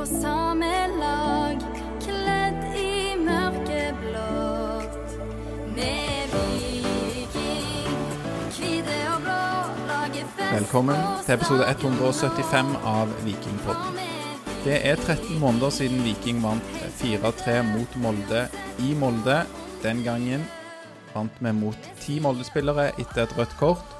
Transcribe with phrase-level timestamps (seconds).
[0.00, 1.64] på samme lag,
[2.00, 5.10] kledd i mørkeblått.
[5.76, 5.96] Vi
[6.30, 7.98] viking,
[8.54, 9.42] hvite og blå,
[9.90, 14.00] laget fest Velkommen til episode 175 av Vikingpodden.
[14.64, 16.72] Det er 13 måneder siden Viking vant
[17.02, 18.46] 4-3 mot Molde
[18.80, 19.42] i Molde.
[19.84, 20.48] Den gangen
[21.12, 23.96] vant vi mot ti Molde-spillere etter et rødt kort.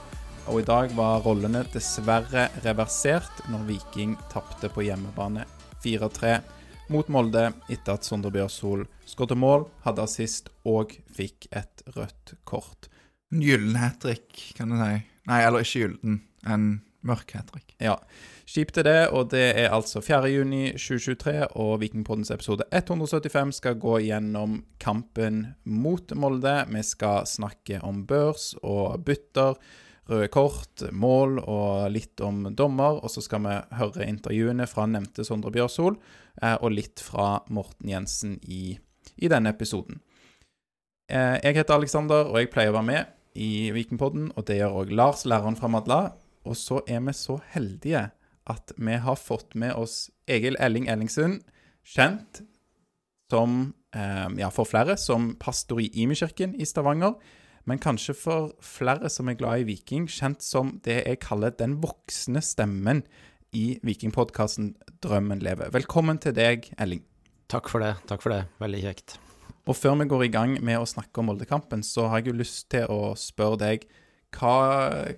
[0.48, 5.44] Og i dag var rollene dessverre reversert når Viking tapte på hjemmebane
[5.84, 6.38] 4-3
[6.90, 12.90] mot Molde etter at Sondre Bjørsol skåret mål, hadde assist og fikk et rødt kort.
[13.30, 15.02] En gyllen hat trick, kan du si.
[15.30, 16.22] Nei, eller ikke gyllen.
[16.48, 16.70] En
[17.06, 17.74] mørk hat trick.
[17.82, 17.94] Ja,
[18.50, 24.60] kjipt er det, og det er altså 4.6.2023, og Vikingpoddens episode 175 skal gå gjennom
[24.82, 26.56] kampen mot Molde.
[26.74, 29.56] Vi skal snakke om børs og bytter,
[30.10, 32.98] røde kort, mål og litt om dommer.
[33.00, 35.96] Og så skal vi høre intervjuene fra nevnte Sondre Bjørsol,
[36.42, 38.76] eh, og litt fra Morten Jensen i,
[39.16, 40.02] i denne episoden.
[41.10, 44.82] Eh, Jeg heter Aleksander, og jeg pleier å være med i Vikingpodden, og det gjør
[44.82, 46.00] òg Lars, læreren fra Madla.
[46.44, 48.10] Og så er vi så heldige
[48.50, 51.42] at vi har fått med oss Egil Elling Ellingsund,
[51.86, 52.42] kjent
[53.30, 57.14] som, eh, ja, for flere, som pastor i Imi-kirken i Stavanger.
[57.68, 61.78] Men kanskje for flere som er glad i Viking, kjent som det jeg kaller den
[61.82, 63.04] voksne stemmen
[63.56, 65.72] i Vikingpodkasten Drømmen lever.
[65.74, 67.02] Velkommen til deg, Elling.
[67.50, 67.96] Takk for det.
[68.06, 68.44] takk for det.
[68.62, 69.18] Veldig kjekt.
[69.68, 72.40] Og før vi går i gang med å snakke om Moldekampen, så har jeg jo
[72.40, 73.88] lyst til å spørre deg
[74.38, 74.54] hva,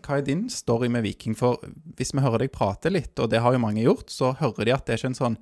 [0.01, 1.37] hva er din story med Viking?
[1.39, 1.61] For
[1.99, 4.75] hvis vi hører deg prate litt, og det har jo mange gjort, så hører de
[4.75, 5.39] at det er ikke en sånn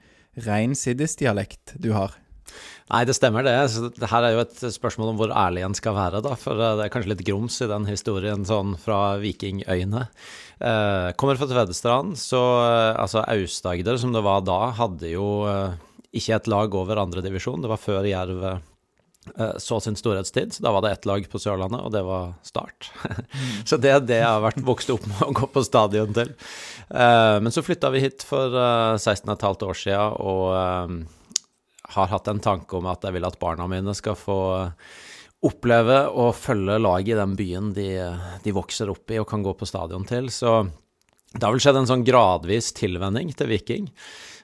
[0.47, 2.17] rein Siddis-dialekt du har.
[2.91, 3.55] Nei, det stemmer det.
[4.01, 6.33] Det her er jo et spørsmål om hvor ærlig en skal være, da.
[6.39, 10.07] For eh, det er kanskje litt grums i den historien sånn fra vikingøyene.
[10.59, 15.79] Eh, kommer fra Tvedestrand, så eh, altså Aust-Agder, som det var da, hadde jo eh,
[16.19, 17.63] ikke et lag over andredivisjon.
[17.63, 18.59] Det var før Jerv eh,
[19.63, 20.57] så sin storhetstid.
[20.57, 22.91] Så da var det ett lag på Sørlandet, og det var Start.
[23.71, 26.35] så det er det jeg har vært vokst opp med å gå på stadion til.
[26.91, 31.07] Eh, men så flytta vi hit for eh, 16 15 år sia, og
[31.95, 34.41] har hatt en tanke om at jeg vil at barna mine skal få
[35.47, 37.89] oppleve å følge laget i den byen de,
[38.45, 40.29] de vokser opp i og kan gå på stadion til.
[40.33, 40.65] Så
[41.33, 43.87] det har vel skjedd en sånn gradvis tilvenning til Viking.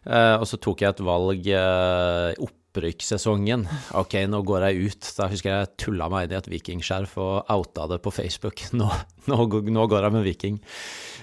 [0.07, 3.67] Eh, og så tok jeg et valg eh, opprykkssesongen.
[3.99, 5.11] Ok, nå går jeg ut.
[5.19, 8.63] Da husker jeg jeg tulla meg inn i et vikingskjerf og outa det på Facebook.
[8.79, 8.89] Nå,
[9.27, 10.63] nå, nå går jeg med Viking.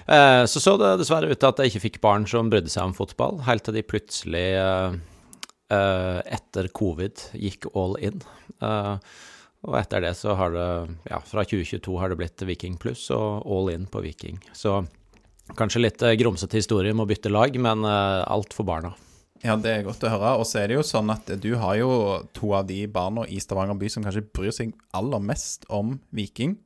[0.04, 2.90] Eh, så så det dessverre ut til at jeg ikke fikk barn som brydde seg
[2.90, 5.00] om fotball, helt til de plutselig eh,
[6.36, 8.20] etter covid gikk all in.
[8.62, 8.96] Eh,
[9.64, 10.68] og etter det så har det,
[11.08, 14.36] ja, fra 2022 har det blitt Viking pluss og all in på Viking.
[14.52, 14.82] Så
[15.56, 18.92] kanskje litt eh, grumsete historie med å bytte lag, men eh, alt for barna.
[19.44, 20.36] Ja, det er godt å høre.
[20.40, 21.90] Og så er det jo sånn at du har jo
[22.36, 26.56] to av de barna i Stavanger by som kanskje bryr seg aller mest om Viking.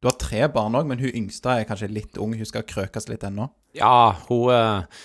[0.00, 2.34] Du har tre barn òg, men hun yngste er kanskje litt ung.
[2.36, 3.48] Hun skal krøkes litt ennå.
[3.76, 5.04] Ja, hun, eh,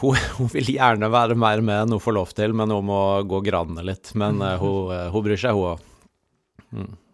[0.00, 3.02] hun, hun vil gjerne være mer med enn hun får lov til, men hun må
[3.28, 4.14] gå gradene litt.
[4.18, 5.88] Men uh, hun, eh, hun bryr seg, hun òg.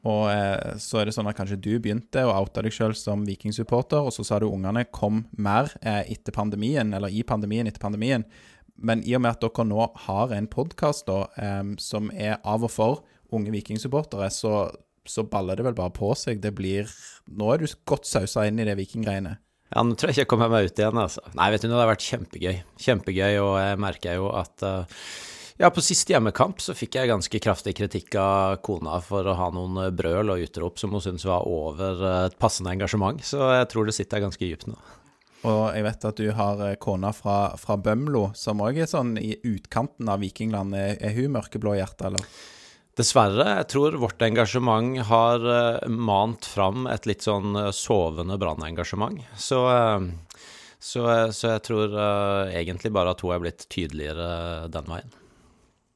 [0.06, 3.24] Og eh, så er det sånn at kanskje du begynte å oute deg sjøl som
[3.26, 7.82] Viking-supporter, og så sa du ungene kom mer eh, etter pandemien, eller i pandemien etter
[7.82, 8.26] pandemien.
[8.78, 12.72] Men i og med at dere nå har en podkast eh, som er av og
[12.72, 13.02] for
[13.34, 14.68] unge Viking-supportere, så,
[15.04, 16.40] så baller det vel bare på seg.
[16.44, 16.88] Det blir
[17.28, 19.36] Nå er du godt sausa inn i det Viking-greiene.
[19.68, 21.22] Ja, nå tror jeg ikke jeg kommer meg ut igjen, altså.
[21.36, 22.60] Nei, vet du, det har vært kjempegøy.
[22.80, 25.02] Kjempegøy, og jeg merker jo at uh,
[25.58, 29.48] ja, på siste hjemmekamp så fikk jeg ganske kraftig kritikk av kona for å ha
[29.50, 33.50] noen eh, brøl og utrop som hun syntes var over eh, et passende engasjement, så
[33.56, 34.76] jeg tror det sitter ganske dypt nå.
[35.50, 39.34] Og jeg vet at du har kona fra, fra Bømlo, som òg er sånn i
[39.46, 40.74] utkanten av Vikingland.
[40.78, 42.30] Er, er hun mørkeblå i hjertet, eller?
[42.98, 49.20] Dessverre, jeg tror vårt engasjement har eh, mant fram et litt sånn eh, sovende brannengasjement.
[49.38, 50.08] Så, eh,
[50.82, 51.04] så,
[51.34, 51.94] så jeg tror
[52.50, 55.14] egentlig bare at hun er blitt tydeligere den veien.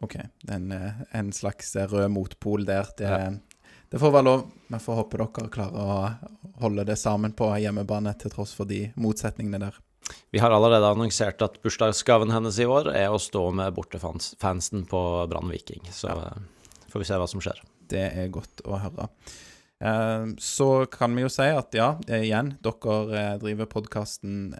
[0.03, 0.17] OK.
[0.51, 0.73] En,
[1.15, 2.89] en slags rød motpol der.
[2.99, 3.29] Det, Ja.
[3.91, 4.47] det får være lov.
[4.75, 5.99] Vi får håpe dere klarer å
[6.65, 9.79] holde det sammen på hjemmebane til tross for de motsetningene der.
[10.35, 15.03] Vi har allerede annonsert at bursdagsgaven hennes i år er å stå med bortefansen på
[15.31, 15.87] Brann Viking.
[15.95, 16.43] Så eh,
[16.93, 17.63] får vi se hva som skjer.
[17.93, 19.09] Det er godt å høre.
[19.83, 24.55] Eh, Så kan vi jo si at ja, eh, igjen, dere eh, driver podkasten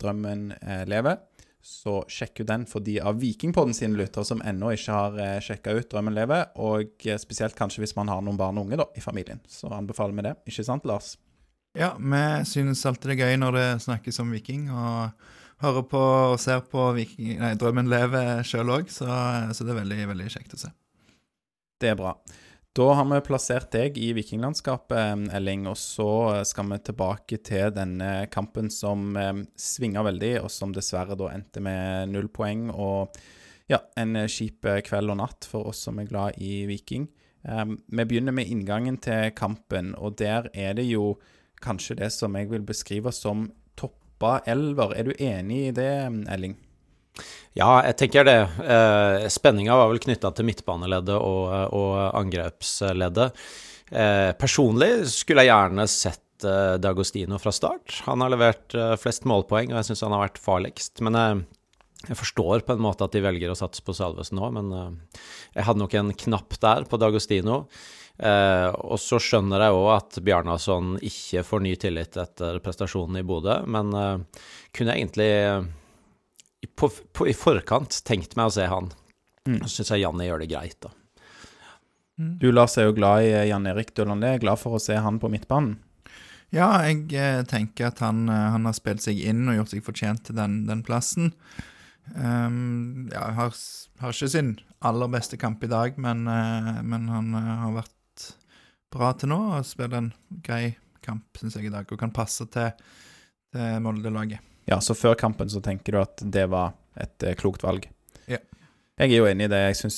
[0.00, 0.50] Drømmen
[0.90, 1.20] lever.
[1.64, 5.72] Så sjekk jo den for de av Vikingpodden sine lyttere som ennå ikke har sjekka
[5.72, 6.50] ut Drømmen lever.
[6.60, 9.40] Og spesielt kanskje hvis man har noen barn og unge da, i familien.
[9.48, 10.34] Så anbefaler vi det.
[10.50, 11.14] Ikke sant, Lars?
[11.74, 15.16] Ja, vi synes alltid det er gøy når det snakkes om viking, og
[15.64, 19.08] hører på og ser på viking, nei, Drømmen lever sjøl òg, så,
[19.56, 20.70] så det er veldig, veldig kjekt å se.
[21.80, 22.14] Det er bra.
[22.74, 28.26] Da har vi plassert deg i vikinglandskapet, Elling, og så skal vi tilbake til denne
[28.34, 33.14] kampen som eh, svinga veldig, og som dessverre da endte med null poeng og
[33.70, 37.06] ja, en kjip kveld og natt for oss som er glad i Viking.
[37.46, 41.14] Eh, vi begynner med inngangen til kampen, og der er det jo
[41.62, 44.98] kanskje det som jeg vil beskrive som toppa elver.
[44.98, 45.92] Er du enig i det,
[46.26, 46.58] Elling?
[47.54, 48.40] Ja, jeg tenker det.
[48.64, 53.30] Eh, Spenninga var vel knytta til midtbaneleddet og, og angrepsleddet.
[53.94, 58.00] Eh, personlig skulle jeg gjerne sett eh, D'Agostino fra start.
[58.08, 61.02] Han har levert eh, flest målpoeng, og jeg syns han har vært farligst.
[61.04, 61.44] Men
[62.08, 64.72] jeg forstår på en måte at de velger å satse på Salvesen nå, men
[65.54, 67.62] jeg hadde nok en knapp der på D'Agostino.
[68.14, 73.56] Og så skjønner jeg òg at Bjarnason ikke får ny tillit etter prestasjonen i Bodø,
[73.64, 75.30] men kunne jeg egentlig
[76.66, 78.90] på, på, i forkant tenkt meg å se han.
[79.48, 79.60] Mm.
[79.64, 80.92] Så syns jeg Janni gjør det greit, da.
[82.14, 84.36] Du, Lars, er jo glad i eh, Jan Erik Dølandé.
[84.42, 85.74] Glad for å se han på midtbanen.
[86.54, 89.82] Ja, jeg eh, tenker at han, eh, han har spilt seg inn og gjort seg
[89.86, 91.32] fortjent til den, den plassen.
[92.14, 93.54] Um, ja, har,
[94.02, 98.26] har ikke sin aller beste kamp i dag, men, uh, men han uh, har vært
[98.92, 100.10] bra til nå og spiller en
[100.44, 102.76] grei kamp, syns jeg, i dag, og kan passe til,
[103.56, 104.53] til Molde-laget.
[104.70, 107.88] Ja, så før kampen så tenker du at det var et eh, klokt valg?
[108.30, 108.40] Ja.
[108.94, 109.58] Jeg er jo enig i det.
[109.58, 109.96] Jeg syns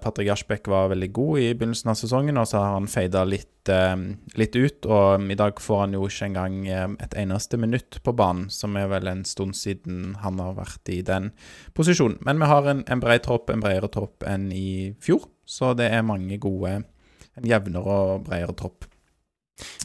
[0.00, 3.68] Patrick Aschbeck var veldig god i begynnelsen av sesongen, og så har han fada litt,
[3.68, 3.96] eh,
[4.40, 4.88] litt ut.
[4.88, 8.78] Og i dag får han jo ikke engang eh, et eneste minutt på banen, som
[8.80, 11.28] er vel en stund siden han har vært i den
[11.76, 12.16] posisjonen.
[12.24, 15.92] Men vi har en, en bred tropp, en bredere tropp enn i fjor, så det
[15.92, 16.80] er mange gode
[17.38, 18.88] En jevnere og bredere tropp.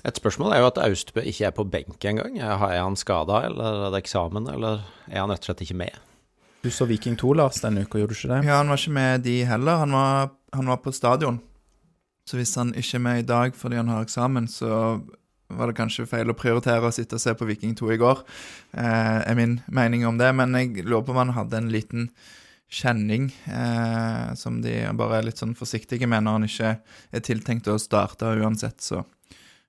[0.06, 2.38] Et spørsmål er jo at Austbø ikke er på benk engang.
[2.38, 6.02] Er han skada, eller er det eksamen, eller er han rett og slett ikke med?
[6.64, 8.44] Du så Viking 2, Lars, denne uka, gjorde du ikke det?
[8.48, 9.82] Ja, han var ikke med de heller.
[9.82, 11.42] Han var, han var på stadion.
[12.30, 15.02] Så hvis han ikke er med i dag fordi han har eksamen, så
[15.54, 18.24] var det kanskje feil å prioritere å sitte og se på Viking 2 i går,
[18.80, 20.32] eh, er min mening om det.
[20.36, 22.08] Men jeg lurer på om han hadde en liten
[22.74, 26.72] kjenning eh, som de bare er litt sånn forsiktige med når han ikke
[27.14, 29.04] er tiltenkt å starte uansett, så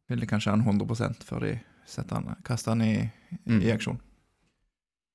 [0.08, 1.54] vil de kanskje ha han 100 før de
[2.10, 3.10] han, kaster den i,
[3.46, 3.60] Mm.
[3.62, 3.98] i aksjon.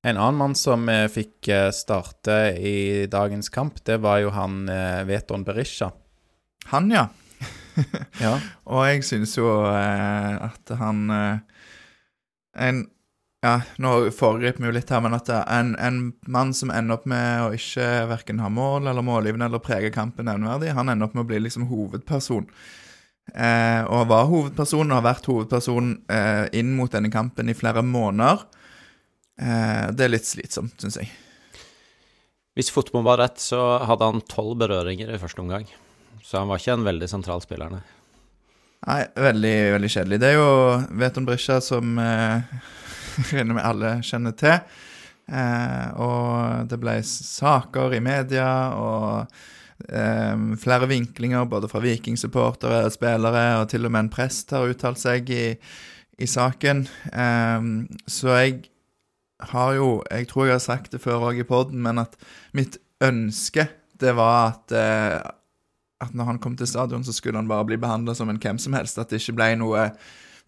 [0.03, 4.67] En annen mann som eh, fikk eh, starte i dagens kamp, det var jo han
[4.69, 5.91] eh, Veton Berisha.
[6.71, 7.07] Han, ja.
[8.19, 8.33] Ja.
[8.67, 11.05] Og jeg syns jo eh, at han
[12.59, 12.81] En
[13.39, 17.05] Ja, nå foregriper vi jo litt her, men at en, en mann som ender opp
[17.07, 21.15] med å ikke verken ha mål eller målgivende eller prege kampen nevneverdig, han ender opp
[21.15, 22.49] med å bli liksom hovedperson.
[23.33, 27.83] Eh, og var hovedpersonen og har vært hovedperson eh, inn mot denne kampen i flere
[27.85, 28.45] måneder.
[29.39, 31.11] Eh, det er litt slitsomt, syns jeg.
[32.57, 35.69] Hvis fotball var rett, så hadde han tolv berøringer i første omgang.
[36.25, 37.85] Så han var ikke en veldig sentral spiller, nei.
[38.87, 40.19] Nei, veldig, veldig kjedelig.
[40.21, 40.51] Det er jo
[41.01, 42.59] Veton Brisja som eh,
[43.33, 44.59] regner med alle kjenner til.
[45.29, 49.39] Eh, og det ble saker i media og
[49.87, 54.67] eh, flere vinklinger både fra vikingsupportere og spillere, og til og med en prest har
[54.69, 55.45] uttalt seg i,
[56.19, 56.85] i saken.
[57.13, 57.71] Eh,
[58.07, 58.61] så jeg
[59.39, 62.17] har jo Jeg tror jeg har sagt det før òg i poden, men at
[62.51, 63.69] mitt ønske,
[63.99, 65.19] det var at eh,
[65.99, 68.59] at når han kom til stadion, så skulle han bare bli behandla som en hvem
[68.61, 68.99] som helst.
[68.99, 69.89] At det ikke ble noe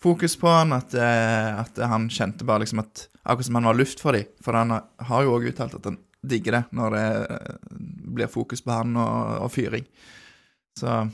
[0.02, 0.72] fokus på han.
[0.76, 4.26] At, eh, at han kjente bare liksom at Akkurat som han var luft for dem.
[4.42, 7.54] For han har jo òg uttalt at han digger det når det eh,
[8.18, 9.86] blir fokus på han og, og fyring.
[10.80, 11.10] Så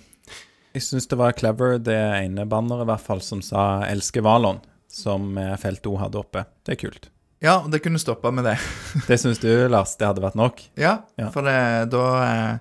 [0.75, 4.59] Jeg syns det var clever, det ene banneret i hvert fall, som sa 'Elsker Valon',
[4.91, 6.45] som eh, Felt O hadde oppe.
[6.65, 7.09] Det er kult.
[7.41, 8.57] ja, det kunne stoppa med det.
[9.07, 10.61] Det syns du, Lars, det hadde vært nok?
[10.77, 11.29] Ja, Ja.
[11.31, 12.57] for det, da eh,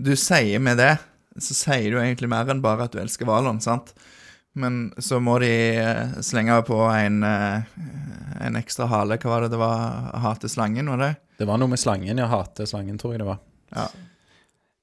[0.00, 0.98] Du sier med det,
[1.38, 3.92] så sier du egentlig mer enn bare at du elsker Valon, sant?
[4.60, 5.50] Men så må de
[5.80, 7.80] eh, slenge på en, eh,
[8.46, 9.18] en ekstra hale.
[9.20, 10.12] Hva var det det var?
[10.26, 11.10] Hate slangen, var det?
[11.40, 12.28] Det var noe med slangen, ja.
[12.30, 13.40] Hate slangen, tror jeg det var.
[13.74, 13.88] Ja.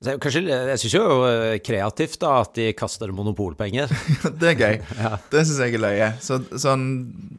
[0.06, 3.90] Jeg- kanskje, jeg syns jo eh, kreativt da at de kaster monopolpenger.
[4.42, 4.76] det er gøy.
[5.04, 5.16] Ja.
[5.32, 6.10] Det syns jeg er løye.
[6.22, 6.84] Så sånn,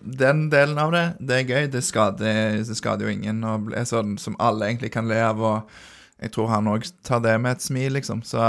[0.02, 1.68] den delen av det, det er gøy.
[1.71, 5.38] Det skader, det skader jo ingen og er sånn som alle egentlig kan le av.
[5.38, 5.78] Og
[6.18, 8.25] jeg tror han òg tar det med et smil, liksom.
[8.26, 8.42] Så,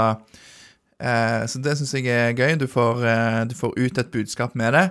[1.00, 2.58] eh, så det syns jeg er gøy.
[2.60, 4.86] Du får, eh, du får ut et budskap med det.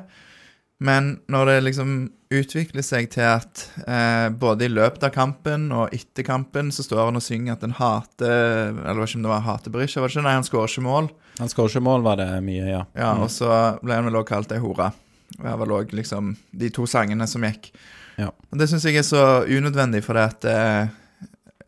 [0.80, 1.96] Men når det liksom
[2.32, 7.10] utvikler seg til at eh, både i løpet av kampen og etter kampen så står
[7.10, 10.12] han og synger at han hater Eller var ikke om det var hater Berisha, var
[10.12, 10.25] det ikke?
[10.28, 11.10] Nei, han skårer ikke mål.
[11.39, 12.84] Han skårer ikke mål, var det mye, ja.
[12.96, 13.50] Ja, og så
[13.82, 14.92] ble han vel også kalt ei hore.
[15.36, 17.74] Det var òg liksom de to sangene som gikk.
[18.20, 18.32] Ja.
[18.51, 20.96] Og det syns jeg er så unødvendig, for det at eh,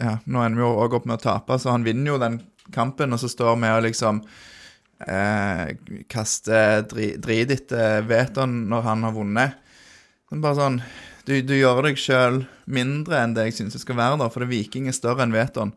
[0.02, 2.40] Ja, nå ender vi jo òg opp med å tape, så han vinner jo den
[2.74, 4.22] kampen, og så står vi og liksom
[5.08, 5.74] eh,
[6.12, 9.58] kaster dri, drit etter Veton når han har vunnet.
[10.32, 10.78] Bare sånn
[11.28, 14.48] Du, du gjør deg sjøl mindre enn det jeg syns det skal være, da, det
[14.50, 15.74] Viking er større enn Veton.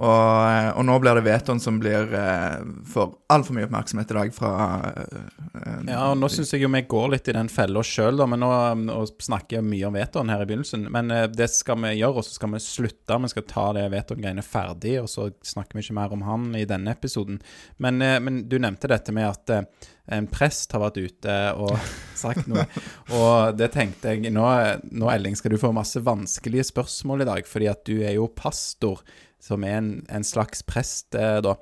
[0.00, 4.16] Og, eh, og nå blir det vetoen som blir eh, får altfor mye oppmerksomhet i
[4.16, 4.52] dag fra
[4.88, 5.26] eh,
[5.60, 8.40] eh, Ja, og Nå syns jeg jo vi går litt i den fella sjøl, men
[8.40, 10.86] nå snakker og snakker mye om vetoen her i begynnelsen.
[10.92, 13.18] Men eh, det skal vi gjøre, og så skal vi slutte.
[13.22, 16.64] Vi skal ta det vetoen-greiene ferdig, og så snakker vi ikke mer om han i
[16.68, 17.42] denne episoden.
[17.76, 21.76] Men, eh, men du nevnte dette med at eh, en prest har vært ute og
[22.22, 22.64] sagt noe.
[23.12, 24.46] Og det tenkte jeg Nå,
[24.90, 28.30] nå Elling, skal du få masse vanskelige spørsmål i dag, fordi at du er jo
[28.32, 29.04] pastor,
[29.42, 31.56] som er en, en slags prest, eh, da.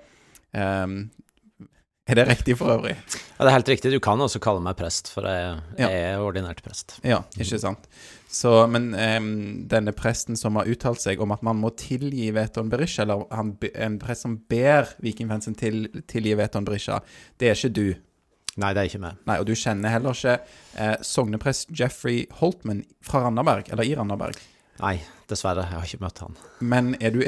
[0.53, 0.99] Um,
[2.11, 2.97] er det riktig for øvrig?
[2.97, 3.93] Ja, det er helt riktig.
[3.95, 5.89] Du kan også kalle meg prest, for jeg, Ja.
[5.89, 6.97] er ordinært prest.
[7.07, 7.87] Ja, ikke sant.
[8.31, 9.31] Så, men um,
[9.71, 13.55] denne presten som har uttalt seg om at man må tilgi Veton Berisha, eller han,
[13.75, 16.99] en prest som ber vikingfansen til tilgi Veton Berisha,
[17.39, 17.87] det er ikke du.
[18.61, 19.19] Nei, det er ikke meg.
[19.31, 20.35] Nei, og du kjenner heller ikke
[20.83, 24.41] eh, sogneprest Jeffrey Holtman fra Randaberg, eller i Randaberg.
[24.81, 24.97] Nei,
[25.29, 25.67] dessverre.
[25.69, 26.37] Jeg har ikke møtt han.
[26.65, 27.21] Men er du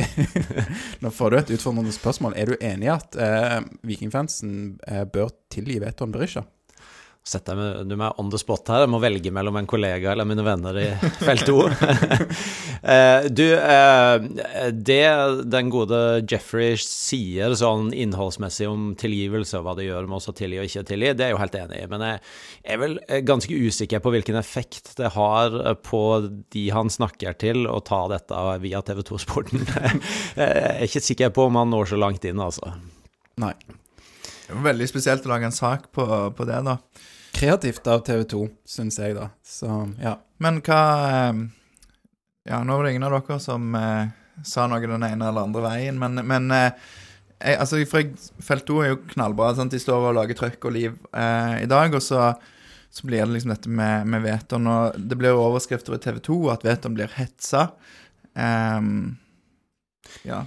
[1.04, 2.36] Nå får du et utfordrende spørsmål.
[2.36, 4.54] Er du enig i at eh, vikingfansen
[4.88, 6.46] eh, bør tilgi Veton Berisha?
[7.22, 8.82] Setter jeg meg, meg on the spot her.
[8.82, 10.88] Jeg må velge mellom en kollega eller mine venner i
[11.28, 11.64] felt O.
[12.82, 14.24] Eh, du, eh,
[14.74, 15.04] det
[15.46, 20.34] den gode Jeffrey sier sånn innholdsmessig om tilgivelse og hva det gjør med oss å
[20.34, 21.84] tilgi og ikke tilgi, det er jeg jo helt enig i.
[21.92, 22.18] Men jeg
[22.74, 25.54] er vel eh, ganske usikker på hvilken effekt det har
[25.86, 29.62] på de han snakker til, å ta dette via TV 2-sporten.
[30.34, 32.74] Jeg er ikke sikker på om han når så langt inn, altså.
[33.38, 33.54] Nei.
[34.52, 36.06] Veldig spesielt å lage en sak på,
[36.36, 36.78] på det, da.
[37.32, 39.30] Kreativt av TV 2, syns jeg, da.
[39.46, 39.68] Så
[40.02, 40.18] ja.
[40.42, 41.44] Men hva eh,
[42.50, 44.10] Ja, nå var det ingen av dere som eh,
[44.44, 46.90] sa noe den ene eller andre veien, men, men eh,
[47.42, 47.80] jeg, altså,
[48.42, 49.52] Felt 2 er jo knallbra.
[49.58, 49.74] Sant?
[49.74, 52.32] De står og lager trøkk og liv eh, i dag, og så,
[52.92, 54.68] så blir det liksom dette med, med Veton.
[54.70, 57.70] Og det blir jo overskrifter i TV 2 at Veton blir hetsa.
[58.38, 59.16] Ehm,
[60.26, 60.44] ja.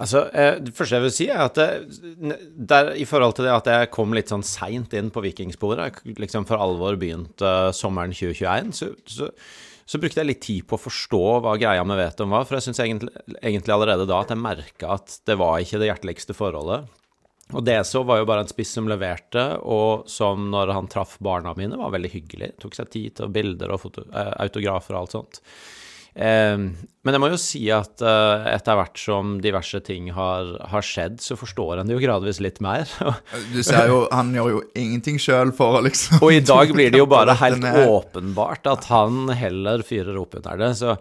[0.00, 3.56] Altså, eh, Det første jeg vil si, er at det, der, i forhold til det
[3.56, 8.72] at jeg kom litt sånn seint inn på vikingsporet, liksom for alvor begynte sommeren 2021,
[8.78, 9.28] så, så,
[9.84, 12.46] så brukte jeg litt tid på å forstå hva greia med Veton var.
[12.48, 15.92] For jeg syns egentlig, egentlig allerede da at jeg merka at det var ikke det
[15.92, 16.88] hjerteligste forholdet.
[17.50, 21.16] Og det så var jo bare en spiss som leverte, og som når han traff
[21.18, 22.52] barna mine, var veldig hyggelig.
[22.62, 25.42] Tok seg tid til bilder og foto, eh, autografer og alt sånt.
[26.20, 26.56] Eh,
[27.00, 31.16] men jeg må jo si at eh, etter hvert som diverse ting har, har skjedd,
[31.24, 32.90] så forstår en det jo gradvis litt mer.
[33.54, 36.92] Du ser jo, han gjør jo ingenting sjøl for å liksom Og i dag blir
[36.92, 40.74] det jo bare helt åpenbart at han heller fyrer opp under det.
[40.82, 40.98] Så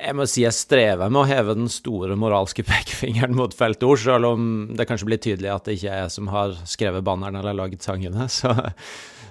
[0.00, 4.30] jeg må si jeg strever med å heve den store moralske pekefingeren mot feltord, selv
[4.30, 7.58] om det kanskje blir tydelig at det ikke er jeg som har skrevet banneren eller
[7.64, 8.30] laget sangene.
[8.30, 8.54] Så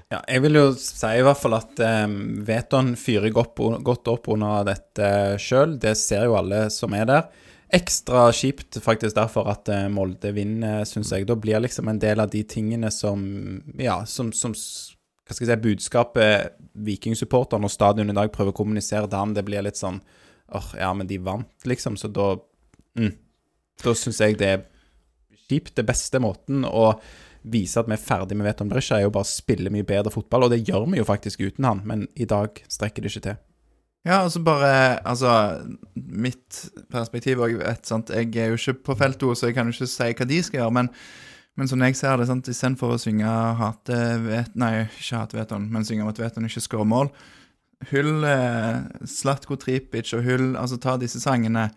[0.09, 4.31] Ja, jeg vil jo si i hvert fall at um, Veton fyrer godt, godt opp
[4.33, 5.75] under dette sjøl.
[5.81, 7.27] Det ser jo alle som er der.
[7.77, 11.27] Ekstra kjipt faktisk derfor at eh, Molde vinner, syns jeg.
[11.29, 13.21] Da blir liksom en del av de tingene som
[13.77, 18.57] Ja, som, som Hva skal jeg si Budskapet Vikingsupporterne og stadion i dag prøver å
[18.57, 20.01] kommunisere til ham, det blir litt sånn
[20.57, 22.31] åh, ja, men de vant, liksom, så da
[22.97, 23.13] mm,
[23.85, 24.65] Da syns jeg det er
[25.45, 25.75] kjipt.
[25.77, 26.95] Det beste måten å
[27.43, 30.11] vise at vi er ferdig med Veton Brescia, er jo bare å spille mye bedre
[30.13, 33.25] fotball, og det gjør vi jo faktisk uten han, men i dag strekker det ikke
[33.29, 33.39] til.
[34.07, 35.31] Ja, altså bare Altså,
[35.95, 39.75] mitt perspektiv òg, vet sant Jeg er jo ikke på feltet, så jeg kan jo
[39.75, 40.89] ikke si hva de skal gjøre, men,
[41.59, 45.67] men som jeg ser det, sant, istedenfor å synge hate vet, Nei, ikke hate Veton,
[45.73, 47.11] men synge om at Veton ikke skårer mål
[47.91, 51.69] Hyll eh, Slatko Tripic og hyll Altså, ta disse sangene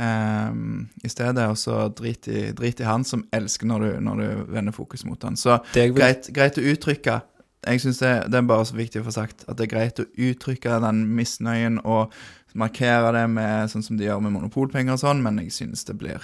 [0.00, 0.56] eh,
[1.04, 4.52] i stedet, og så drit i, drit i han som elsker når du, når du
[4.54, 5.38] vender fokus mot han.
[5.40, 7.20] Så vil greit, greit å uttrykke.
[7.64, 10.00] Jeg synes det, det er bare så viktig å få sagt at det er greit
[10.02, 12.12] å uttrykke den misnøyen og
[12.54, 15.96] markere det med sånn som de gjør med monopolpenger og sånn, men jeg synes det
[15.98, 16.22] blir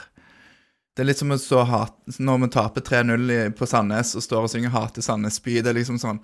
[0.94, 4.46] Det er litt som å stå hat Når vi taper 3-0 på Sandnes og står
[4.46, 6.20] og synger 'Hate Sandnes by', det er liksom sånn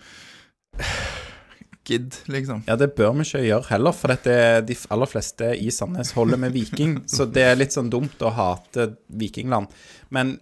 [1.87, 2.65] Gidd, liksom.
[2.67, 4.35] Ja, det bør vi ikke gjøre heller, for dette,
[4.67, 6.99] de aller fleste i Sandnes holder med Viking.
[7.15, 9.71] så det er litt sånn dumt å hate Vikingland.
[10.15, 10.37] Men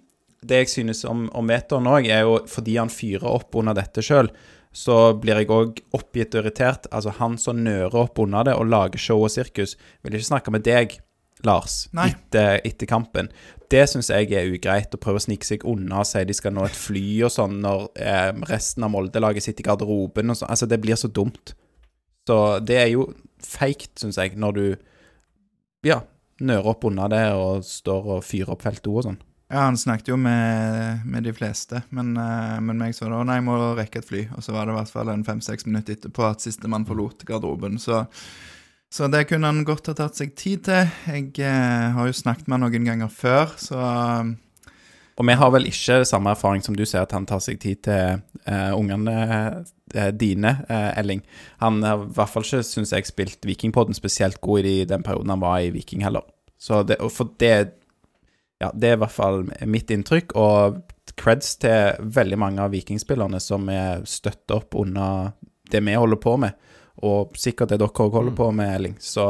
[0.44, 4.04] det jeg synes om, om Veton òg, er jo fordi han fyrer opp under dette
[4.04, 4.30] sjøl,
[4.74, 6.88] så blir jeg òg oppgitt og irritert.
[6.90, 10.54] Altså, han som nører opp under det og lager show og sirkus, vil ikke snakke
[10.54, 10.96] med deg,
[11.48, 12.10] Lars, Nei.
[12.12, 13.28] etter, etter kampen.
[13.72, 16.54] Det syns jeg er ugreit, å prøve å snike seg unna og si de skal
[16.54, 20.52] nå et fly og sånn, når eh, resten av Molde-laget sitter i garderoben og sånn.
[20.52, 21.54] Altså, det blir så dumt.
[22.28, 23.08] Så det er jo
[23.44, 24.66] feigt, syns jeg, når du
[25.84, 26.00] ja,
[26.44, 29.20] nører opp unna det og står og fyrer opp feltet og sånn.
[29.52, 33.36] Ja, han snakket jo med, med de fleste, men, uh, men meg så da Nei,
[33.38, 34.22] jeg må rekke et fly.
[34.34, 37.76] Og så var det i hvert fall en fem-seks minutter etterpå at sistemann forlot garderoben.
[37.78, 38.00] Så,
[38.94, 40.90] så det kunne han godt ha tatt seg tid til.
[41.10, 43.80] Jeg eh, har jo snakket med han noen ganger før, så
[45.14, 47.82] Og vi har vel ikke samme erfaring som du sier, at han tar seg tid
[47.86, 49.14] til eh, ungene
[49.94, 51.22] eh, dine, eh, Elling.
[51.62, 55.30] Han har i hvert fall ikke, syns jeg, spilt Vikingpodden spesielt god i den perioden
[55.30, 56.26] han var i Viking heller.
[56.58, 57.74] Så det, for det
[58.62, 60.78] Ja, det er i hvert fall mitt inntrykk, og
[61.18, 65.34] creds til veldig mange av vikingspillerne som er støtter opp under
[65.70, 66.54] det vi holder på med,
[67.02, 68.98] og sikkert det dere òg holder på med, Elling.
[69.02, 69.26] Så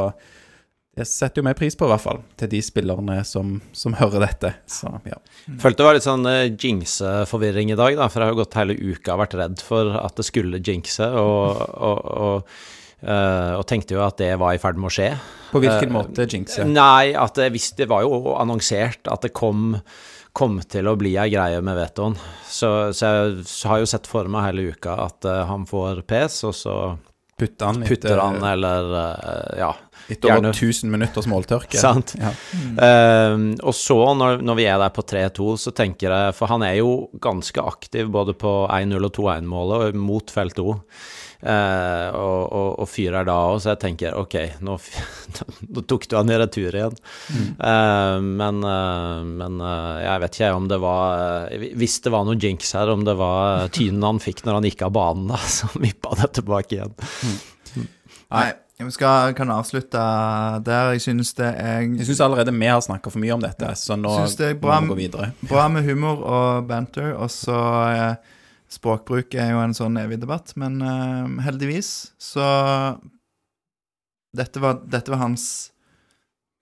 [0.95, 4.23] det setter jo vi pris på, i hvert fall, til de spillerne som, som hører
[4.29, 4.53] dette.
[4.71, 5.19] Så ja.
[5.59, 8.59] Følte det var litt sånn uh, jinx-forvirring i dag, da, for jeg har jo gått
[8.61, 12.57] hele uka og vært redd for at det skulle jinxe, og, og, og,
[13.05, 15.11] Uh, og tenkte jo at det var i ferd med å skje.
[15.51, 16.65] På hvilken uh, måte jinxe?
[16.65, 19.75] Nei, at det, hvis det var jo annonsert at det kom,
[20.33, 22.17] kom til å bli ei greie med vetoen.
[22.49, 26.01] Så, så jeg så har jo sett for meg hele uka at uh, han får
[26.09, 26.79] pes, og så
[27.39, 29.71] Putter han putter han, eller eh, ja.
[30.07, 31.79] etter over gjerne- 1000 minutters måltørke?
[31.87, 32.15] Sant.
[32.21, 32.31] Ja.
[32.87, 36.63] Eh, og så, når, når vi er der på 3-2, så tenker jeg For han
[36.63, 40.77] er jo ganske aktiv både på 1-0 og 2-1-målet og mot felt O.
[41.45, 44.79] Eh, og, og, og fyrer da òg, så jeg tenker OK, nå,
[45.77, 46.97] nå tok du han i retur igjen.
[47.61, 52.25] Eh, men eh, men eh, jeg vet ikke om det var eh, Hvis det var
[52.25, 55.41] noe jinx her, om det var tynen han fikk når han gikk av banen, da,
[55.59, 56.97] som vippa det tilbake igjen.
[58.35, 58.49] Nei,
[58.81, 60.01] vi skal, kan avslutte
[60.67, 60.95] der.
[60.97, 64.01] Jeg synes det er Jeg syns allerede vi har snakka for mye om dette, så
[64.01, 65.35] nå det er må vi gå videre.
[65.45, 67.61] bra med humor og banter, og så
[67.93, 68.33] eh,
[68.75, 72.49] Språkbruk er jo en sånn evig debatt, men uh, heldigvis så
[74.35, 75.47] dette var, dette var hans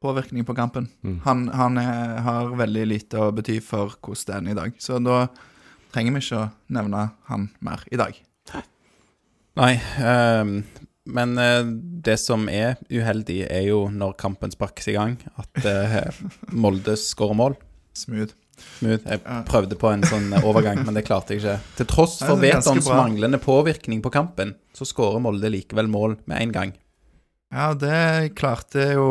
[0.02, 0.88] påvirkning på kampen.
[1.02, 1.20] Mm.
[1.24, 4.76] Han, han er, har veldig lite å bety for hvordan det er i dag.
[4.82, 5.24] Så da
[5.94, 8.18] trenger vi ikke å nevne han mer i dag.
[9.60, 10.56] Nei, um,
[11.12, 11.62] men uh,
[12.04, 16.22] det som er uheldig, er jo når kampen sparkes i gang, at uh,
[16.52, 17.58] Molde skårer mål.
[17.96, 18.32] Smooth.
[18.58, 19.06] Smooth.
[19.06, 21.56] Jeg prøvde på en sånn overgang, men det klarte jeg ikke.
[21.80, 26.54] Til tross for Vetons manglende påvirkning på kampen, så skårer Molde likevel mål med en
[26.54, 26.74] gang.
[27.52, 29.08] Ja, det klarte jo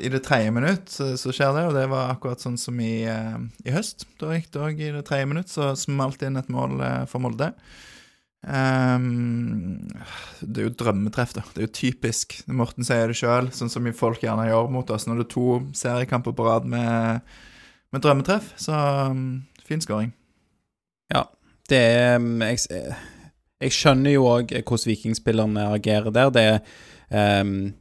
[0.00, 3.04] I det tredje minutt så, så skjer det, og det var akkurat sånn som i,
[3.04, 3.34] eh,
[3.68, 4.06] i høst.
[4.20, 7.20] Da gikk det òg i det tredje minutt, så smalt inn et mål eh, for
[7.24, 7.52] Molde.
[8.44, 9.80] Um,
[10.40, 11.44] det er jo drømmetreff, da.
[11.52, 12.38] Det er jo typisk.
[12.48, 15.48] Morten sier det sjøl, sånn som folk gjerne gjør mot oss når det er to
[15.76, 17.36] seriekamper på rad med,
[17.94, 18.52] med drømmetreff.
[18.60, 20.12] Så um, fin skåring.
[21.12, 21.26] Ja,
[21.70, 22.92] det er mm, Jeg,
[23.64, 26.34] jeg skjønner jo òg hvordan vikingspillerne agerer der.
[26.34, 27.72] Det er um,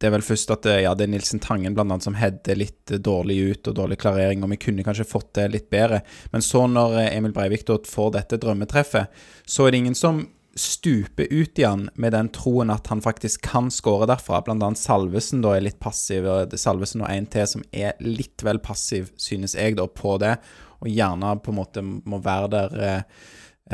[0.00, 2.56] det er vel først at det, ja, det er Nilsen Tangen blant annet som header
[2.56, 6.00] litt eh, dårlig ut, og dårlig klarering, og vi kunne kanskje fått det litt bedre.
[6.32, 10.22] Men så, når eh, Emil Breivik får dette drømmetreffet, så er det ingen som
[10.58, 14.42] stuper ut i han med den troen at han faktisk kan skåre derfra.
[14.44, 18.44] Blant annet Salvesen da er litt passiv, og Salvesen og en til som er litt
[18.46, 20.36] vel passiv, synes jeg, da, på det,
[20.80, 23.02] og gjerne på en måte må være der eh,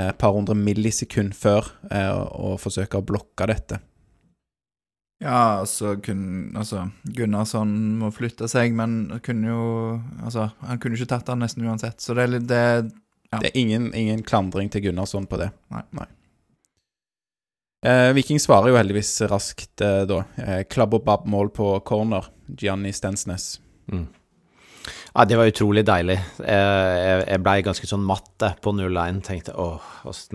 [0.06, 3.80] et par hundre millisekund før eh, og forsøke å blokke dette.
[5.22, 7.70] Ja, altså, kun, altså Gunnarsson
[8.02, 9.62] må flytte seg, men kunne jo
[10.20, 12.62] Altså, han kunne ikke tatt han nesten uansett, så det er litt det
[13.32, 13.40] Ja.
[13.40, 15.48] Det er ingen, ingen klandring til Gunnarsson på det.
[15.72, 15.82] Nei.
[16.04, 16.12] Eh,
[18.16, 20.22] Viking svarer jo heldigvis raskt eh, da.
[20.42, 22.28] Eh, Klabb og babb-mål på corner.
[22.58, 23.56] Gianni Stensnes.
[23.92, 24.06] Mm.
[25.16, 26.14] Ja, det var utrolig deilig.
[26.44, 26.46] Jeg,
[27.00, 29.22] jeg, jeg blei ganske sånn matt eh, på 0-1.
[29.24, 29.82] Tenkte åh,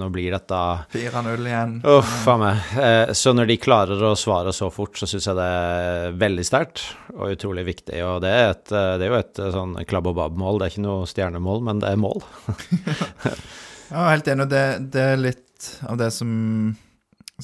[0.01, 0.61] nå blir dette
[0.95, 1.75] 4-0 igjen.
[1.87, 2.71] Uff a meg.
[2.81, 6.45] Eh, Så når de klarer å svare så fort, så syns jeg det er veldig
[6.47, 6.83] sterkt
[7.13, 8.01] og utrolig viktig.
[8.09, 10.59] Og det er, et, eh, det er jo et eh, sånn klabb og babb-mål.
[10.59, 12.23] Det er ikke noe stjernemål, men det er mål.
[13.91, 14.45] Ja, helt enig.
[14.47, 14.59] Det,
[14.93, 16.29] det er litt av det som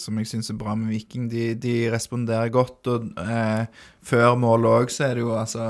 [0.02, 1.28] som jeg syns er bra med Viking.
[1.32, 3.66] De, de responderer godt, og eh,
[4.06, 5.66] før mål òg så er det jo altså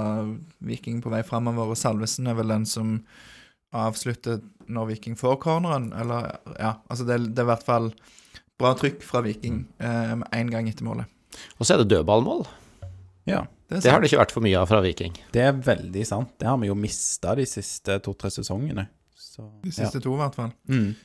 [0.68, 3.00] Viking på vei framover, og Salvesen er vel den som
[3.76, 4.40] avslutter
[4.72, 7.92] når Viking får corneren, eller Ja, altså det, det er i hvert fall
[8.58, 10.16] bra trykk fra Viking eh,
[10.52, 11.06] gang etter målet.
[11.60, 12.48] Og så er det dødballmål.
[13.28, 13.46] Ja.
[13.68, 15.18] Det Det har det ikke vært for mye av fra Viking.
[15.36, 16.32] Det er veldig sant.
[16.40, 18.88] Det har vi jo mista de siste to-tre sesongene.
[19.18, 20.54] Så, De siste to, i hvert fall.
[20.70, 20.78] Ja.
[20.80, 20.96] Mm.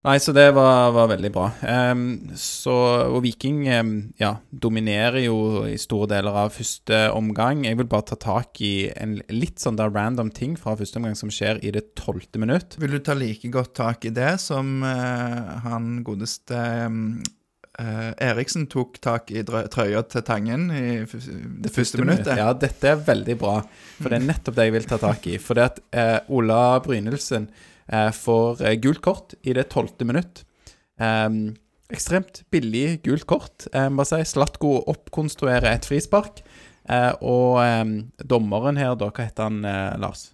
[0.00, 1.50] Nei, så det var, var veldig bra.
[1.60, 2.04] Um,
[2.40, 2.72] så,
[3.12, 7.66] og Viking um, ja, dominerer jo i store deler av første omgang.
[7.68, 11.18] Jeg vil bare ta tak i en litt sånn der random ting fra første omgang
[11.20, 12.78] som skjer i det tolvte minutt.
[12.80, 16.64] Vil du ta like godt tak i det som uh, han godeste
[17.80, 22.38] eh, Eriksen tok tak i trøya til Tangen i f det første minuttet?
[22.40, 23.58] Ja, dette er veldig bra.
[24.00, 25.36] For det er nettopp det jeg vil ta tak i.
[25.36, 27.50] For det at eh, Ola Brynildsen
[28.14, 30.44] får eh, gult kort i det tolvte minutt.
[31.00, 31.56] Ehm,
[31.90, 33.66] ekstremt billig gult kort.
[33.72, 36.42] Eh, bare si Slatko oppkonstruerer et frispark.
[36.90, 37.84] Eh, og eh,
[38.26, 40.30] dommeren her, da, hva heter han, eh, Lars?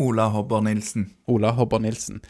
[0.00, 1.10] Ola Hobber Nilsen.
[1.30, 2.22] Ola Hobber Nilsen.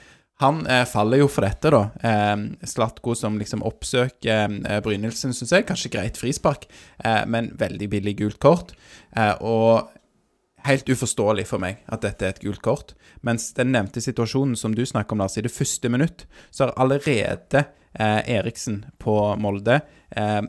[0.42, 1.84] Han eh, faller jo for dette, da.
[2.02, 5.66] Eh, Slatko som liksom oppsøker eh, Brynildsen, syns jeg.
[5.68, 6.66] Kanskje greit frispark,
[7.04, 8.74] eh, men veldig billig gult kort.
[9.14, 9.92] Eh, og
[10.64, 12.94] helt uforståelig for meg at dette er et gult kort.
[13.26, 16.76] Mens den nevnte situasjonen som du snakker om, Lars, i det første minutt, så har
[16.80, 19.80] allerede eh, Eriksen på Molde
[20.16, 20.42] eh,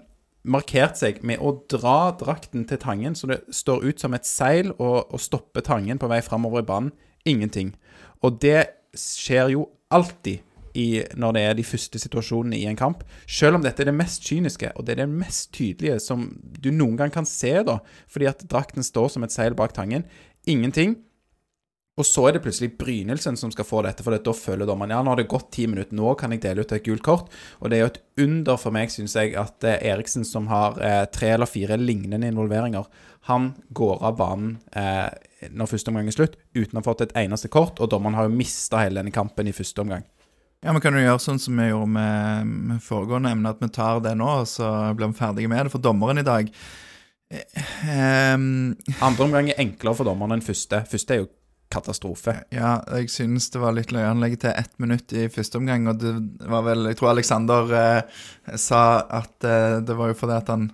[0.45, 4.71] markert seg med å dra drakten til Tangen så det står ut som et seil,
[4.77, 6.91] og, og stopper Tangen på vei framover i banen.
[7.25, 7.73] Ingenting.
[8.21, 10.43] Og det skjer jo alltid
[10.75, 13.03] i, når det er de første situasjonene i en kamp.
[13.27, 16.27] Selv om dette er det mest kyniske, og det er det mest tydelige som
[16.59, 17.79] du noen gang kan se, da,
[18.11, 20.05] fordi at drakten står som et seil bak Tangen.
[20.47, 20.97] Ingenting.
[21.95, 24.99] Og så er det plutselig Brynildsen som skal få dette, for da føler dommeren ja,
[24.99, 27.29] nå har det gått ti minutter, nå kan jeg dele ut et gult kort.
[27.63, 30.75] Og det er jo et under for meg, syns jeg, at eh, Eriksen, som har
[30.83, 32.89] eh, tre eller fire lignende involveringer,
[33.29, 35.07] han går av banen eh,
[35.55, 38.27] når første omgang er slutt, uten å ha fått et eneste kort, og dommeren har
[38.27, 40.03] jo mista hele denne kampen i første omgang.
[40.65, 43.69] Ja, men Kan du gjøre sånn som vi gjorde med, med foregående emne, at vi
[43.69, 45.73] tar det nå, og så blir vi ferdige med det?
[45.75, 46.49] For dommeren i dag
[47.85, 48.47] ehm,
[49.05, 50.81] Andre omgang er enklere for dommeren enn første.
[50.89, 51.29] Første er jo
[51.69, 52.33] katastrofe.
[52.53, 54.07] Ja, jeg synes det var litt løye.
[54.09, 56.15] Han legger til ett minutt i første omgang, og det
[56.49, 58.25] var vel Jeg tror Alexander eh,
[58.57, 58.81] sa
[59.21, 60.71] at eh, det var jo fordi at han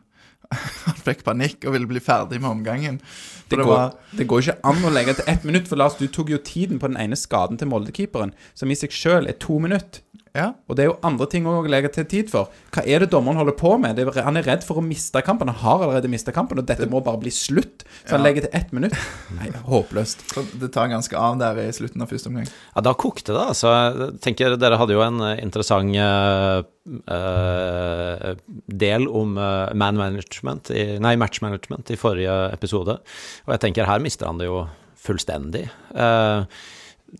[0.88, 3.04] han fikk panikk og ville bli ferdig med omgangen.
[3.52, 5.98] Det det går, var det går ikke an å legge til ett minutt, for Lars,
[6.00, 9.38] du tok jo tiden på den ene skaden til Molde-keeperen, som i seg sjøl er
[9.42, 10.02] to minutter.
[10.32, 10.54] Ja.
[10.72, 12.52] Og det er jo andre ting òg å legge til tid for.
[12.72, 13.98] Hva er det dommeren holder på med?
[13.98, 15.52] Det er, han er redd for å miste kampen.
[15.52, 17.84] Han har allerede mista kampen, og dette må bare bli slutt.
[18.06, 18.96] Så han legger til ett minutt.
[19.36, 20.24] Nei, håpløst.
[20.32, 22.48] Så det tar ganske av der i slutten av første omgang.
[22.48, 23.74] Ja, da kokte det, altså.
[23.76, 26.64] Jeg tenker Dere hadde jo en eh, interessant uh,
[27.12, 28.32] eh,
[28.72, 33.02] del om eh, man management i, Nei, match management i forrige episode.
[33.48, 34.64] Og jeg tenker her mister han det jo
[35.02, 35.66] fullstendig.
[35.96, 36.62] Eh,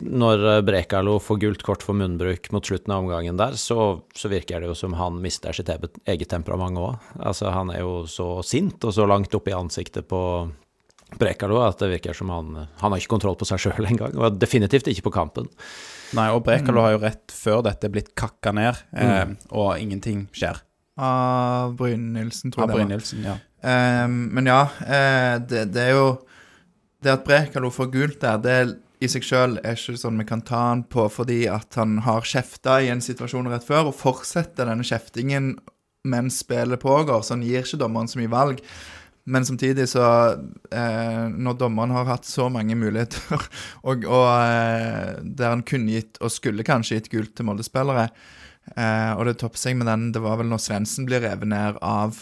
[0.00, 4.62] når Brekalo får gult kort for munnbruk mot slutten av omgangen der, så, så virker
[4.62, 6.96] det jo som han mister sitt eget temperament òg.
[7.20, 10.22] Altså, han er jo så sint og så langt oppe i ansiktet på
[11.20, 14.38] Brekalo at det virker som han Han har ikke kontroll på seg sjøl engang, og
[14.40, 15.50] definitivt ikke på kampen.
[16.16, 20.60] Nei, og Brekalo har jo rett før dette blitt kakka ned, eh, og ingenting skjer.
[21.00, 22.80] Av Brynildsen, tror jeg det var.
[22.80, 23.36] Brynildsen, ja.
[23.62, 26.06] Ehm, men ja, eh, det, det er jo
[27.02, 28.56] Det at Brekalo får gult der, det
[29.02, 32.22] i seg sjøl er ikke sånn vi kan ta han på fordi at han har
[32.22, 35.56] kjefta i en situasjon rett før, og fortsetter denne kjeftingen
[36.06, 37.22] mens spillet pågår.
[37.22, 38.62] Så han gir ikke dommeren så mye valg.
[39.24, 40.04] Men samtidig så
[40.74, 43.42] eh, Når dommeren har hatt så mange muligheter,
[43.88, 48.08] og, og eh, der han kunne gitt, og skulle kanskje gitt gult til Molde-spillere,
[48.74, 51.78] eh, og det topper seg med den Det var vel når Svendsen blir revet ned
[51.82, 52.18] av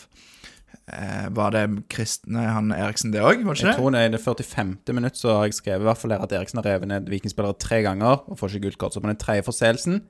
[1.37, 3.44] Var det Kristne han Eriksen, det òg?
[3.44, 4.72] Jeg tror det er i det 45.
[4.96, 7.83] minutt så har jeg skrevet i hvert fall at Eriksen har revet ned vikingspillere tre
[7.87, 8.96] ganger og får ikke gult kort.
[8.96, 10.00] Så på den tredje forseelsen,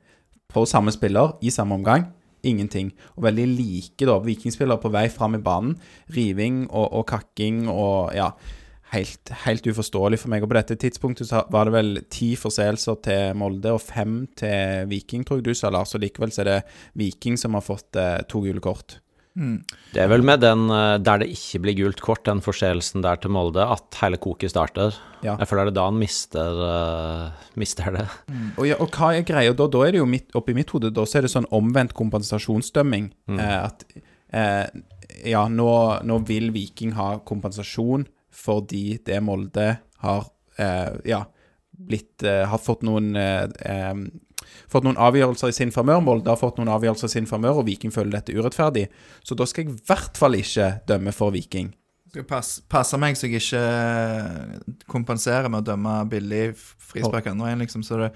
[0.50, 2.08] på samme spiller, i samme omgang,
[2.42, 2.92] ingenting.
[3.16, 5.76] Og veldig like da, vikingspillere på vei fram i banen.
[6.16, 8.32] Riving og, og kakking og ja.
[8.90, 10.42] Helt, helt uforståelig for meg.
[10.42, 14.88] Og på dette tidspunktet så var det vel ti forseelser til Molde og fem til
[14.90, 15.94] Viking, tror jeg du sa, Lars.
[15.94, 16.56] Og likevel så er det
[16.98, 18.96] Viking som har fått eh, to gule kort.
[19.40, 23.20] Det er vel med den eh, der det ikke blir gult kort, den forseelsen der
[23.22, 24.96] til Molde, at hele koket starter.
[25.24, 25.36] Ja.
[25.40, 28.06] Jeg føler det er da han mister, uh, mister det.
[28.56, 29.66] Og, ja, og hva er greia da?
[29.72, 33.10] Da er det jo midt, oppi mitt hode da, så er det sånn omvendt kompensasjonsdømming.
[33.36, 33.84] Eh, at
[34.36, 34.66] eh,
[35.28, 35.70] ja, nå,
[36.06, 38.06] nå vil Viking ha kompensasjon
[38.40, 39.68] fordi det Molde
[40.04, 40.26] har
[40.60, 41.24] eh, ja,
[41.70, 43.16] blitt eh, Har fått noen
[44.70, 46.00] fått noen avgjørelser i sin favør.
[46.04, 48.88] Molde har fått noen avgjørelser i sin favør, og Viking føler dette urettferdig.
[49.26, 51.72] Så da skal jeg i hvert fall ikke dømme for Viking.
[52.10, 57.62] Skal passe, passe meg så jeg ikke kompenserer med å dømme billig frispark andre veien,
[57.62, 57.84] liksom.
[57.86, 58.10] Så det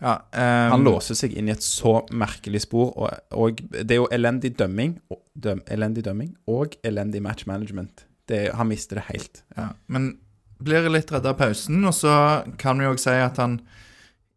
[0.00, 0.16] Ja.
[0.32, 0.72] um...
[0.72, 4.52] Han låser seg inn i et så merkelig spor, og, og det er jo elendig
[4.58, 8.04] dømming, og, døm, elendig dømming og elendig match management.
[8.28, 9.42] Det, han mister det helt.
[9.56, 10.18] Ja, men
[10.62, 12.14] blir litt redd av pausen, og så
[12.58, 13.60] kan vi jo også si at han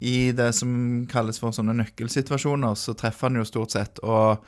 [0.02, 0.72] i det som
[1.12, 4.42] kalles for sånne nøkkelsituasjoner, så treffer han jo stort sett, og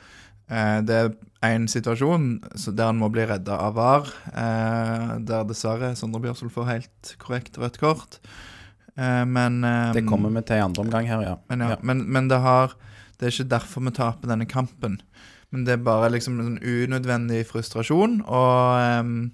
[0.50, 2.26] eh, det er en situasjon
[2.66, 7.60] der han må bli redda av VAR, eh, der dessverre Sondre Bjørsvold får helt korrekt
[7.62, 8.18] rødt kort.
[8.98, 11.36] Eh, men eh, Det kommer vi til i andre omgang her, ja.
[11.50, 11.78] men, ja, Ja.
[11.82, 12.74] men, men det har
[13.18, 14.98] Det er ikke derfor vi taper denne kampen.
[15.54, 19.30] Men det er bare liksom en unødvendig frustrasjon, og ehm,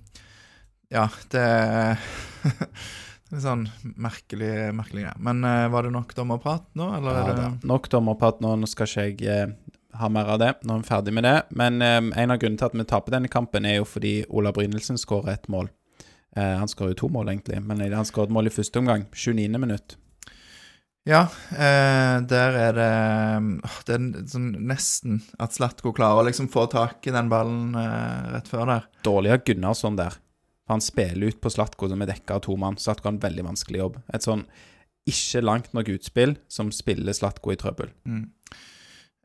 [0.93, 1.97] Ja, det
[3.39, 3.67] er sånn
[4.03, 5.19] merkelig, merkelig greie.
[5.23, 7.51] Men uh, var det nok dommerprat nå, eller Ja, det.
[7.71, 10.49] Nok dommerprat nå, nå skal ikke jeg uh, ha mer av det.
[10.67, 11.37] Nå er vi ferdig med det.
[11.59, 14.53] Men eh, en av grunnene til at vi taper denne kampen, er jo fordi Ola
[14.55, 15.71] Brynildsen skårer et mål.
[16.39, 19.09] Uh, han skårer jo to mål, egentlig, men han skåret mål i første omgang.
[19.11, 19.47] 29.
[19.59, 19.97] minutt.
[21.09, 22.89] Ja, der er det
[23.89, 27.73] Det er sånn nesten at Slatko klarer å liksom få tak i den ballen
[28.31, 28.91] rett før der.
[29.07, 30.19] Dårlig av Gunnarsson der.
[30.71, 32.79] Han spiller ut på Slatko som er dekka av to mann.
[32.79, 33.97] Slatko har en veldig vanskelig jobb.
[34.15, 34.45] Et sånn
[35.11, 37.91] ikke langt nok utspill som spiller Slatko i trøbbel.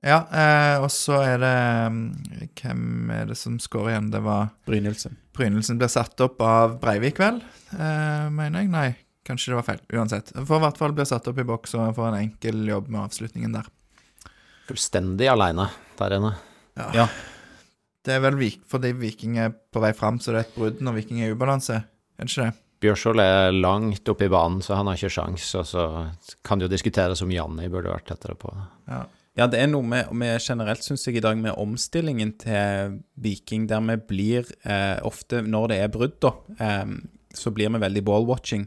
[0.05, 1.55] Ja, eh, og så er det
[1.89, 2.09] mm,
[2.59, 4.11] Hvem er det som skårer igjen?
[4.13, 5.17] Det var Brynildsen.
[5.35, 7.39] Brynildsen blir satt opp av Breivik, vel?
[7.73, 8.71] Eh, mener jeg.
[8.73, 8.89] Nei,
[9.25, 9.81] kanskje det var feil.
[9.97, 10.33] Uansett.
[10.35, 13.05] For i hvert fall blir satt opp i boks og får en enkel jobb med
[13.07, 13.71] avslutningen der.
[14.69, 16.35] Fullstendig aleine der inne.
[16.75, 17.09] Ja.
[18.05, 18.37] Det er vel
[18.69, 21.35] fordi Viking er på vei fram, så det er et brudd når Viking er i
[21.35, 21.81] ubalanse.
[22.15, 22.61] Er det ikke det?
[22.85, 25.85] Bjørsvold er langt oppe i banen, så han har ikke sjans, og så
[26.45, 28.51] kan det jo diskuteres om Janni burde vært tettere på.
[28.91, 29.05] Ja.
[29.35, 33.65] Ja, det er noe med, med generelt, syns jeg, i dag med omstillingen til Viking,
[33.67, 36.93] der vi blir eh, ofte, når det er brudd, da, eh,
[37.35, 38.63] så blir vi veldig ball-watching.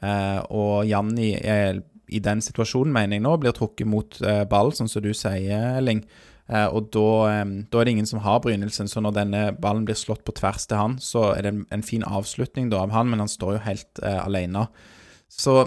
[0.00, 4.72] Eh, og Janni er i den situasjonen, mener jeg nå, blir trukket mot eh, ball,
[4.72, 6.00] sånn som du sier, Elling.
[6.46, 9.98] Eh, og da, da er det ingen som har brynelsen, så når denne ballen blir
[9.98, 13.10] slått på tvers til han, så er det en, en fin avslutning da av han,
[13.10, 14.68] men han står jo helt eh, alene.
[15.32, 15.58] Så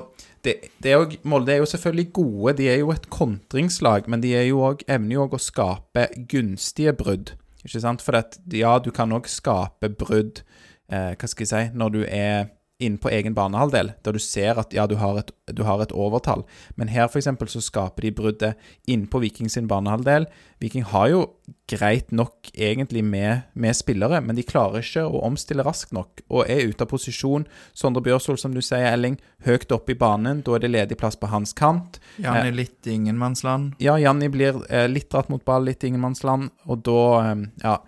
[0.45, 4.23] det, det er jo, Molde er jo selvfølgelig gode, de er jo et kontringslag, men
[4.23, 7.33] de jo også, evner jo òg å skape gunstige brudd.
[7.65, 8.03] Ikke sant?
[8.05, 10.43] For at, ja, du kan òg skape brudd,
[10.91, 12.47] eh, hva skal jeg si, når du er
[12.79, 15.91] inne på egen banehalvdel, der du ser at ja, du har et, du har et
[15.91, 16.45] overtall.
[16.79, 20.29] Men her eksempel så skaper de bruddet innpå Viking sin banehalvdel.
[20.63, 21.25] Viking har jo
[21.69, 26.47] greit nok egentlig med, med spillere, men de klarer ikke å omstille raskt nok, og
[26.47, 27.47] er ute av posisjon.
[27.75, 30.43] Sondre Bjørsvold, som du sier, Elling, høyt oppe i banen.
[30.47, 31.99] Da er det ledig plass på hans kant.
[32.17, 33.75] Jan er litt ingenmannsland.
[33.83, 37.81] Ja, Janni blir eh, litt dratt mot ball, litt ingenmannsland, og da eh, Ja.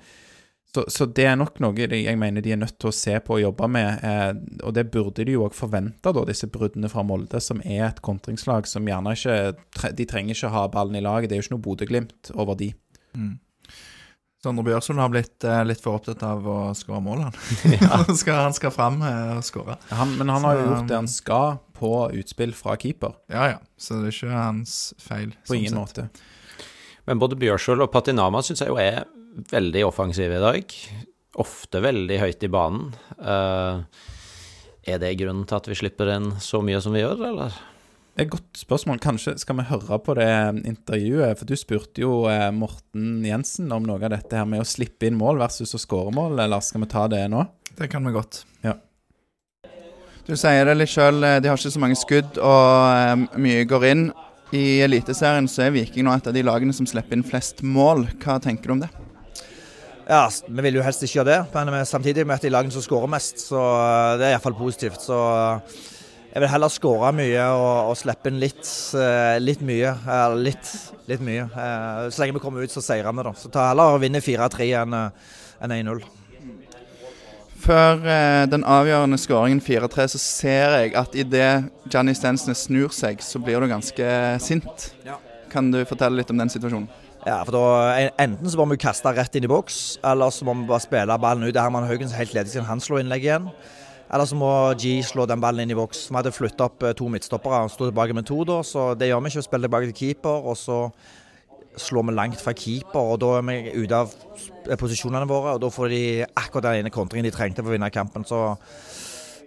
[0.71, 3.17] Så, så det er nok noe de, jeg mener de er nødt til å se
[3.19, 4.03] på og jobbe med.
[4.07, 4.29] Eh,
[4.63, 7.99] og det burde de jo òg forvente, da, disse bruddene fra Molde, som er et
[8.05, 11.29] kontringslag som gjerne ikke De trenger ikke ha ballen i laget.
[11.29, 12.71] Det er jo ikke noe Bodø-Glimt over de.
[14.41, 17.35] Sondre Bjørsson har blitt eh, litt for opptatt av å skåre mål, han.
[17.75, 18.39] Ja.
[18.39, 19.75] han skal fram eh, og skåre.
[20.15, 23.19] Men han har jo gjort det han skal på utspill fra keeper.
[23.29, 23.59] Ja, ja.
[23.75, 25.35] Så det er ikke hans feil.
[25.43, 26.05] På sånn ingen sett.
[26.07, 26.69] måte.
[27.09, 29.03] Men både Bjørsvold og Patinama syns jeg jo er
[29.51, 30.75] veldig offensive i dag.
[31.41, 32.91] Ofte veldig høyt i banen.
[33.19, 34.07] Eh,
[34.91, 37.57] er det grunnen til at vi slipper inn så mye som vi gjør, eller?
[38.19, 38.99] Et godt spørsmål.
[38.99, 40.31] Kanskje skal vi høre på det
[40.67, 41.37] intervjuet?
[41.39, 45.07] For du spurte jo eh, Morten Jensen om noe av dette her med å slippe
[45.07, 47.45] inn mål versus å skåre mål, eller skal vi ta det nå?
[47.77, 48.43] Det kan vi godt.
[48.65, 48.75] Ja.
[50.27, 53.87] Du sier det litt sjøl, de har ikke så mange skudd, og eh, mye går
[53.93, 54.03] inn.
[54.51, 58.03] I Eliteserien så er Viking nå et av de lagene som slipper inn flest mål.
[58.19, 58.91] Hva tenker du om det?
[60.09, 62.53] Ja, vi vil jo helst ikke gjøre det, men er samtidig med at av de
[62.55, 63.43] lagene som skårer mest.
[63.51, 65.01] Så eh, det er iallfall positivt.
[65.03, 65.75] Så eh,
[66.31, 68.63] jeg vil heller skåre mye og, og slippe inn litt,
[68.97, 69.93] eh, litt mye.
[70.39, 70.71] Litt,
[71.11, 71.45] litt mye.
[72.09, 73.35] Så lenge vi kommer ut, så seirer vi, da.
[73.37, 76.03] Så ta heller å vinne 4-3 enn en 1-0.
[77.61, 77.99] Før
[78.49, 81.51] den avgjørende skåringen 4-3, så ser jeg at idet
[81.93, 84.89] Johnny Stensnes snur seg, så blir du ganske sint.
[85.51, 86.89] Kan du fortelle litt om den situasjonen?
[87.21, 87.65] Ja, for da
[88.21, 91.17] Enten så må vi kaste rett inn i boks, eller så må vi bare spille
[91.21, 91.53] ballen ut.
[91.53, 93.49] Er Herman Haugen som helt ledig siden han slår innlegg igjen.
[94.11, 94.49] Eller så må
[94.81, 96.07] G slå den ballen inn i boks.
[96.09, 99.07] Vi hadde flytta opp eh, to midtstoppere og sto tilbake med to, da, så det
[99.11, 99.43] gjør vi ikke.
[99.43, 100.79] Vi spiller tilbake til keeper, og så
[101.79, 104.11] slår vi langt fra keeper, og da er vi ute av
[104.81, 105.55] posisjonene våre.
[105.55, 108.27] Og da får de akkurat den ene kontringen de trengte for å vinne kampen.
[108.27, 108.41] Så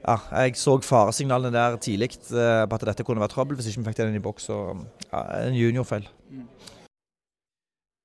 [0.04, 3.82] ja, jeg så faresignalene der tidlig eh, på at dette kunne være trøbbel hvis ikke
[3.82, 4.48] vi fikk den inn i boks.
[4.48, 4.62] Så
[5.10, 6.08] ja, en juniorfeil.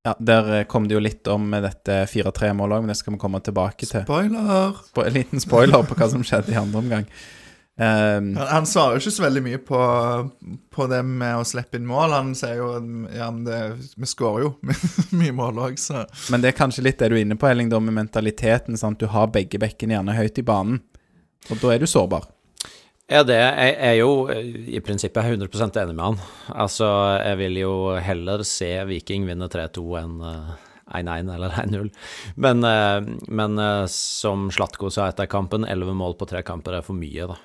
[0.10, 3.22] Ja, Der eh, kom det jo litt om dette 4-3-målet òg, men det skal vi
[3.22, 4.06] komme tilbake til.
[4.08, 4.80] Spoiler!
[4.90, 7.12] Spo en liten spoiler på hva som skjedde i andre omgang.
[7.80, 9.78] Um, Han, han svarer jo ikke så veldig mye på,
[10.76, 12.12] på det med å slippe inn mål.
[12.12, 12.72] Han sier jo
[13.14, 13.60] ja, men det,
[13.96, 14.50] vi skårer jo
[15.22, 17.70] mye mål òg, så men det er kanskje litt det du er inne på, Elling,
[17.72, 18.76] da, med mentaliteten.
[18.80, 19.00] Sant?
[19.00, 20.82] Du har begge bekkene gjerne høyt i banen,
[21.48, 22.28] og da er du sårbar.
[23.10, 25.50] Ja, det jeg er jo eh, i prinsippet 100
[25.82, 26.18] enig med han.
[26.54, 26.88] Altså,
[27.24, 30.52] jeg vil jo heller se Viking vinne 3-2 enn eh,
[31.00, 31.90] 1-1 eller 1-0.
[32.36, 36.86] Men, eh, men eh, som Slatko sa etter kampen, 11 mål på tre kamper er
[36.86, 37.40] for mye, da.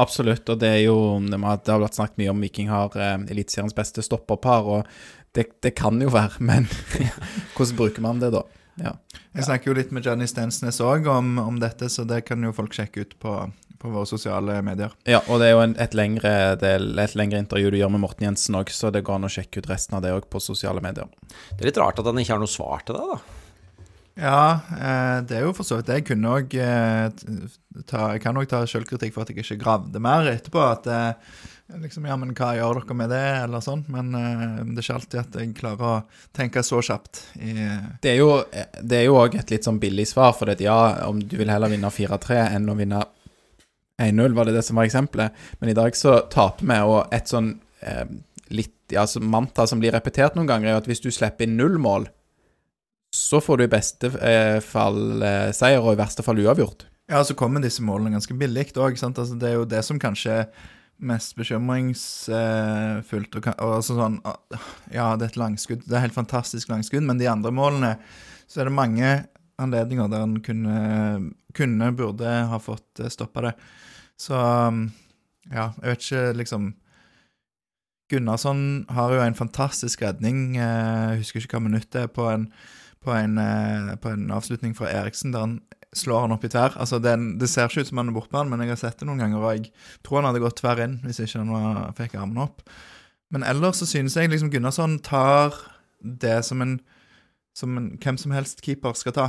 [0.00, 3.18] Absolutt, og det er jo Det har blitt vært snakket mye om Viking har eh,
[3.32, 6.68] Eliteseriens beste stopperpar, og det, det kan jo være, men
[7.56, 8.44] hvordan bruker man det da?
[8.80, 8.94] Ja.
[9.36, 12.54] Jeg snakker jo litt med Johnny Stensnes òg om, om dette, så det kan jo
[12.56, 13.34] folk sjekke ut på,
[13.80, 14.94] på våre sosiale medier.
[15.08, 17.92] ja, og det er jo en, et, lengre, det er et lengre intervju du gjør
[17.96, 20.28] med Morten Jensen òg, så det går an å sjekke ut resten av det òg
[20.30, 21.08] på sosiale medier.
[21.54, 23.38] Det er litt rart at han ikke har noe svar til det, da.
[24.20, 26.00] Ja, eh, det er jo for så vidt det.
[26.00, 27.06] Jeg kunne òg eh,
[27.88, 30.60] ta Jeg kan òg ta selvkritikk for at jeg ikke gravde mer etterpå.
[30.60, 31.36] At eh,
[31.80, 33.86] liksom, ja, men hva gjør dere med det, eller sånn.
[33.92, 35.94] Men eh, det er ikke alltid at jeg klarer å
[36.36, 37.22] tenke så kjapt.
[37.38, 37.54] I,
[38.02, 40.66] Det er jo Det er jo òg et litt sånn billig svar, for det at
[40.66, 43.04] ja, om du vil heller vinne 4-3 enn å vinne
[44.00, 45.36] 1-0, var det det som var eksempelet.
[45.60, 47.52] Men i dag så taper vi, og et sånn
[47.84, 48.06] eh,
[48.50, 51.58] litt ja, så mantra som blir repetert noen ganger, er at hvis du slipper inn
[51.60, 52.08] null mål,
[53.14, 56.86] så får du i beste eh, fall eh, seier, og i verste fall uavgjort.
[57.10, 58.94] Ja, så kommer disse målene ganske billig òg.
[58.94, 60.68] Altså, det er jo det som kanskje er
[61.10, 63.36] mest bekymringsfullt.
[63.38, 64.38] Og, og altså sånn ah,
[64.92, 65.82] Ja, det er et langskudd.
[65.86, 67.96] Det er helt fantastisk langskudd, men de andre målene
[68.50, 69.10] så er det mange
[69.60, 70.76] anledninger der en kunne,
[71.56, 73.54] kunne burde ha fått stoppa det.
[74.20, 74.84] Så um,
[75.48, 76.70] ja, jeg vet ikke liksom
[78.10, 80.56] Gunnarsson har jo en fantastisk redning.
[80.58, 82.48] eh, Jeg husker ikke hva minutt det er på en,
[83.04, 85.60] på en, eh, på en avslutning fra Eriksen der han
[85.94, 86.74] slår han opp i tverr.
[86.78, 88.98] Altså, det, det ser ikke ut som han er bortpå han, men jeg har sett
[89.00, 89.70] det noen ganger, og jeg
[90.06, 92.62] tror han hadde gått tverr inn hvis ikke han var, fikk armene opp.
[93.30, 95.54] Men ellers så synes jeg liksom Gunnarsson tar
[96.00, 96.80] det som en
[97.54, 99.28] som en hvem som helst keeper skal ta.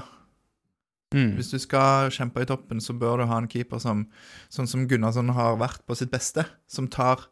[1.12, 1.36] Mm.
[1.36, 4.06] Hvis du skal kjempe i toppen, så bør du ha en keeper som
[4.52, 7.26] sånn som Gunnarsson har vært på sitt beste, som tar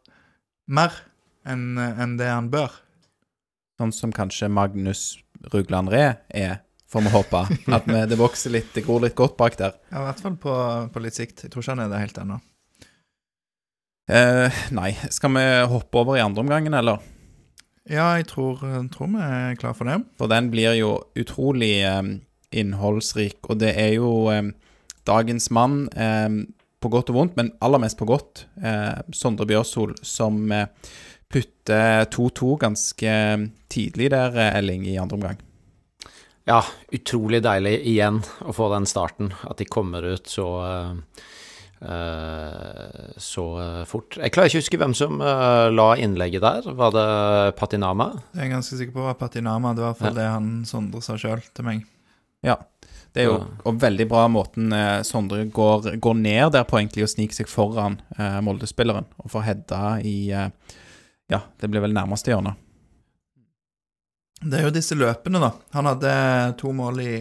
[0.68, 0.92] mer
[1.48, 2.74] enn en det han bør.
[3.80, 5.14] Sånn som kanskje Magnus
[5.54, 6.60] Rugland Ree er,
[6.92, 7.44] får vi håpe.
[7.78, 9.78] At vi, det vokser litt, det gror litt godt bak der.
[9.94, 10.56] Ja, I hvert fall på,
[10.92, 11.46] på litt sikt.
[11.46, 12.42] Jeg tror ikke han er det helt ennå.
[14.10, 17.00] Eh, nei, skal vi hoppe over i andre omgangen, eller?
[17.90, 18.60] Ja, jeg tror,
[18.94, 20.02] tror vi er klar for det.
[20.20, 22.02] For den blir jo utrolig eh,
[22.52, 24.50] innholdsrik, og det er jo eh,
[25.10, 26.30] dagens mann eh,
[26.80, 30.68] på godt og vondt, men aller mest på godt, eh, Sondre Bjørsol, som eh,
[31.30, 33.14] putter 2-2 ganske
[33.72, 35.42] tidlig der, eh, Elling, i andre omgang.
[36.50, 36.64] Ja,
[36.96, 39.34] utrolig deilig igjen å få den starten.
[39.46, 40.96] At de kommer ut så eh,
[41.86, 43.46] eh, så
[43.86, 44.18] fort.
[44.18, 46.72] Jeg klarer ikke å huske hvem som uh, la innlegget der.
[46.80, 47.06] Var det
[47.60, 48.10] Patinama?
[48.34, 51.06] Jeg er ganske sikker på at Patinama Det var i hvert fall det han Sondre
[51.06, 51.86] sa sjøl til meg.
[52.46, 52.58] Ja.
[53.10, 57.08] Det er jo og veldig bra måten eh, Sondre går, går ned der på egentlig
[57.08, 60.52] og sniker seg foran eh, Molde-spilleren og får heada i eh,
[61.30, 62.58] Ja, det blir vel nærmeste hjørnet.
[64.40, 65.50] Det er jo disse løpene, da.
[65.76, 66.12] Han hadde
[66.62, 67.16] to mål i,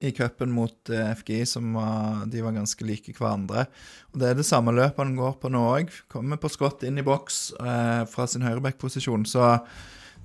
[0.00, 3.66] i cupen mot eh, FGI som var, de var ganske like hverandre.
[4.14, 5.92] Og Det er det samme løpet han går på nå òg.
[6.10, 9.28] Kommer på skott inn i boks eh, fra sin høyreback-posisjon.
[9.28, 9.44] Så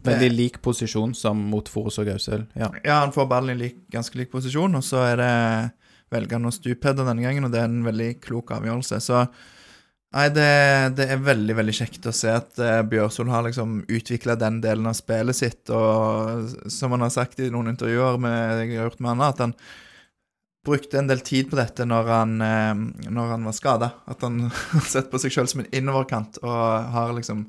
[0.03, 2.45] Veldig lik posisjon som mot Forus og Gausel.
[2.59, 2.69] Ja.
[2.83, 5.33] ja, han får ballen i lik, ganske lik posisjon, og så er det
[6.13, 8.99] velger han å stupedde denne gangen, og det er en veldig klok avgjørelse.
[9.01, 9.23] Så
[10.13, 10.49] nei, det,
[10.99, 14.89] det er veldig, veldig kjekt å se at uh, Bjørsol har liksom utvikla den delen
[14.89, 19.01] av spillet sitt, og som han har sagt i noen intervjuer med, jeg har gjort
[19.01, 19.57] med han, at han
[20.63, 23.89] brukte en del tid på dette når han, eh, når han var skada.
[24.07, 27.47] At han har sett på seg sjøl som en innoverkant og har liksom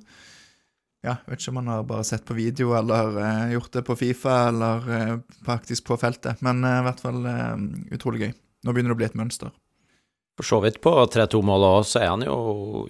[1.05, 3.97] ja, vet ikke om han har bare sett på video eller uh, gjort det på
[4.01, 7.21] Fifa eller uh, faktisk på feltet, men uh, i hvert fall
[7.93, 8.33] utrolig gøy.
[8.65, 9.53] Nå begynner det å bli et mønster.
[10.35, 12.37] For så vidt på 3-2-målet òg, så er han jo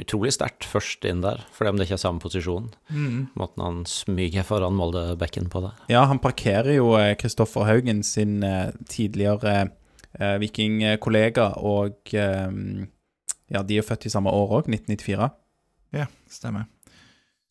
[0.00, 1.42] utrolig sterkt først inn der.
[1.52, 2.70] Fordi om det ikke er samme posisjon.
[3.36, 5.74] Måten han smyger foran Molde-bekken på det.
[5.92, 8.38] ja, han parkerer jo Kristoffer Haugen, sin
[8.88, 9.74] tidligere
[10.20, 12.86] eh, vikingkollega, og eh,
[13.52, 15.30] ja, de er født i samme år òg, 1994.
[15.94, 16.68] Ja, stemmer.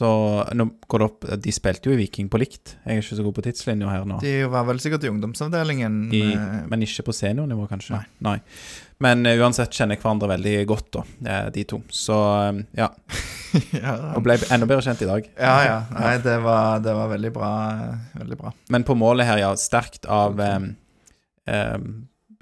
[0.03, 2.73] Så nå går det opp De spilte jo i Viking på likt.
[2.83, 4.17] Jeg er ikke så god på tidslinja her nå.
[4.19, 5.93] De var vel sikkert i ungdomsavdelingen.
[6.11, 8.01] I, eh, men ikke på seniornivå, kanskje?
[8.25, 8.33] Nei.
[9.03, 11.79] Men uh, uansett kjenner jeg hverandre veldig godt, da, de to.
[11.87, 12.89] Så eh, ja.
[13.85, 15.29] ja, Og ble enda bedre kjent i dag.
[15.39, 15.77] ja, ja.
[15.95, 17.51] Nei, det var, det var veldig bra.
[18.17, 18.51] Veldig bra.
[18.75, 19.53] Men på målet her, ja.
[19.59, 20.67] Sterkt av um,
[21.47, 21.87] um,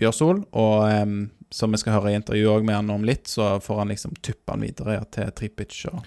[0.02, 0.42] Bjørsol.
[0.50, 1.22] Og um,
[1.54, 4.18] som vi skal høre i intervjuet òg med han om litt, så får han liksom
[4.24, 5.78] tuppe han videre ja, til Tripic.
[5.92, 6.02] Og,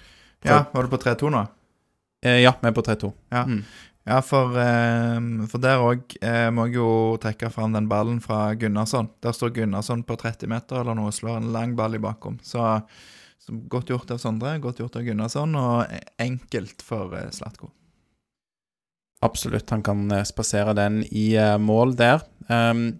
[0.45, 1.43] Ja, Var du på 3-2 nå?
[2.25, 3.11] eh, ja, vi er på 3-2.
[3.33, 3.43] Ja.
[3.49, 3.63] Mm.
[4.05, 5.19] Ja, for, eh,
[5.49, 6.89] for der òg eh, må jeg jo
[7.21, 9.09] trekke fram den ballen fra Gunnarsson.
[9.25, 12.37] Der står Gunnarsson på 30 meter eller noe slår en lang ball i bakom.
[12.45, 12.61] Så,
[13.41, 15.89] så godt gjort av Sondre, godt gjort av Gunnarsson, og
[16.21, 17.71] enkelt for eh, Slatko.
[19.25, 22.21] Absolutt, han kan eh, spasere den i eh, mål der.
[22.45, 22.99] Um,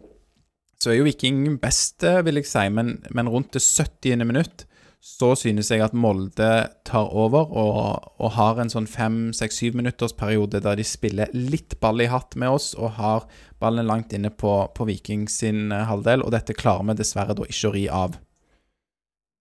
[0.82, 4.26] så er jo Viking best, eh, vil jeg si, men, men rundt det 70.
[4.26, 4.66] minutt
[5.06, 6.49] så synes jeg at Molde
[6.88, 12.01] tar over og, og har en sånn fem-seks-syv minutters periode der de spiller litt ball
[12.01, 13.28] i hatt med oss og har
[13.62, 17.45] ballen langt inne på, på Viking sin eh, halvdel, og dette klarer vi dessverre da
[17.45, 18.18] ikke å ri av.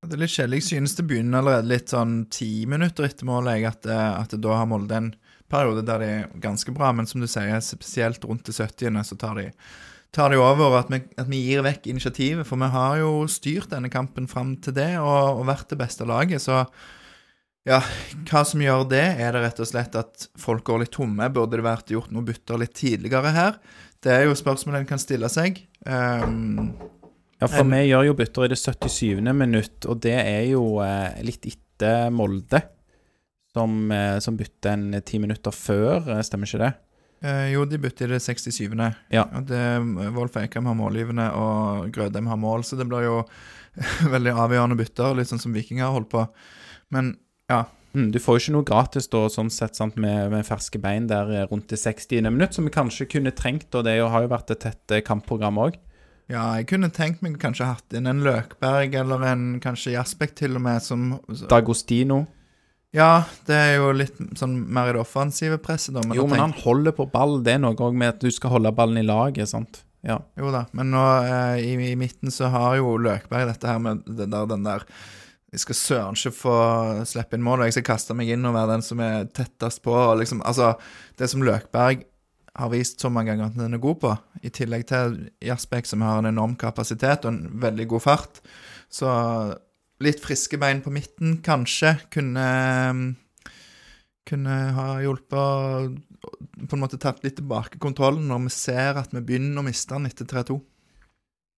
[0.04, 0.60] Det er litt kjedelig.
[0.60, 4.60] Jeg synes det begynner allerede litt sånn ti minutter etter målet, at, eh, at da
[4.60, 5.10] har Molde en
[5.48, 9.00] periode der de er ganske bra, men som du sier, spesielt rundt det 70.
[9.08, 9.48] så tar de,
[10.14, 12.46] tar det jo over, at vi, at vi gir vekk initiativet.
[12.48, 16.06] For vi har jo styrt denne kampen fram til det, og, og vært det beste
[16.08, 16.64] laget, så
[17.64, 17.78] ja,
[18.28, 19.04] hva som gjør det?
[19.24, 21.30] Er det rett og slett at folk går litt tomme?
[21.32, 23.56] Burde det vært gjort noe bytter litt tidligere her?
[24.04, 25.62] Det er jo spørsmål en kan stille seg.
[25.88, 26.74] Um,
[27.44, 29.32] Ja, for vi gjør jo bytter i det 77.
[29.36, 32.60] minutt, og det er jo eh, litt etter Molde,
[33.52, 36.70] som, eh, som bytter en ti minutter før, eh, stemmer ikke det?
[37.24, 38.68] Eh, jo, de bytter i det 67.
[39.14, 39.24] Ja.
[39.48, 39.60] Det,
[40.14, 43.20] Wolf Eikrem har målgivende, og Grødem har mål, så det blir jo
[44.14, 46.26] veldig avgjørende bytter, litt sånn som Viking har holdt på.
[46.94, 47.14] Men
[47.94, 51.06] Mm, du får jo ikke noe gratis da, sånn sett, sant, med, med ferske bein
[51.06, 52.26] der eh, rundt det 60.
[52.26, 55.60] minutt, som vi kanskje kunne trengt, og det har jo vært et tett eh, kampprogram
[55.62, 55.78] òg.
[56.32, 60.58] ja, jeg kunne tenkt meg kanskje hatt inn en Løkberg eller en kanskje Jaspek til
[60.58, 61.12] og med, som
[61.50, 62.24] Dagostino.
[62.94, 66.04] Ja, det er jo litt sånn mer i det offensive presset, da.
[66.06, 67.40] Men Jo, men han holder på ball.
[67.42, 69.82] Det er noe òg med at du skal holde ballen i laget, sant.
[70.04, 70.20] Ja.
[70.38, 74.02] Jo da, men nå eh, i, i midten så har jo Løkberg dette her med
[74.04, 74.82] det der, den der
[75.54, 76.56] Jeg skal søren ikke få
[77.08, 79.80] slippe inn mål, og jeg skal kaste meg inn og være den som er tettest
[79.86, 79.94] på.
[79.94, 80.74] Og liksom, altså,
[81.18, 82.04] det som Løkberg
[82.54, 84.14] har vist så mange ganger at den er god på,
[84.46, 88.42] i tillegg til Jasbekk, som har en enorm kapasitet og en veldig god fart.
[88.92, 89.08] Så
[90.04, 92.48] litt friske bein på midten kanskje kunne
[94.24, 95.98] kunne ha hjulpet
[96.64, 99.92] på en måte tatt litt tilbake kontrollen når vi ser at vi begynner å miste
[99.92, 100.56] den etter 3-2.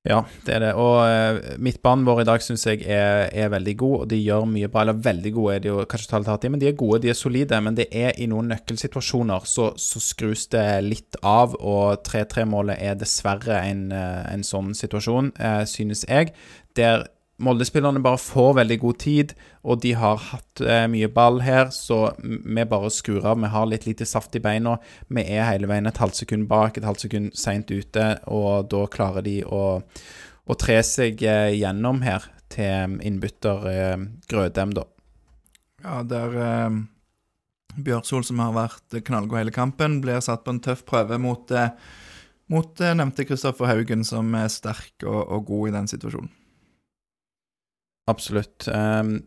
[0.07, 0.69] Ja, det er det.
[0.79, 4.45] Og uh, midtbanen vår i dag syns jeg er, er veldig god, og de gjør
[4.47, 4.85] mye bra.
[4.85, 7.11] Eller veldig gode er de jo kanskje talt hardt i, men de er gode, de
[7.11, 7.59] er solide.
[7.63, 13.01] Men det er i noen nøkkelsituasjoner så, så skrus det litt av, og 3-3-målet er
[13.01, 16.31] dessverre en, eh, en sånn situasjon, uh, synes jeg.
[16.79, 21.69] Der Molde-spillerne bare får veldig god tid, og de har hatt eh, mye ball her,
[21.75, 23.43] så vi bare skrur av.
[23.43, 24.79] Vi har litt lite saft i beina.
[25.13, 28.87] Vi er hele veien et halvt sekund bak, et halvt sekund seint ute, og da
[28.89, 29.65] klarer de å,
[30.49, 34.87] å tre seg eh, gjennom her til innbytter eh, Grødem, da.
[35.85, 36.81] Ja, der eh,
[37.77, 41.77] Bjørsol, som har vært knallgod hele kampen, blir satt på en tøff prøve mot, eh,
[42.49, 46.33] mot eh, nevnte Kristoffer Haugen, som er sterk og, og god i den situasjonen.
[48.11, 48.69] Absolutt.
[48.73, 49.19] Ehm,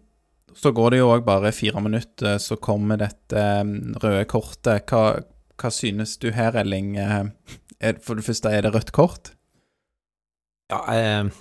[0.55, 4.89] så går det jo òg bare fire minutter, så kommer dette ehm, røde kortet.
[4.89, 5.19] Hva,
[5.59, 6.95] hva synes du her, Elling?
[6.97, 9.33] Eh, er, for det første, er det rødt kort?
[10.69, 11.31] Ja, det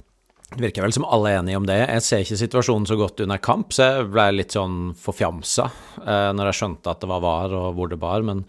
[0.57, 1.77] virker vel som alle er enige om det.
[1.83, 5.67] Jeg ser ikke situasjonen så godt under kamp, så jeg ble litt sånn forfjamsa
[6.01, 8.47] eh, når jeg skjønte at det var var og hvor det bar, men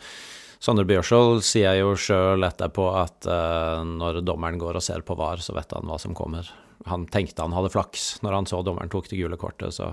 [0.60, 5.44] Sondre Bjørsvold sier jo sjøl etterpå at eh, når dommeren går og ser på var,
[5.44, 6.48] så vet han hva som kommer.
[6.88, 9.92] Han tenkte han hadde flaks når han så dommeren tok det gule kortet, så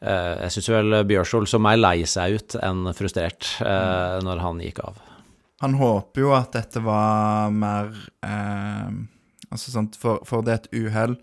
[0.00, 4.60] eh, jeg syns vel Bjørsol så mer lei seg ut enn frustrert eh, når han
[4.64, 5.00] gikk av.
[5.62, 7.92] Han håper jo at dette var mer
[8.26, 8.92] eh,
[9.52, 11.14] Altså sant, for, for det er et uhell,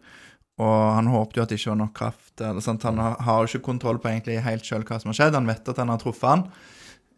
[0.62, 2.34] og han håpet jo at det ikke var nok kraft.
[2.38, 2.84] Eller, sant?
[2.86, 5.38] Han har, har jo ikke kontroll på egentlig helt sjøl hva som har skjedd.
[5.40, 6.44] Han vet at han har truffet han,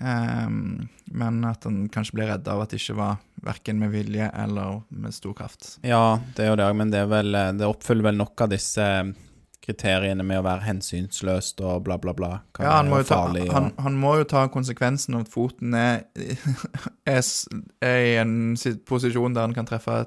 [0.02, 0.48] eh,
[1.12, 4.82] men at han kanskje ble redd av at det ikke var verken med vilje eller
[4.90, 5.76] med stor kraft.
[5.86, 8.88] Ja, det er jo det men det, vel, eh, det oppfyller vel nok av disse
[9.62, 12.30] kriteriene med å være hensynsløst og bla, bla, bla.
[12.58, 15.30] Kan Ja, han må, ta, farlig, og- han, han må jo ta konsekvensen av at
[15.30, 16.00] foten er,
[17.06, 17.22] er,
[17.86, 18.34] er i en
[18.90, 20.00] posisjon der han kan treffe,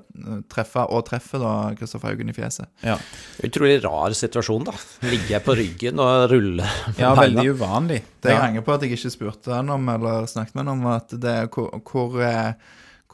[0.51, 2.67] treffe og treffe da Kristoffer Haugen i fjeset.
[2.83, 2.99] Ja,
[3.47, 4.75] Utrolig rar situasjon, da.
[5.07, 6.67] Ligge på ryggen og rulle
[6.99, 7.21] ja beina.
[7.23, 8.03] veldig uvanlig.
[8.25, 8.45] Det jeg Ja.
[8.49, 11.39] henger på at jeg ikke spurte han om, eller snakket med han om, at det
[11.55, 12.55] hvor, hvor, eh,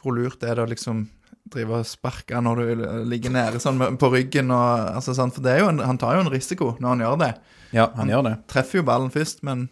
[0.01, 1.05] hvor lurt er det å liksom
[1.51, 5.55] drive og sparke når du ligger nede sånn på ryggen og altså, sånn, For det
[5.55, 7.31] er jo en, han tar jo en risiko når han gjør det.
[7.75, 8.35] ja, han gjør det.
[8.51, 9.69] Treffer jo ballen først, men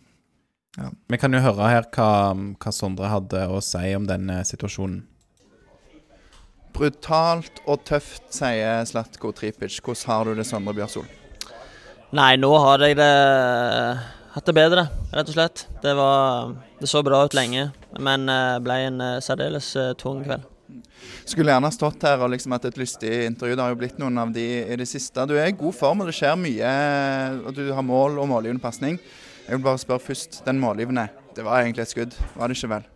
[1.11, 5.01] Vi kan jo høre her hva, hva Sondre hadde å si om denne situasjonen.
[6.75, 9.81] Brutalt og tøft, sier Slatko Tripic.
[9.83, 11.09] Hvordan har du det, Sondre Bjørsol?
[12.15, 13.09] Nei, nå har jeg det
[14.33, 15.65] hatt det bedre, rett og slett.
[15.83, 20.21] Det, var, det så bra ut lenge, men eh, ble en eh, særdeles eh, tung
[20.25, 20.45] kveld.
[21.25, 23.55] Skulle gjerne stått her og liksom hatt et lystig intervju.
[23.55, 25.25] Det har jo blitt noen av de i det siste.
[25.29, 26.75] Du er i god form, og det skjer mye.
[27.43, 28.99] Og du har mål og målgivende pasning.
[29.49, 30.43] Jeg vil bare spørre først.
[30.45, 32.87] Den målgivende, det var egentlig et skudd, var det ikke vel?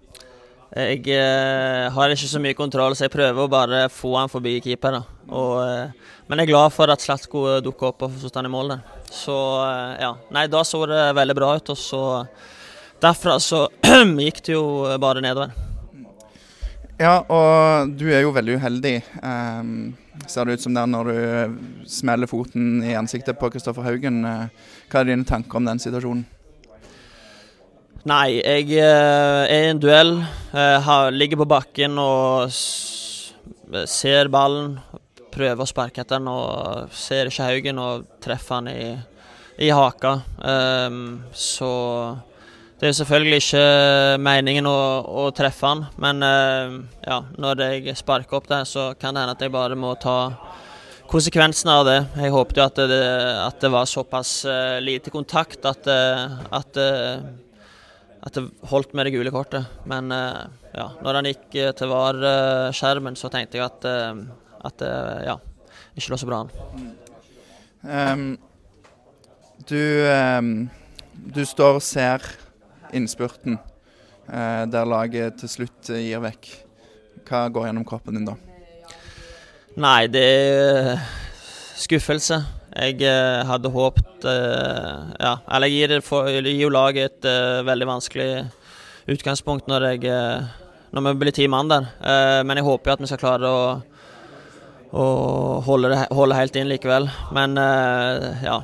[0.74, 4.56] Jeg eh, har ikke så mye kontroll, så jeg prøver å bare få han forbi
[4.62, 5.00] keeper.
[5.30, 8.50] Og, eh, men jeg er glad for at Slatko eh, dukka opp og sto i
[8.50, 8.88] mål der.
[9.14, 9.36] Så
[9.68, 10.16] eh, ja.
[10.34, 12.02] Nei, da så det veldig bra ut, og så
[13.04, 13.66] Derfra så
[14.26, 14.66] gikk det jo
[15.02, 15.73] bare nedover.
[17.02, 18.96] Ja, og du er jo veldig uheldig.
[19.24, 19.94] um,
[20.30, 24.24] ser det ut som der når du smeller foten i ansiktet på Kristoffer Haugen.
[24.26, 26.26] Eh, hva er dine tanker om den situasjonen?
[28.06, 30.18] Nei, jeg eh, er i en duell.
[30.54, 32.52] Jeg ligger på bakken og
[33.90, 34.78] ser ballen.
[35.34, 38.92] Prøver å sparke etter den og ser ikke Haugen og treffer han i,
[39.66, 40.20] i haka.
[40.38, 41.72] Um, så
[42.84, 43.60] det er selvfølgelig ikke
[44.20, 46.74] meningen å, å treffe han, men eh,
[47.08, 50.18] ja, når jeg sparker opp der, så kan det hende at jeg bare må ta
[51.08, 51.96] konsekvensene av det.
[52.26, 53.00] Jeg håpet jo at det,
[53.40, 57.24] at det var såpass uh, lite kontakt at, uh, at uh,
[58.24, 59.68] at det holdt med det gule kortet.
[59.88, 63.88] Men ja, når han gikk til VAR-skjermen, så tenkte jeg at,
[64.64, 64.86] at
[65.28, 65.34] ja,
[65.92, 66.54] ikke lå så bra an.
[67.84, 68.24] Um,
[69.68, 70.54] du, um,
[71.36, 72.24] du står og ser
[72.96, 76.50] innspurten eh, der laget til slutt eh, gir vekk.
[77.28, 78.36] Hva går gjennom kroppen din da?
[79.80, 81.06] Nei, det er
[81.80, 82.42] skuffelse.
[82.74, 87.90] Jeg eh, hadde håpet Ja, eller jeg gir, for, jeg gir jo laget et veldig
[87.90, 88.28] vanskelig
[89.12, 90.14] utgangspunkt når, jeg,
[90.96, 91.90] når vi blir ti mann der.
[92.48, 93.66] Men jeg håper jo at vi skal klare å,
[94.96, 95.08] å
[95.68, 97.10] holde, det, holde helt inn likevel.
[97.36, 97.60] Men
[98.46, 98.62] ja.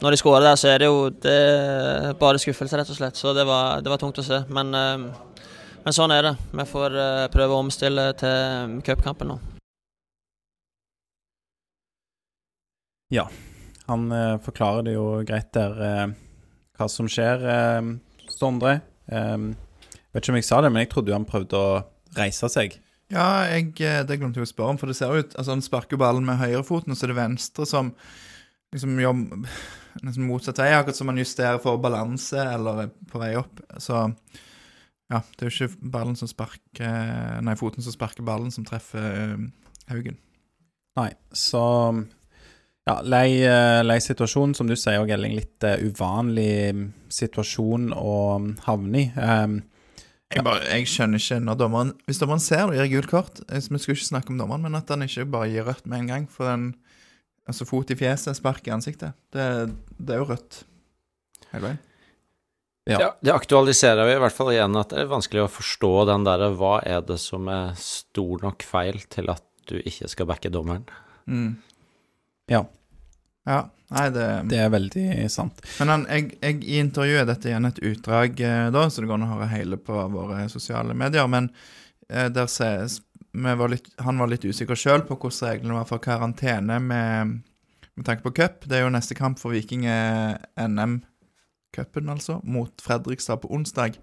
[0.00, 3.18] Når de skårer der, så er det jo det er bare skuffelse, rett og slett.
[3.20, 4.38] Så det var, det var tungt å se.
[4.48, 5.02] Men, eh,
[5.84, 6.34] men sånn er det.
[6.56, 9.36] Vi får eh, prøve å omstille til cupkampen nå.
[13.12, 13.26] Ja,
[13.90, 16.06] Han eh, forklarer det jo greit der eh,
[16.78, 17.92] hva som skjer, eh,
[18.32, 18.78] Sondre.
[19.10, 19.36] Eh,
[20.14, 21.76] vet ikke om jeg sa det, men jeg trodde jo han prøvde å
[22.16, 22.78] reise seg.
[23.12, 25.64] Ja, jeg, det glemte jeg å spørre om, for det ser jo ut Altså, han
[25.66, 27.90] sparker ballen med høyrefoten, og så er det venstre som
[28.74, 29.16] liksom gjør
[30.00, 33.62] liksom motsatt vei, akkurat som man justerer for balanse eller er på vei opp.
[33.82, 34.04] Så
[35.10, 39.06] ja, det er jo ikke ballen som sparker Nei, foten som sparker ballen, som treffer
[39.24, 39.46] eh,
[39.90, 40.20] Haugen.
[40.98, 41.62] Nei, så
[42.88, 45.34] ja, lei, eh, lei situasjon, som du sier, og Elling.
[45.36, 49.10] Litt uh, uvanlig mm, situasjon å mm, havne i.
[49.14, 49.60] Um,
[50.30, 53.64] Jeg, bare, jeg skjønner ikke når dommeren Hvis dommeren ser og gir gult kort Vi
[53.66, 56.28] skulle ikke snakke om dommeren, men at han ikke bare gir rødt med en gang.
[56.30, 56.68] For den
[57.48, 59.16] Altså, fot i fjeset, spark i ansiktet.
[59.32, 59.44] Det,
[59.98, 60.60] det er jo rødt
[61.50, 61.80] hele veien.
[62.88, 62.98] Ja.
[62.98, 66.24] Ja, det aktualiserer jo i hvert fall igjen at det er vanskelig å forstå den
[66.26, 70.50] derre Hva er det som er stor nok feil til at du ikke skal backe
[70.50, 70.86] dommeren?
[71.30, 71.52] Mm.
[72.50, 72.64] Ja.
[73.46, 73.60] Ja,
[73.94, 75.60] nei, det, det er veldig sant.
[75.78, 79.20] Men han, jeg, jeg, i intervjuet, dette igjen et utdrag eh, da, så det går
[79.20, 81.48] an å høre hele på våre sosiale medier, men
[82.08, 85.86] eh, der ses vi var litt, Han var litt usikker sjøl på hvordan reglene var
[85.88, 87.36] for karantene med,
[87.94, 88.66] med tanke på cup.
[88.66, 94.00] Det er jo neste kamp for Viking er NM-cupen, altså, mot Fredrikstad på onsdag.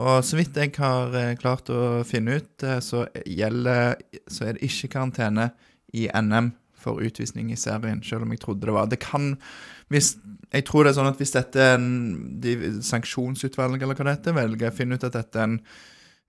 [0.00, 3.98] Og så vidt jeg har eh, klart å finne ut, eh, så gjelder
[4.30, 5.50] Så er det ikke karantene
[5.92, 8.88] i NM for utvisning i serien, selv om jeg trodde det var.
[8.88, 9.34] Det kan
[9.90, 10.16] hvis,
[10.52, 14.16] Jeg tror det er sånn at hvis dette er en de, sanksjonsutvalg, eller hva det
[14.16, 15.58] heter, velger å finne ut at dette er en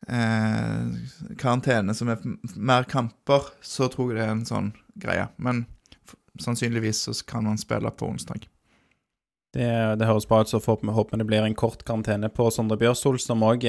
[0.08, 2.24] eh, karantene som er
[2.56, 4.72] mer kamper, så tror jeg det er en sånn
[5.02, 5.28] greie.
[5.38, 5.66] Men
[6.40, 8.48] sannsynligvis så kan man spille på onsdag.
[9.52, 9.68] Det,
[10.00, 12.78] det høres bra ut, så får vi håpe det blir en kort karantene på Sondre
[12.80, 13.66] Bjørsol, som òg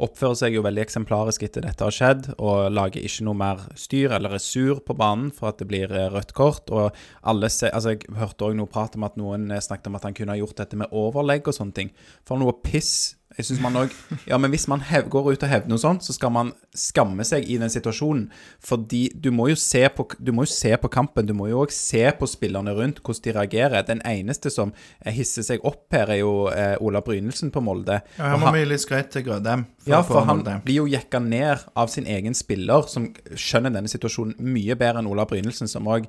[0.00, 4.14] oppfører seg jo veldig eksemplarisk etter dette har skjedd, og lager ikke noe mer styr
[4.16, 6.72] eller er på banen for at det blir eh, rødt kort.
[6.72, 10.00] Og alle se, altså Jeg hørte òg noe prat om at noen eh, snakket om
[10.00, 11.92] at han kunne ha gjort dette med overlegg og sånne ting.
[12.24, 15.48] For noe piss jeg synes man også, ja, men Hvis man hev, går ut og
[15.50, 18.28] hevder noe sånt, så skal man skamme seg i den situasjonen.
[18.62, 21.26] Fordi du må jo se på, jo se på kampen.
[21.26, 23.86] Du må jo òg se på spillerne rundt, hvordan de reagerer.
[23.88, 24.72] Den eneste som
[25.02, 28.00] hisser seg opp her, er jo eh, Ola Brynelsen på Molde.
[28.18, 29.66] Ja, Her må vi litt skryt til Grødem.
[29.82, 33.90] For ja, for han blir jo jekka ned av sin egen spiller, som skjønner denne
[33.90, 36.06] situasjonen mye bedre enn Ola Brynelsen, som òg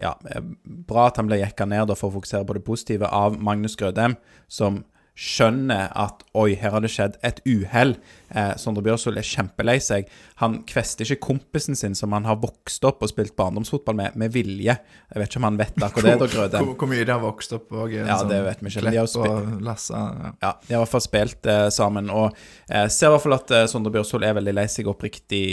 [0.00, 0.16] ja,
[0.64, 4.16] Bra at han ble jekka ned for å fokusere på det positive av Magnus Grødem,
[4.50, 4.82] som
[5.12, 7.94] skjønner at oi, her har det skjedd et uhell.
[8.32, 10.08] Eh, Sondre Bjørsvold er kjempelei seg.
[10.40, 14.32] Han kvester ikke kompisen sin som han har vokst opp og spilt barndomsfotball med, med
[14.32, 14.72] vilje.
[14.72, 16.62] Jeg vet ikke om han vet akkurat det, da, Grøde.
[16.64, 17.92] Hvor, hvor, mye de har vokst opp òg.
[17.98, 18.84] Ja, det vet vi ikke.
[18.88, 20.32] De har og Lasse, ja.
[20.32, 20.52] ja.
[20.64, 22.08] De har i hvert fall spilt eh, sammen.
[22.12, 22.30] Og
[22.70, 25.44] eh, ser i hvert fall at eh, Sondre Bjørsvold er veldig lei seg, oppriktig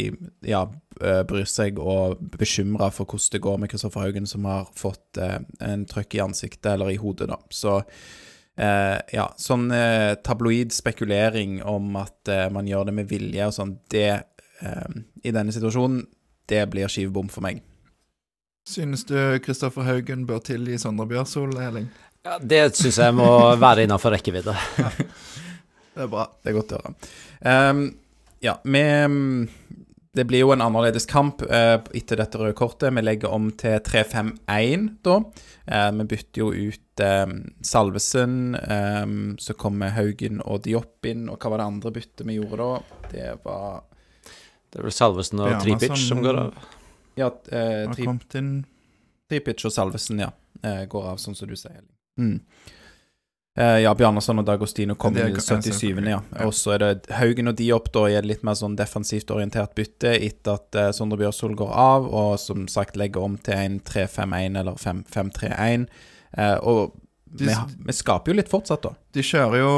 [0.47, 0.63] ja,
[1.03, 5.19] eh, bryr seg og bekymra for hvordan det går med Kristoffer Haugen, som har fått
[5.19, 7.41] eh, en trøkk i ansiktet, eller i hodet, da.
[7.51, 7.81] Så
[8.59, 13.55] Eh, ja, sånn eh, tabloid spekulering om at eh, man gjør det med vilje og
[13.55, 16.01] sånn, det eh, I denne situasjonen,
[16.49, 17.61] det blir skivebom for meg.
[18.67, 21.87] Synes du Kristoffer Haugen bør tilgi Sondre Bjørsol, Elling?
[22.27, 23.29] Ja, det syns jeg må
[23.61, 24.53] være innafor rekkevidde.
[24.83, 24.91] ja.
[25.95, 26.27] Det er bra.
[26.43, 26.91] Det er godt å høre.
[27.39, 27.85] Um,
[28.43, 28.83] ja, vi
[30.19, 32.91] det blir jo en annerledes kamp eh, etter dette røde kortet.
[32.95, 35.19] Vi legger om til 3-5-1 da.
[35.69, 37.27] Eh, vi bytter jo ut eh,
[37.65, 41.27] Salvesen, Um, så kommer Haugen og Diop inn.
[41.29, 42.99] Og hva var det andre byttet vi gjorde da?
[43.11, 43.83] Det var
[44.69, 46.67] Det er vel Salvesen og Tripic som går av?
[47.17, 47.89] Ja, eh,
[49.29, 50.31] Tripic og Salvesen, ja.
[50.65, 51.81] Uh, går av, sånn som du sier.
[52.19, 52.39] Mm.
[53.59, 55.97] Uh, ja, Bjarnason og Dagostino kom i 77.
[56.07, 56.19] ja.
[56.45, 59.73] Og så er det Haugen og Diop da i et litt mer sånn defensivt orientert
[59.75, 63.79] bytte etter at uh, Sondre Bjørsol går av, og som sagt legger om til en
[63.83, 65.89] 3-5-1 eller 5-3-1.
[66.37, 66.99] Eh, og
[67.29, 67.55] de, vi,
[67.85, 68.91] vi, skaper jo litt fortsatt, da.
[69.15, 69.73] De kjører jo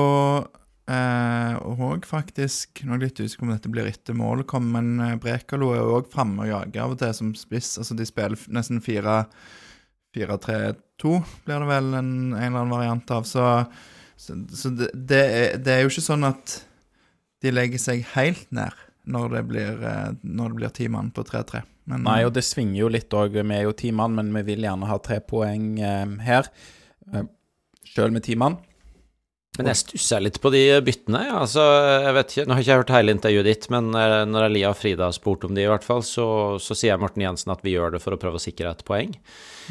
[0.91, 4.87] òg faktisk Nå er jeg litt usikker om dette blir etter mål, kom, men
[5.23, 7.77] Brekalo er jo òg framme og jager av og til som spiss.
[7.79, 11.13] Altså, de spiller nesten 4-3-2
[11.45, 13.23] blir det vel en, en, eller annen variant av.
[13.29, 13.43] Så,
[14.19, 16.45] så, så det, det, er, det, er, jo ikke sånn at
[17.41, 18.73] de legger seg helt ned
[19.11, 21.63] når det blir, eh, når det blir ti mann på 3-3.
[21.91, 23.35] Nei, og det svinger jo litt òg.
[23.35, 26.51] Vi er jo ti mann, men vi vil gjerne ha tre poeng eh, her.
[27.11, 27.25] Eh,
[27.91, 28.59] Sjøl med ti mann.
[29.59, 31.25] Men jeg stusser litt på de byttene.
[31.27, 31.41] Ja.
[31.43, 31.63] Altså,
[32.05, 34.69] jeg vet ikke, Nå har jeg ikke hørt hele intervjuet ditt, men eh, når Elia
[34.71, 36.27] og Frida har spurt om de, i hvert fall, så,
[36.63, 39.11] så, sier Morten Jensen at vi gjør det for å prøve å sikre et poeng.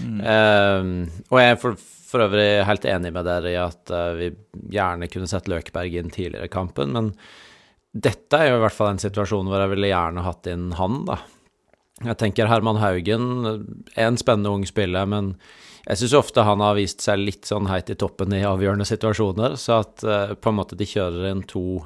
[0.00, 0.18] Mm.
[0.20, 4.30] Uh, og jeg er for, for, øvrig helt enig med dere i at uh, vi
[4.76, 7.10] gjerne kunne sett Løkberg inn tidligere i kampen, men
[7.92, 11.04] dette er jo i hvert fall en situasjon hvor jeg ville gjerne hatt inn han,
[11.08, 11.20] da.
[12.00, 13.26] Jeg tenker Herman Haugen
[13.92, 15.34] er en spennende ung spiller, men
[15.84, 19.56] jeg syns ofte han har vist seg litt sånn heit i toppen i avgjørende situasjoner,
[19.60, 21.82] så at uh, på en måte de kjører inn to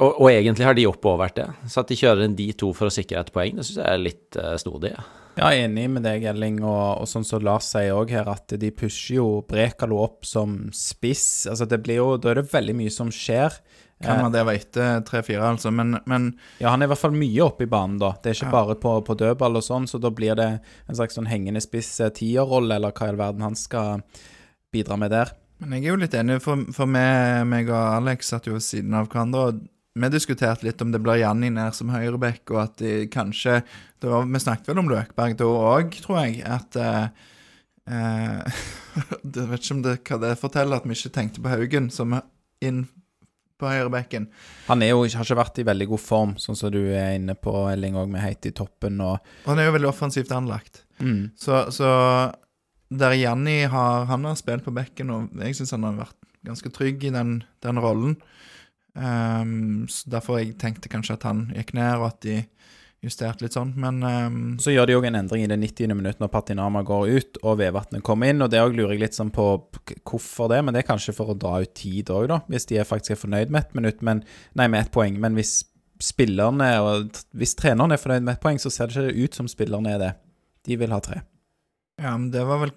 [0.00, 2.88] og, og, egentlig har de oppovervært det, så at de kjører inn de to for
[2.88, 4.94] å sikre et poeng, det syns jeg er litt uh, snodig.
[5.36, 8.68] Ja, enig med deg, Elling, og, og sånn som Lars sier òg her, at de
[8.74, 11.46] pusher jo Brekalo opp som spiss.
[11.48, 13.56] Altså, det blir jo Da er det veldig mye som skjer.
[14.02, 17.44] Kan man det etter 3-4, altså, men, men, Ja, han er i hvert fall mye
[17.44, 18.12] oppe i banen, da.
[18.22, 18.54] Det er ikke ja.
[18.56, 21.94] bare på, på, dødball og sånn, så da blir det en slags sånn hengende spiss
[22.02, 24.02] eh, tierrolle, eller hva i all verden han skal
[24.72, 25.34] bidra med der.
[25.62, 28.66] Men jeg er jo litt enig, for, for meg, meg og Alex satt jo ved
[28.66, 29.46] siden av hverandre.
[29.52, 33.60] og vi diskuterte litt om det blir Janni ned som høyrebekk, og at de kanskje
[34.02, 36.40] var, Vi snakket vel om Løkberg da òg, tror jeg.
[36.48, 37.12] At uh,
[37.86, 38.62] eh,
[39.36, 42.16] Jeg vet ikke om det, hva det forteller, at vi ikke tenkte på Haugen som
[42.64, 42.86] inn
[43.62, 44.28] på høyrebekken.
[44.68, 47.36] Han er jo, har ikke vært i veldig god form, sånn som du er inne
[47.38, 49.00] på, Elling, òg, med Heit i toppen.
[49.04, 49.32] Og...
[49.46, 50.82] Han er jo veldig offensivt anlagt.
[51.02, 51.30] Mm.
[51.38, 51.88] Så, så,
[52.92, 56.70] der Janni har Han har spilt på bekken, og jeg syns han har vært ganske
[56.74, 58.18] trygg i den, den rollen.
[58.92, 62.42] Um, så derfor jeg tenkte kanskje at han gikk ned, og at de
[63.02, 65.94] justert litt sånn, men um, Så gjør de òg en endring i det 90.
[65.98, 69.18] minutt når Patinama går ut og Vevatnet kommer inn, og det òg lurer jeg litt
[69.18, 69.46] sånn på
[70.06, 72.78] hvorfor det, men det er kanskje for å dra ut tid òg, da, hvis de
[72.78, 74.22] er faktisk er fornøyd med ett minutt, men
[74.58, 75.62] Nei, med ett poeng, men hvis
[76.02, 79.50] spillerne og Hvis treneren er fornøyd med ett poeng, så ser det ikke ut som
[79.50, 80.12] spillerne er det.
[80.66, 81.20] De vil ha tre.
[82.00, 82.72] Ja, men det var vel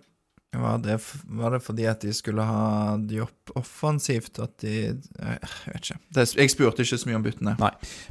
[0.61, 4.39] Var det, var det fordi at de skulle ha Diop offensivt?
[4.39, 5.97] At de Jeg vet ikke.
[6.15, 7.55] Det, jeg spurte ikke så mye om byttene.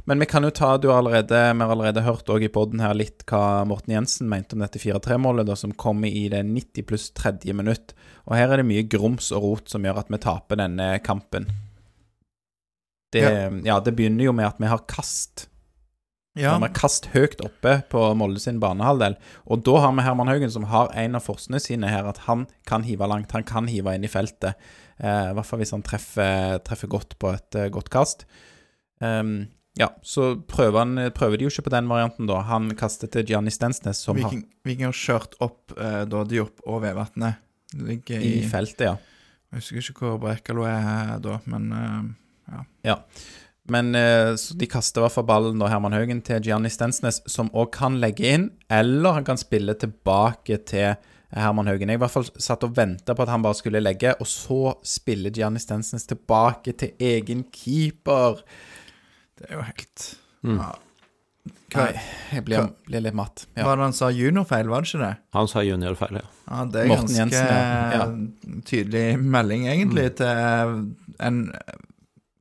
[0.09, 2.95] Men vi kan jo ta Du har allerede, vi har allerede hørt i poden her
[2.97, 7.53] litt hva Morten Jensen mente om dette 4-3-målet, som kommer i det 90 pluss tredje
[7.53, 7.95] minutt.
[8.25, 11.49] Og her er det mye grums og rot som gjør at vi taper denne kampen.
[13.15, 13.25] Det,
[13.63, 13.79] ja.
[13.79, 15.47] det begynner jo med at vi har kast.
[16.35, 19.15] Ja, Vi har kast høyt oppe på Molde sin banehalvdel.
[19.47, 22.43] Og da har vi Herman Haugen, som har en av forsene sine her, at han
[22.67, 23.31] kan hive langt.
[23.31, 24.59] Han kan hive inn i feltet.
[24.99, 28.27] Eh, I hvert fall hvis han treffer, treffer godt på et uh, godt kast.
[28.99, 29.47] Um,
[29.79, 32.39] ja, så prøver, han, prøver de jo ikke på den varianten, da.
[32.47, 36.79] Han kaster til Gianni Stensnes, som Viking, Viking har kjørt opp eh, da Diop og
[36.85, 37.41] Vevatnet.
[37.75, 38.95] Ligger i i feltet, ja.
[39.51, 42.55] Jeg husker ikke hvor Brekalo er her da, men eh,
[42.87, 42.95] ja.
[42.95, 43.25] eh,
[43.65, 47.71] så de kaster i hvert fall ballen, da, Herman Haugen, til Gianni Stensnes, som òg
[47.73, 50.95] kan legge inn, eller han kan spille tilbake til
[51.35, 51.89] Herman Haugen.
[51.89, 54.75] Jeg i hvert fall satt og venta på at han bare skulle legge, og så
[54.85, 58.43] spiller Gianni Stensnes tilbake til egen keeper.
[59.39, 60.11] det er jo helt
[60.45, 60.59] Mm.
[60.61, 60.73] ja.
[61.73, 62.01] Hva, Nei,
[62.31, 63.47] jeg blir, blir litt matt.
[63.57, 63.65] Ja.
[63.65, 65.09] Var det han sa juniorfeil, var det ikke det?
[65.33, 66.27] Han sa juniorfeil, ja.
[66.45, 67.47] Ja, det er Morten ganske Jensen,
[67.97, 68.05] ja.
[68.05, 68.61] Mm.
[68.69, 70.85] tydelig melding, egentlig, til
[71.19, 71.39] en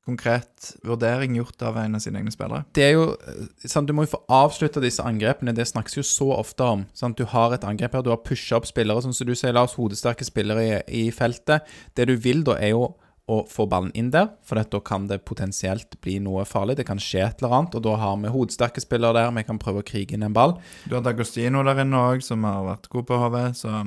[0.05, 2.64] konkret vurdering gjort av en av sine egne spillere.
[2.76, 5.55] Det er jo eh, sant, Du må jo få avslutta disse angrepene.
[5.57, 6.84] Det snakkes jo så ofte om.
[6.96, 7.16] Sant?
[7.18, 9.64] Du har et angrep her, du har pusha opp spillere, sånn som du sier, la
[9.64, 11.64] oss hodesterke spillere i, i feltet.
[11.96, 12.92] Det du vil da, er jo
[13.24, 16.76] å få ballen inn der, for da kan det potensielt bli noe farlig.
[16.76, 19.32] Det kan skje et eller annet, og da har vi hodesterke spillere der.
[19.38, 20.59] Vi kan prøve å krige inn en ball.
[20.84, 23.80] Du har D'Agostino der inne òg, som har vært god på HV, så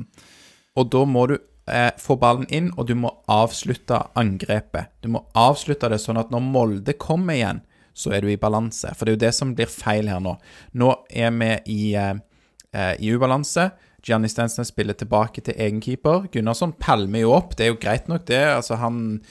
[0.78, 1.38] Og da må du
[1.68, 4.92] eh, få ballen inn, og du må avslutte angrepet.
[5.04, 7.64] Du må avslutte det sånn at når Molde kommer igjen,
[7.98, 8.92] så er du i balanse.
[8.94, 10.36] For det er jo det som blir feil her nå.
[10.78, 12.14] Nå er vi i, eh,
[12.74, 13.72] eh, i ubalanse.
[14.06, 16.28] Gianni Stensnes spiller tilbake til egen keeper.
[16.32, 17.56] Gunnarsson palmer jo opp.
[17.58, 18.44] Det er jo greit nok, det.
[18.56, 19.22] Altså, han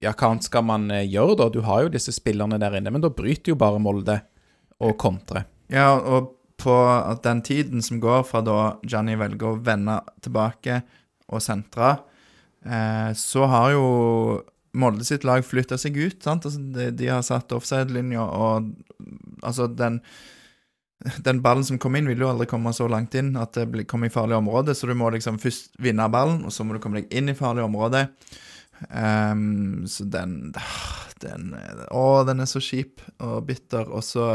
[0.00, 1.48] Ja, hva annet skal man eh, gjøre, da?
[1.52, 4.22] Du har jo disse spillerne der inne, men da bryter jo bare Molde
[4.80, 5.44] og kontrer.
[5.68, 6.72] Ja, og på
[7.22, 10.80] den tiden som går fra da Gianni velger å vende tilbake
[11.30, 11.94] og sentra,
[12.64, 13.86] eh, så har jo
[14.70, 16.26] Molde sitt lag flytta seg ut.
[16.30, 18.68] Altså, de, de har satt offside-linja, og
[19.42, 19.96] altså den
[21.24, 24.10] den ballen som kom inn, vil jo aldri komme så langt inn at det kommer
[24.10, 27.00] i farlig område, så du må liksom først vinne ballen, og så må du komme
[27.00, 28.04] deg inn i farlig område.
[28.88, 30.52] Um, så den,
[31.24, 31.50] den
[31.92, 34.26] Å, den er så kjip og bitter, og så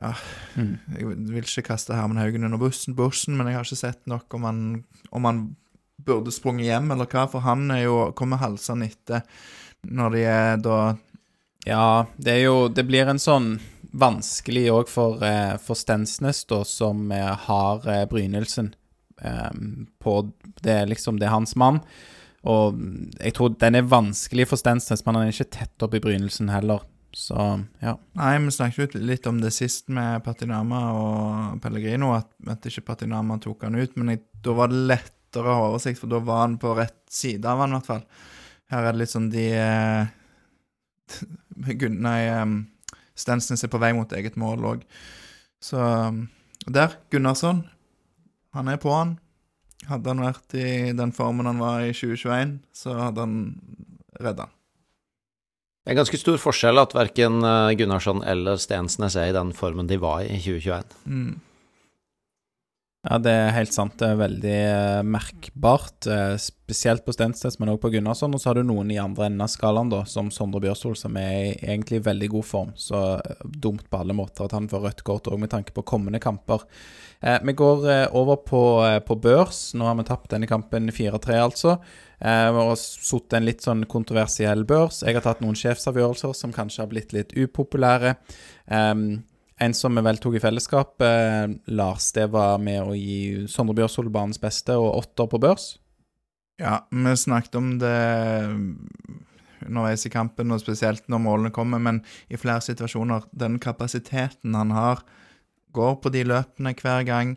[0.00, 0.78] Mm.
[0.96, 4.34] Jeg vil ikke kaste Herman Haugen under bussen, bussen, men jeg har ikke sett nok
[4.34, 4.62] om han,
[5.12, 5.42] om han
[6.02, 9.22] burde sprunget hjem, eller hva, for han er jo, kommer halsende etter
[9.82, 10.78] når de er da
[11.66, 13.56] Ja, det er jo Det blir en sånn
[13.92, 18.74] vanskelig òg for, eh, for Stensnes, da, som eh, har eh, Brynildsen
[20.02, 20.12] på
[20.64, 21.76] Det er liksom Det er hans mann.
[22.42, 22.74] Og
[23.20, 26.50] jeg tror den er vanskelig for Stensnes, men han er ikke tett opp i Brynildsen
[26.50, 26.82] heller.
[27.12, 27.36] Så
[27.82, 27.96] ja.
[28.16, 32.86] Nei, vi snakket jo litt om det sist med Patinama og Pellegrino, at, at ikke
[32.88, 36.22] Patinama tok han ut, men jeg, da var det lettere å ha oversikt, for da
[36.24, 38.06] var han på rett side av han, i hvert fall.
[38.72, 40.12] Her er det litt sånn de eh,
[41.92, 42.54] Nei, um,
[43.18, 44.86] Stensnes er på vei mot eget mål òg.
[45.62, 45.82] Så
[46.64, 47.66] Der, Gunnarsson.
[48.56, 49.18] Han er på han.
[49.88, 53.38] Hadde han vært i den formen han var i 2021, så hadde han
[54.22, 54.58] redda han.
[55.82, 59.88] Det er ganske stor forskjell at verken eh, Gunnarsson eller Stensnes er i den formen
[59.90, 60.94] de var i i 2021.
[61.10, 61.32] Mm.
[63.02, 63.96] Ja, det er helt sant.
[63.98, 66.06] Det er veldig eh, merkbart.
[66.06, 68.30] eh, spesielt på Stensnes, men også på Gunnarsson.
[68.36, 71.18] Og så har du noen i andre enden av skalaen, da, som Sondre Bjørsol, som
[71.18, 72.70] er i egentlig veldig god form.
[72.78, 75.82] Så eh, dumt på alle måter at han får rødt kort òg, med tanke på
[75.82, 76.62] kommende kamper.
[77.26, 79.64] Eh, vi går eh, over på, eh, på børs.
[79.74, 81.74] Nå har vi tapt denne kampen 4-3, altså.
[82.22, 85.02] Eh, og sittet en litt sånn kontroversiell børs.
[85.02, 88.14] Jeg har tatt noen sjefsavgjørelser som kanskje har blitt litt upopulære.
[88.70, 89.24] Um,
[89.60, 93.76] en som vi vel tok i fellesskap, eh, Lars, det var med å gi Sondre
[93.78, 95.76] Bjørsol banens beste og åtter på børs.
[96.60, 97.96] Ja, vi snakket om det
[99.62, 104.74] underveis i kampen, og spesielt når målene kommer, men i flere situasjoner, den kapasiteten han
[104.74, 105.02] har,
[105.72, 107.36] går på de løpene hver gang,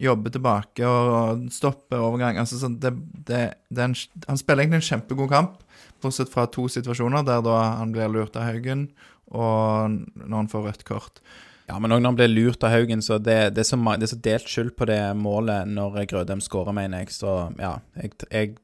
[0.00, 2.38] jobber tilbake og stopper overgang.
[2.40, 2.94] Altså, så det,
[3.28, 3.96] det, det en,
[4.26, 5.60] han spiller egentlig en kjempegod kamp,
[6.02, 8.88] bortsett fra to situasjoner der han blir lurt av Haugen,
[9.30, 11.22] og når han får rødt kort.
[11.68, 14.04] Ja, men òg når han ble lurt av Haugen, så det, det, er så, det
[14.04, 17.14] er så delt skyld på det målet når Grødem skårer, mener jeg.
[17.16, 18.56] Så ja, jeg, jeg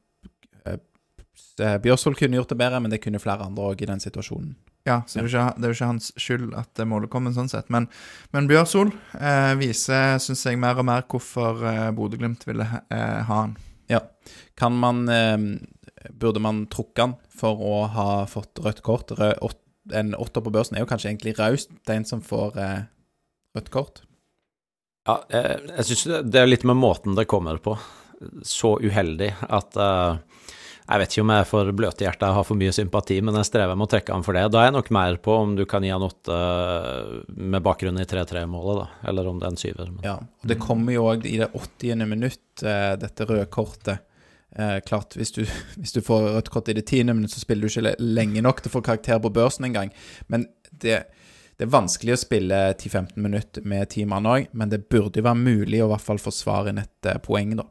[0.69, 4.53] eh, Bjørsol kunne gjort det bedre, men det kunne flere andre òg i den situasjonen.
[4.85, 7.49] Ja, så det er, jo ikke, er ikke hans skyld at det målet kommer, sånn
[7.51, 7.67] sett.
[7.73, 7.85] Men,
[8.33, 13.19] men Bjørsol eh, viser, syns jeg, mer og mer hvorfor eh, Bodø-Glimt ville ha- eh,
[13.27, 13.53] ha han.
[13.91, 13.99] Ja.
[14.57, 15.37] Kan man eh,
[16.17, 19.11] Burde man trukke han for å ha fått rødt kort?
[19.19, 19.35] Rød,
[19.93, 22.79] en åtter på børsen er jo kanskje egentlig raust til en som får eh,
[23.57, 24.03] rødt kort.
[25.07, 27.77] Ja, jeg, jeg syns det er litt med måten det kommer på.
[28.45, 30.19] Så uheldig at eh,
[30.91, 33.47] Jeg vet ikke om jeg er for bløthjerta og har for mye sympati, men jeg
[33.47, 34.43] strever med å trekke han for det.
[34.51, 38.01] Da er jeg nok mer på om du kan gi han åtte eh, med bakgrunn
[38.01, 39.09] i 3-3-målet, da.
[39.09, 39.89] Eller om det er en syver.
[39.89, 40.03] Men.
[40.05, 42.05] Ja, og Det kommer jo òg i det 80.
[42.05, 44.05] minutt, eh, dette røde kortet.
[44.59, 45.45] Eh, klart, hvis du,
[45.79, 48.61] hvis du får rødt kort i det tiende minutt, så spiller du ikke lenge nok
[48.61, 49.93] til å få karakter på børsen engang.
[50.27, 51.03] Men det,
[51.57, 55.27] det er vanskelig å spille 10-15 minutter med ti mann òg, men det burde jo
[55.29, 57.67] være mulig å i hvert fall forsvare inn et eh, poeng, da.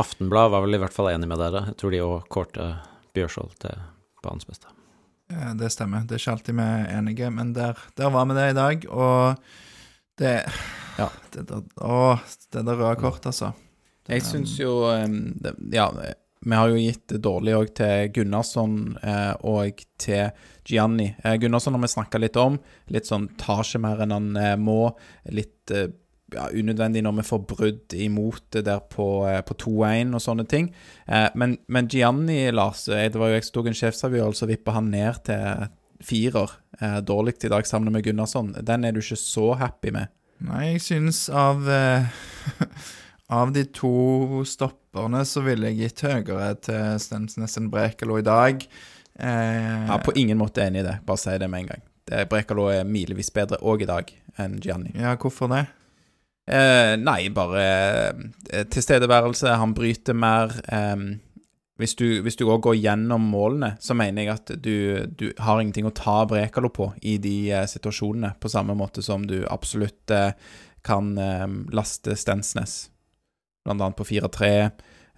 [0.00, 1.66] Aftenblad var vel i hvert fall enig med dere.
[1.70, 2.68] Jeg tror de òg kårte
[3.16, 3.80] Bjørsvold til
[4.24, 4.70] banens beste.
[5.32, 6.06] Eh, Det stemmer.
[6.08, 8.86] Det er ikke alltid vi er enige, men der, der var vi det i dag.
[8.90, 9.42] Og
[10.20, 10.36] det
[10.98, 11.06] Ja.
[11.32, 12.18] Det der, å,
[12.52, 13.52] det der røde kort, altså.
[14.10, 14.72] Jeg syns jo
[15.70, 15.86] Ja,
[16.40, 20.30] vi har jo gitt det dårlig òg til Gunnarsson eh, og til
[20.64, 21.10] Gianni.
[21.20, 22.56] Eh, Gunnarsson har vi snakka litt om.
[22.88, 24.94] Litt sånn tar ikke mer enn han eh, må.
[25.36, 29.08] Litt ja, unødvendig når vi får brudd imot det der på,
[29.46, 30.70] på 2-1 og sånne ting.
[31.34, 34.92] Men, men Gianni, Lars, det var jo jeg som tok en sjefsavgjørelse og vippa han
[34.94, 35.66] ned til
[36.06, 36.54] firer.
[37.02, 38.54] Dårlig i dag sammen med Gunnarsson.
[38.62, 40.14] Den er du ikke så happy med.
[40.46, 41.66] Nei, jeg synes av
[43.30, 48.64] Av de to stopperne så ville jeg gitt høyere til Stensnes enn Brekalo i dag.
[49.20, 50.96] Eh, Ja, på ingen måte enig i det.
[51.06, 51.84] Bare si det med en gang.
[52.10, 54.10] Det, Brekalo er milevis bedre òg i dag
[54.40, 54.90] enn Gianni.
[54.98, 55.66] ja, hvorfor det?
[56.50, 57.62] Eh, nei, bare
[58.50, 59.54] eh, tilstedeværelse.
[59.60, 60.50] Han bryter mer.
[60.66, 60.96] Eh,
[61.80, 65.86] hvis du, hvis du går gjennom målene, så mener jeg at du, du har ingenting
[65.86, 70.32] å ta Brekalo på i de eh, situasjonene, på samme måte som du absolutt eh,
[70.82, 71.12] kan
[71.76, 72.88] laste Stensnes,
[73.66, 74.50] blant annet på 4-3.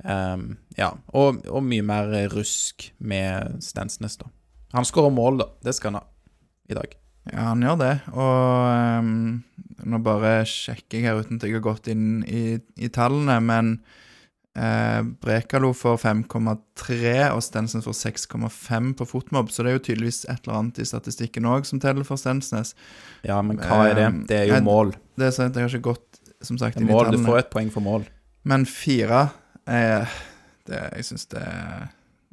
[0.03, 0.47] Um,
[0.79, 4.31] ja, og, og mye mer rusk med Stensnes, da.
[4.73, 5.51] Han skårer mål, da.
[5.63, 6.07] Det skal han ha
[6.73, 6.95] i dag.
[7.31, 7.93] Ja, han gjør det.
[8.19, 9.43] Og um,
[9.87, 13.71] nå bare sjekker jeg her uten at jeg har gått inn i, i tallene, men
[14.59, 20.23] eh, Brekalo får 5,3 og Stensnes får 6,5 på fotmobb, så det er jo tydeligvis
[20.31, 22.75] et eller annet i statistikken òg som teller for Stensnes.
[23.27, 24.09] Ja, men hva er det?
[24.09, 24.95] Eh, Det er jo mål.
[25.19, 27.13] Det er sant, jeg har ikke gått, som sagt, inn i mål.
[27.15, 28.09] Du får et poeng for mål.
[28.49, 29.29] Men fire
[29.67, 30.11] er
[30.67, 31.43] det, Jeg syns det,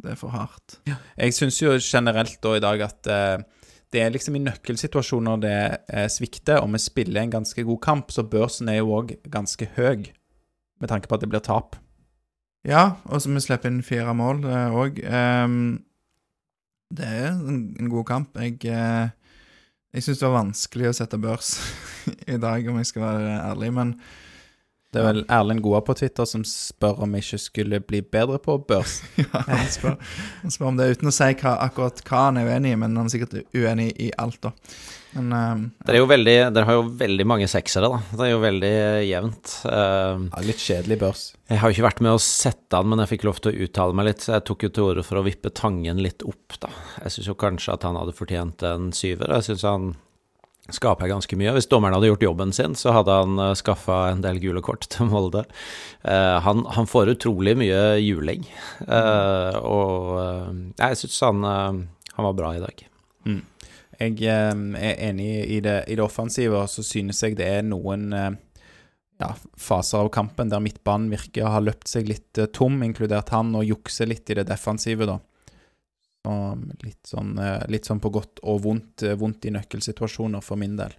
[0.04, 0.80] det er for hardt.
[1.18, 3.42] Jeg syns jo generelt da i dag at eh,
[3.90, 8.12] det er liksom i nøkkelsituasjoner det eh, svikter, og vi spiller en ganske god kamp,
[8.14, 10.06] så børsen er jo òg ganske høy,
[10.80, 11.76] med tanke på at det blir tap.
[12.68, 15.00] Ja, og så vi slipper inn fire mål òg.
[16.92, 18.38] det er en, en god kamp.
[18.38, 19.10] Jeg, eh,
[19.94, 21.56] jeg syns det var vanskelig å sette børs
[22.34, 23.96] i dag, om jeg skal være ærlig, men
[24.90, 28.40] Det er vel Erlend Goa på Twitter som spør om jeg ikke skulle bli bedre
[28.42, 29.00] på børs.
[29.22, 30.00] ja, han, spør,
[30.42, 32.98] han spør om det uten å si hva, akkurat hva han er uenig i, men
[32.98, 34.54] han er sikkert uenig i alt, da.
[35.14, 38.02] Men uh, Dere, er jo veldig, dere har jo veldig mange seksere, da.
[38.18, 38.74] Det er jo veldig
[39.10, 39.54] jevnt.
[39.66, 41.24] Uh, Ja, litt kjedelig børs.
[41.50, 43.66] Jeg har jo ikke vært med å sette han, men jeg fikk lov til å
[43.66, 44.26] uttale meg litt.
[44.26, 46.74] Så jeg tok jo til orde for å vippe Tangen litt opp, da.
[47.04, 49.38] Jeg syns jo kanskje at han hadde fortjent en syver.
[49.38, 49.92] Jeg syns han
[50.76, 51.54] skaper ganske mye.
[51.56, 54.88] Hvis dommeren hadde gjort jobben sin, så hadde han uh, skaffa en del gule kort
[54.94, 55.46] til Molde.
[56.04, 58.46] Eh, han, han får utrolig mye juling,
[58.88, 62.86] Eh, og eh, jeg syns han, eh, han var bra i dag.
[64.00, 67.66] Jeg eh, er enig i det, i det offensive, og så synes jeg det er
[67.68, 68.32] noen eh,
[69.20, 73.34] ja, faser av kampen der midtbanen virker å ha løpt seg litt eh, tom, inkludert
[73.36, 75.20] han, og jukser litt i det defensive, da.
[76.26, 76.34] Så
[76.84, 80.76] litt sånn, eh, litt sånn på godt og vondt, eh, vondt i nøkkelsituasjoner for min
[80.80, 80.96] del.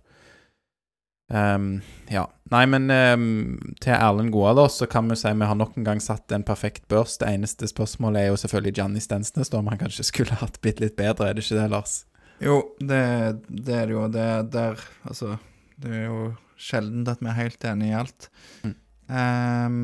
[1.31, 1.77] Um,
[2.11, 2.25] ja.
[2.51, 5.87] Nei, men um, til Erlend Goa, da, så kan vi si vi har nok en
[5.87, 7.21] gang satt en perfekt børs.
[7.21, 10.83] Det eneste spørsmålet er jo selvfølgelig Gianni Stensnes, da, om han kanskje skulle hatt bitte
[10.83, 12.01] litt bedre, er det ikke det, Lars?
[12.41, 13.03] jo, det,
[13.47, 14.07] det er det jo.
[14.13, 15.37] Det er der Altså,
[15.81, 16.21] det er jo
[16.61, 18.31] sjelden at vi er helt enige i alt.
[18.65, 18.75] Mm.
[19.11, 19.79] Um,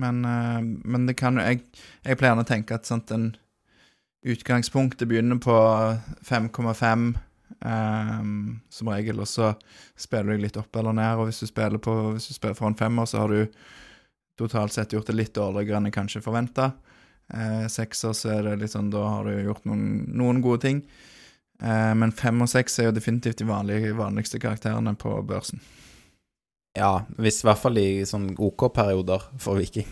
[0.00, 1.64] men, uh, men det kan jo jeg,
[2.06, 3.32] jeg pleier å tenke at sånt en
[4.22, 5.56] utgangspunktet begynner på
[6.28, 7.14] 5,5
[7.60, 9.52] um, som regel, og så
[9.98, 11.20] spiller du litt opp eller ned.
[11.20, 13.62] Og hvis du spiller, på, hvis du spiller foran femmer, så har du
[14.40, 16.72] totalt sett gjort det litt dårligere enn jeg kanskje forventa.
[17.30, 20.84] Uh, sekser så er det litt sånn, da har du gjort noen, noen gode ting.
[21.60, 25.60] Uh, men fem og seks er jo definitivt de vanlige, vanligste karakterene på børsen.
[26.78, 29.88] Ja, hvis i hvert fall i sånn OK-perioder for Viking.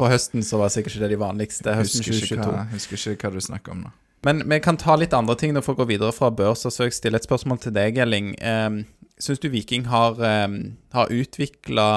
[0.00, 1.74] På høsten så var sikkert ikke det de vanligste.
[1.76, 3.92] Høsten husker ikke, hva, husker ikke hva du snakker om nå.
[4.24, 6.66] Men vi kan ta litt andre ting for å gå videre fra børs.
[6.68, 8.34] Og så jeg stiller et spørsmål til deg, Elling.
[8.40, 8.82] Um,
[9.20, 10.58] Syns du Viking har, um,
[10.92, 11.88] har utvikla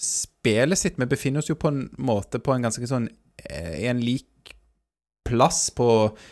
[0.00, 1.00] spillet sitt.
[1.00, 3.08] Vi befinner oss jo på en måte på en ganske sånn
[3.44, 4.54] eh, I en lik
[5.28, 5.88] plass på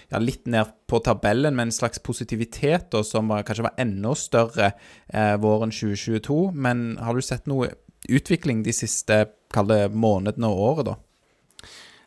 [0.08, 4.14] ja, litt ned på tabellen, med en slags positivitet da, som var, kanskje var enda
[4.16, 6.38] større eh, våren 2022.
[6.56, 7.74] Men har du sett noe
[8.08, 9.24] utvikling de siste
[9.54, 10.96] kalde månedene og året, da?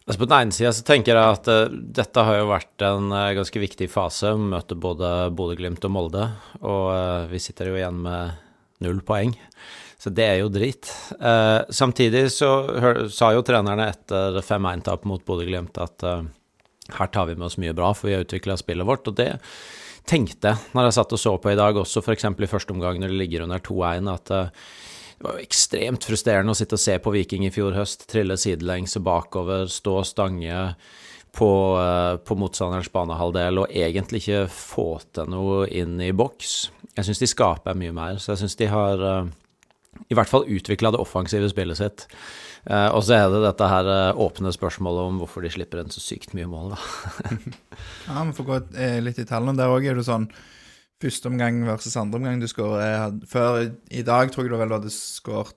[0.10, 3.12] Altså På den ene sida så tenker jeg at uh, dette har jo vært en
[3.14, 4.32] uh, ganske viktig fase.
[4.42, 6.24] Møte både Bodø-Glimt og Molde,
[6.64, 8.40] og uh, vi sitter jo igjen med
[8.82, 9.36] null poeng.
[10.00, 10.88] Så det er jo drit.
[11.76, 12.48] samtidig så
[12.80, 17.76] hør, sa jo trenerne etter 5-1-tap mot Bodø-Glimt at her tar vi med oss mye
[17.76, 19.12] bra, for vi har utvikla spillet vårt.
[19.12, 19.34] Og det
[20.08, 22.30] tenkte jeg når jeg satt og så på i dag, også f.eks.
[22.32, 24.34] i første omgang når det ligger under 2-1, at
[25.20, 28.38] det var jo ekstremt frustrerende å sitte og se på Viking i fjor høst trille
[28.40, 30.60] sidelengs og bakover, stå og stange
[31.36, 36.54] på, uh, på motstanderens banehalvdel og egentlig ikke få til noe inn i boks.
[36.96, 39.28] Jeg syns de skaper mye mer, så jeg syns de har uh,
[40.08, 42.06] i hvert fall utvikla det offensive spillet sitt.
[42.64, 46.00] Uh, og så er det dette her åpne spørsmålet om hvorfor de slipper inn så
[46.00, 47.36] sykt mye mål, da.
[48.08, 48.62] ja, vi får gå
[49.04, 49.60] litt i tallene.
[49.60, 50.30] Der òg er det sånn
[51.04, 54.92] første omgang versus andre omgang du skårer Før i dag tror jeg du vel hadde
[54.94, 55.56] skåret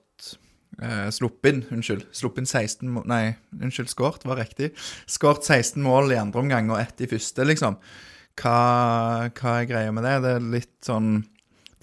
[0.79, 2.05] eh, Sluppet inn, unnskyld.
[2.15, 4.71] Sluppet inn 16 mål Nei, unnskyld, skåret var riktig.
[5.09, 7.77] Skåret 16 mål i andre omgang og ett i første, liksom.
[8.39, 8.57] Hva,
[9.29, 10.15] hva er greia med det?
[10.23, 11.21] Det er litt sånn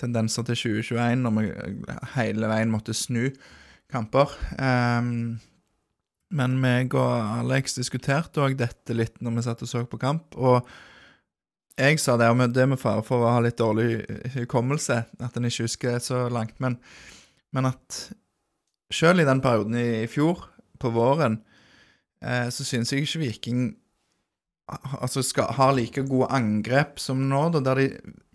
[0.00, 1.46] tendenser til 2021, når vi
[2.16, 3.28] hele veien måtte snu
[3.92, 4.32] kamper.
[4.56, 5.38] Um,
[6.30, 10.36] men meg og Alex diskuterte òg dette litt når vi satt og så på kamp.
[10.38, 10.66] og
[11.80, 14.04] jeg sa det, og det med fare for å ha litt dårlig
[14.36, 16.78] hukommelse, at en ikke husker så langt, men,
[17.56, 18.00] men at
[18.92, 20.46] sjøl i den perioden i, i fjor,
[20.80, 21.40] på våren,
[22.24, 23.64] eh, så syns jeg ikke Viking
[24.70, 27.42] altså skal, har like gode angrep som nå.
[27.54, 27.86] Da, der de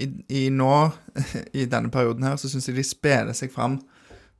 [0.04, 0.74] i, i nå,
[1.60, 3.80] i denne perioden her, så syns jeg de spiller seg fram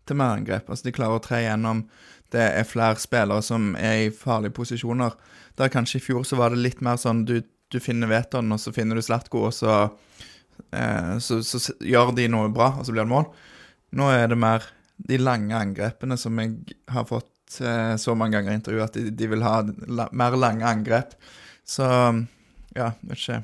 [0.06, 0.70] til mer angrep.
[0.70, 1.86] Altså de klarer å tre gjennom.
[2.34, 5.16] Det er flere spillere som er i farlige posisjoner.
[5.58, 7.40] Der kanskje i fjor så var det litt mer sånn du
[7.74, 9.76] du finner Veton, og så finner du Slatko, og så,
[10.72, 13.30] eh, så, så, gjør de noe bra, og så blir det mål.
[13.96, 18.54] Nå er det mer de lange angrepene som jeg har fått eh, så mange ganger
[18.54, 19.58] i intervju, at de, de vil ha
[19.88, 21.18] la, mer lange angrep.
[21.66, 21.86] Så
[22.76, 23.42] ja, vet ikke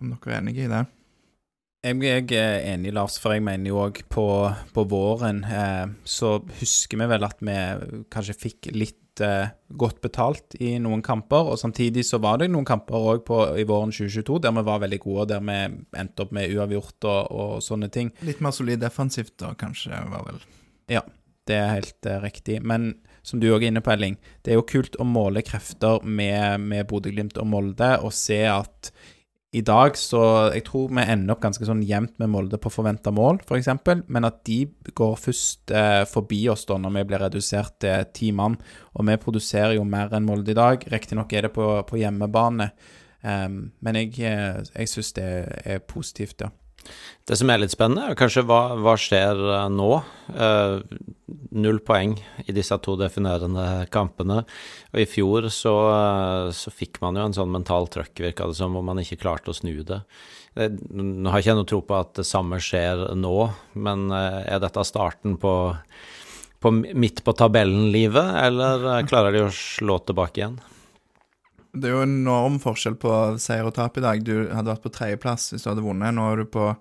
[0.00, 0.84] om dere er enige i det.
[1.80, 4.24] Jeg er enig, Lars, for jeg mener jo òg på,
[4.76, 7.54] på, våren eh, så husker vi vel at vi
[8.12, 11.48] kanskje fikk litt eh, godt betalt i noen kamper.
[11.48, 14.98] Og samtidig så var det noen kamper òg i våren 2022 der vi var veldig
[15.00, 15.56] gode, og der vi
[16.02, 18.12] endte opp med uavgjort og, og sånne ting.
[18.28, 20.42] Litt mer solid defensivt da, kanskje, var vel
[20.92, 21.06] Ja,
[21.48, 22.58] det er helt eh, riktig.
[22.60, 22.90] Men
[23.24, 26.60] som du òg er inne på, Elling, det er jo kult å måle krefter med,
[26.60, 28.92] med Bodø-Glimt og Molde, og se at
[29.50, 30.20] i dag så
[30.54, 33.70] Jeg tror vi ender opp ganske sånn jevnt med Molde på forventa mål, f.eks.,
[34.06, 34.60] men at de
[34.94, 38.54] går først eh, forbi oss da når vi blir redusert til ti mann.
[38.94, 40.86] Og vi produserer jo mer enn Molde i dag.
[40.92, 42.70] Riktignok er det på, på hjemmebane,
[43.26, 45.28] um, men jeg, eh, jeg syns det
[45.66, 46.52] er positivt, ja.
[47.30, 49.90] Det som er litt spennende, er kanskje hva, hva skjer eh, nå?
[50.34, 50.80] Uh,
[51.54, 54.40] null poeng i disse to definerende kampene.
[54.90, 58.58] Og i fjor så, uh, så fikk man jo en sånn mental trøkk, virka det
[58.58, 60.00] som, hvor man ikke klarte å snu det.
[60.58, 63.34] Nå har jeg ikke noe tro på at det samme skjer nå,
[63.78, 65.52] men er dette starten på,
[66.58, 70.58] på midt på tabellen-livet, eller klarer de å slå tilbake igjen?
[71.72, 73.12] Det er jo enorm forskjell på
[73.42, 74.24] seier og tap i dag.
[74.26, 76.16] Du hadde vært på tredjeplass hvis du hadde vunnet.
[76.16, 76.72] Nå er du på,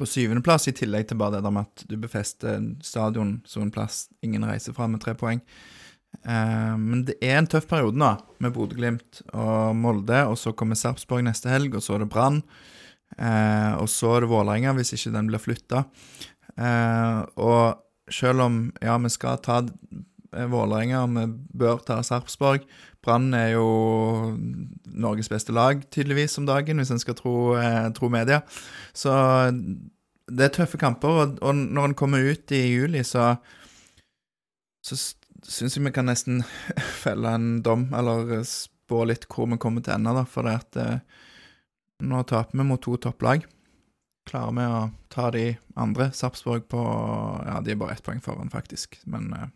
[0.00, 3.74] på syvendeplass, i tillegg til bare det der med at du befester stadion som en
[3.74, 5.42] plass ingen reiser fra med tre poeng.
[6.24, 8.10] Eh, men det er en tøff periode nå,
[8.42, 10.24] med Bodø-Glimt og Molde.
[10.30, 12.42] Og så kommer Sarpsborg neste helg, og så er det Brann.
[13.18, 15.84] Eh, og så er det Vålerenga, hvis ikke den blir flytta.
[16.56, 19.60] Eh, og selv om ja, vi skal ta
[20.30, 21.26] Vålerenga, og vi
[21.60, 22.66] bør ta Sarpsborg,
[23.04, 23.66] Brann er jo
[24.92, 28.42] Norges beste lag, tydeligvis, om dagen, hvis en skal tro, eh, tro, media.
[28.92, 29.12] Så
[30.30, 33.32] det er tøffe kamper, og, når en kommer ut i juli, så,
[34.84, 34.98] så
[35.48, 36.42] syns jeg vi kan nesten
[37.02, 40.80] felle en dom, eller spå litt hvor vi kommer til ende, da, for det at
[40.82, 41.24] eh,
[42.04, 43.46] nå taper vi mot to topplag.
[44.28, 44.80] Klarer vi å
[45.10, 45.46] ta de
[45.80, 46.10] andre?
[46.14, 46.80] Sarpsborg på
[47.46, 49.48] Ja, de er bare ett poeng foran, faktisk, men eh,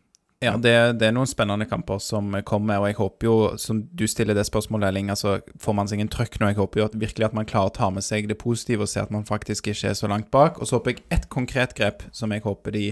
[0.45, 4.05] ja, det, det, er noen spennende kamper som kommer, og jeg håper jo, som du
[4.11, 6.51] stiller det spørsmålet, Elling, altså får man seg en trøkk nå?
[6.53, 8.93] Jeg håper jo at virkelig at man klarer å ta med seg det positive og
[8.93, 10.61] se at man faktisk ikke er så langt bak.
[10.61, 12.87] Og så håper jeg ett konkret grep som jeg håper de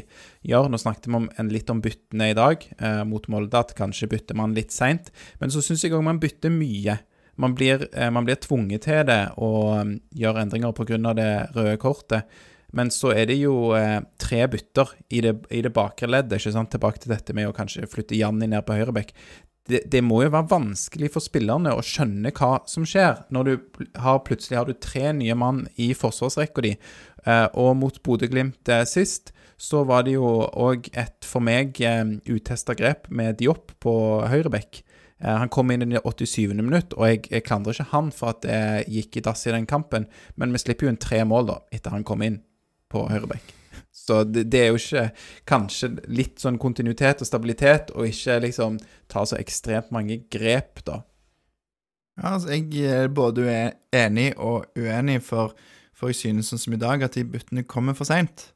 [0.48, 0.70] gjør.
[0.72, 4.10] Nå snakket vi om en, litt om byttene i dag eh, mot Molde, at kanskje
[4.12, 5.12] bytter man litt seint.
[5.42, 6.98] Men så syns jeg òg man bytter mye.
[7.42, 11.14] Man blir, eh, man blir tvunget til det og um, gjør endringer pga.
[11.16, 12.40] det røde kortet.
[12.76, 16.54] Men så er det jo eh, tre bytter i det, i det bakre leddet, ikke
[16.54, 16.72] sant?
[16.72, 19.12] tilbake til dette med å kanskje flytte Janni ned på høyrebekk.
[19.68, 23.84] Det, det må jo være vanskelig for spillerne å skjønne hva som skjer, når du
[24.02, 26.72] har, plutselig har du tre nye mann i forsvarsrekka di.
[27.28, 30.26] Eh, og mot Bodø-Glimt eh, sist så var det jo
[30.58, 33.94] òg et for meg eh, utesta grep med Diop på
[34.32, 34.80] høyrebekk.
[35.20, 36.56] Eh, han kom inn i det 87.
[36.56, 39.68] minutt, og jeg, jeg klandrer ikke han for at det gikk i dass i den
[39.70, 42.40] kampen, men vi slipper jo inn tre mål da, etter han kom inn
[42.92, 43.52] på høyrebekk.
[43.92, 45.04] Så det, det er jo ikke
[45.48, 48.78] kanskje litt sånn kontinuitet og stabilitet, og ikke liksom
[49.12, 51.02] ta så ekstremt mange grep, da.
[52.20, 53.46] Ja, altså, jeg er både
[53.96, 55.54] enig og uenig, for,
[55.96, 58.50] for jeg synes sånn som i dag at de byttene kommer for seint.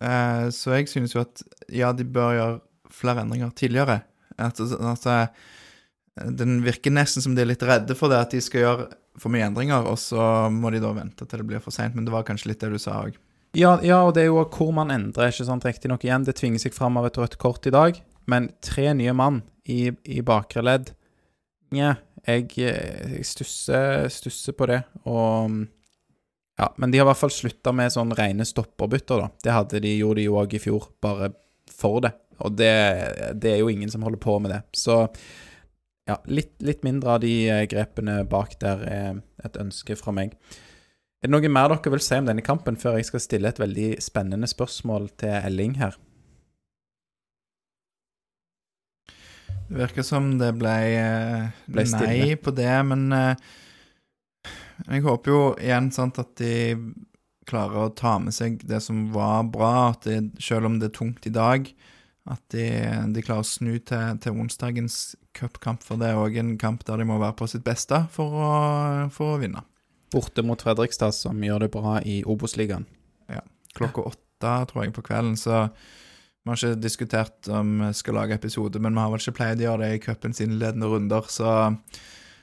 [0.00, 2.58] Eh, så jeg synes jo at ja, de bør gjøre
[2.92, 4.00] flere endringer tidligere.
[4.36, 8.40] At, at at Den virker nesten som de er litt redde for det, at de
[8.40, 8.88] skal gjøre
[9.20, 11.96] for mye endringer, og så må de da vente til det blir for seint.
[11.96, 13.16] Men det var kanskje litt det du sa òg.
[13.56, 16.26] Ja, ja, og det er jo hvor man endrer, ikke sant, riktignok igjen.
[16.26, 17.96] Det tvinger seg fram av et rødt kort i dag,
[18.28, 20.92] men tre nye mann i, i bakre ledd
[21.74, 25.64] Nja, jeg, jeg stusser, stusser på det, og
[26.56, 29.26] Ja, men de har i hvert fall slutta med sånn rene stopperbytter, da.
[29.44, 31.32] Det hadde de, gjorde de jo òg i fjor, bare
[31.68, 32.14] for det.
[32.44, 32.70] Og det,
[33.36, 34.62] det er jo ingen som holder på med det.
[34.76, 35.02] Så
[36.06, 40.36] ja, litt, litt mindre av de eh, grepene bak der er et ønske fra meg.
[41.24, 43.60] Er det noe mer dere vil si om denne kampen før jeg skal stille et
[43.60, 45.96] veldig spennende spørsmål til Elling her?
[49.66, 53.34] Det virker som det ble, eh, Ble nei på det, men eh,
[54.86, 56.54] jeg håper jo igjen sant, at de
[57.46, 60.98] klarer å ta med seg det som var bra, at de, selv om det er
[60.98, 61.66] tungt i dag,
[62.30, 62.66] at de,
[63.14, 67.02] de klarer å snu til, til onsdagens cupkamp, for det er òg en kamp der
[67.02, 68.52] de må være på sitt beste for å,
[69.14, 69.64] for å vinne.
[70.12, 72.86] Borte mot Fredrikstad, som gjør det bra i Obos-ligaen.
[73.76, 75.66] Klokka åtte, tror jeg, på kvelden, så
[76.46, 79.62] vi har ikke diskutert om vi skal lage episode, men vi har vel ikke pleid
[79.62, 81.72] å gjøre det i cupens innledende runder, så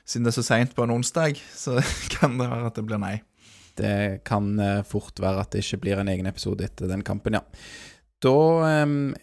[0.04, 1.78] siden det er så seint på en onsdag, så
[2.14, 3.14] kan det være at det blir nei.
[3.74, 3.94] Det
[4.28, 7.42] kan eh, fort være at det ikke blir en egen episode etter den kampen, ja.
[8.22, 8.36] Da
[8.84, 9.14] um,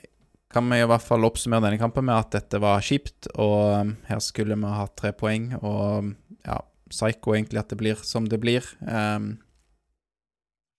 [0.51, 3.93] kan vi i hvert fall oppsummere denne kampen med at dette var kjipt, og em,
[4.09, 6.11] her skulle vi ha tre poeng, og
[6.43, 6.57] ja,
[6.91, 8.67] psycho egentlig at det blir som det blir.
[8.85, 9.39] Um,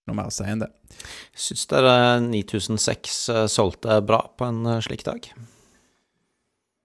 [0.08, 0.70] noe mer å si enn det.
[1.38, 1.94] Syns dere
[2.24, 5.28] 9006 eh, solgte bra på en eh, slik dag?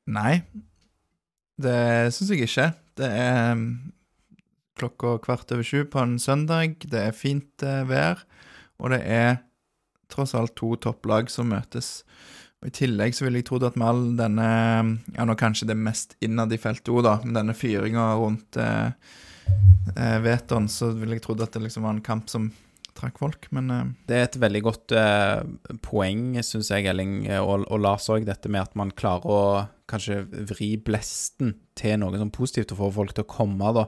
[0.08, 0.34] Nei,
[1.60, 2.70] det syns jeg ikke.
[2.98, 3.68] Det er mm,
[4.80, 8.24] klokka kvart over sju på en søndag, det er fint eh, vær,
[8.78, 9.40] og det er
[10.14, 12.02] tross alt to topplag som møtes.
[12.62, 14.48] Og I tillegg så ville jeg tro at med all denne
[15.14, 18.58] Ja, nå kanskje det er mest innad i feltet òg, da, med denne fyringa rundt
[18.62, 18.88] eh,
[19.94, 22.50] eh, Veton, så ville jeg trodd at det liksom var en kamp som
[22.98, 25.42] trakk folk, men eh, Det er et veldig godt eh,
[25.86, 29.42] poeng, syns jeg, Elling, eh, og, og Lars òg, dette med at man klarer å
[29.88, 33.86] kanskje vri blesten til noe sånn positivt og få folk til å komme, da.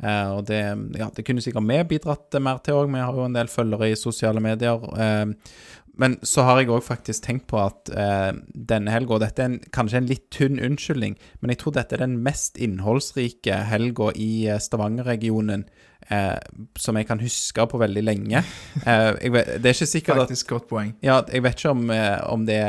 [0.00, 0.60] Eh, og det,
[0.96, 3.90] ja, det kunne sikkert vi bidratt mer til òg, vi har jo en del følgere
[3.90, 4.84] i sosiale medier.
[4.96, 5.56] Eh,
[6.00, 9.58] men så har jeg òg faktisk tenkt på at eh, denne helga Dette er en,
[9.74, 14.30] kanskje en litt tynn unnskyldning, men jeg tror dette er den mest innholdsrike helga i
[14.48, 15.66] eh, Stavanger-regionen
[16.08, 16.38] eh,
[16.78, 18.44] som jeg kan huske på veldig lenge.
[18.90, 20.94] Eh, vet, det er ikke sikkert at faktisk godt poeng.
[21.04, 22.62] ja, jeg vet ikke om, eh, om det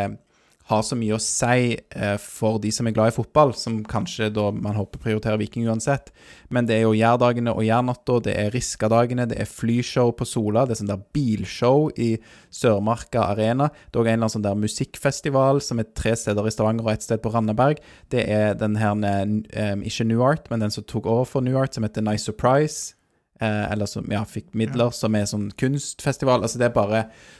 [0.72, 4.30] har så mye å si eh, for de som er glad i fotball, som kanskje
[4.34, 6.12] da man håper prioriterer Viking uansett.
[6.50, 10.66] Men det er jo Jærdagene og Jærnatta, det er Riska-dagene, det er flyshow på Sola,
[10.66, 12.14] det er sånn der bilshow i
[12.54, 13.70] Sørmarka Arena.
[13.92, 16.88] Det er også en eller annen sånn der musikkfestival som er tre steder i Stavanger
[16.88, 17.84] og ett sted på Randaberg.
[18.14, 21.60] Det er den her, eh, ikke New Art, men den som tok over for New
[21.60, 22.96] Art, som heter Nice Surprise.
[23.42, 26.44] Eh, eller som ja, fikk midler, som er sånn kunstfestival.
[26.46, 27.00] Altså Det er bare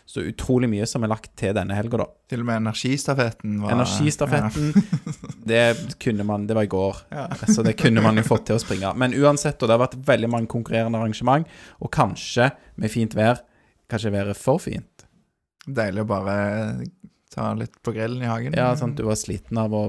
[0.10, 2.08] så utrolig mye som er lagt til denne helga, da.
[2.32, 4.72] Til og med Energistafetten var Energistafetten,
[5.46, 5.62] det
[6.02, 7.28] kunne man Det var i går, Ja.
[7.46, 8.96] så det kunne man jo fått til å springe.
[8.98, 11.46] Men uansett, og det har vært veldig mange konkurrerende arrangement,
[11.80, 12.50] og kanskje
[12.82, 13.44] med fint vær
[13.92, 15.04] Kanskje været for fint.
[15.68, 16.36] Deilig å bare
[17.30, 18.54] ta litt på grillen i hagen.
[18.56, 19.82] Ja, sant, du var sliten av å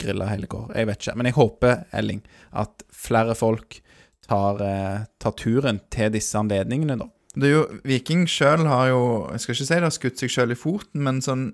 [0.00, 0.70] grille hele går.
[0.74, 1.14] Jeg vet ikke.
[1.20, 2.22] Men jeg håper, Elling,
[2.56, 3.82] at flere folk
[4.28, 7.08] tar, eh, tar turen til disse anledningene, da.
[7.34, 9.00] Det er jo, Viking sjøl har jo
[9.32, 11.48] Jeg skal ikke si det har skutt seg sjøl i foten, men sånn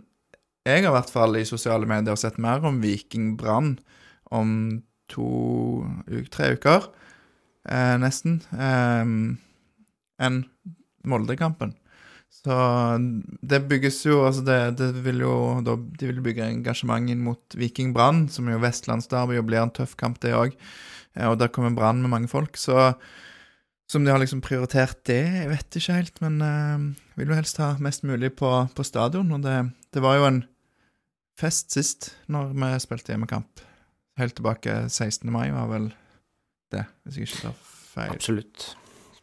[0.68, 3.78] Jeg har i hvert fall i sosiale medier sett mer om Viking Brann
[4.30, 5.26] om to
[6.30, 6.84] tre uker,
[7.66, 9.08] eh, nesten, eh,
[10.20, 10.44] enn
[11.02, 11.72] Molde-kampen.
[12.40, 12.56] Så
[13.44, 17.56] det bygges jo Altså, det, det vil jo da, De vil bygge engasjement inn mot
[17.58, 20.56] Viking Brann, som jo vestlandsderby og blir en tøff kamp, det òg.
[21.26, 22.56] Og der kommer Brann med mange folk.
[22.56, 22.92] Så
[23.90, 26.84] som de har liksom prioritert det, jeg vet ikke helt, men uh,
[27.18, 29.32] vil jo helst ha mest mulig på, på stadion.
[29.34, 29.56] Og det,
[29.90, 30.44] det var jo en
[31.40, 33.64] fest sist, når vi spilte hjemmekamp.
[34.20, 35.26] Helt tilbake 16.
[35.32, 35.90] mai var vel
[36.70, 38.14] det, hvis jeg ikke tar feil.
[38.14, 38.68] Absolutt.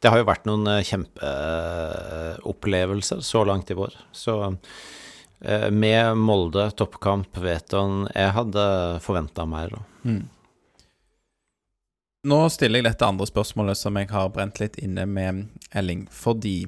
[0.02, 3.94] Det har jo vært noen eh, kjempeopplevelser så langt i vår.
[4.14, 8.66] Så eh, med Molde toppkamp, Veton Jeg hadde
[9.06, 9.68] forventa mer.
[9.74, 9.80] da.
[10.06, 10.26] Mm.
[12.28, 15.46] Nå stiller jeg dette andre spørsmålet som jeg har brent litt inne med
[15.78, 16.66] Elling, fordi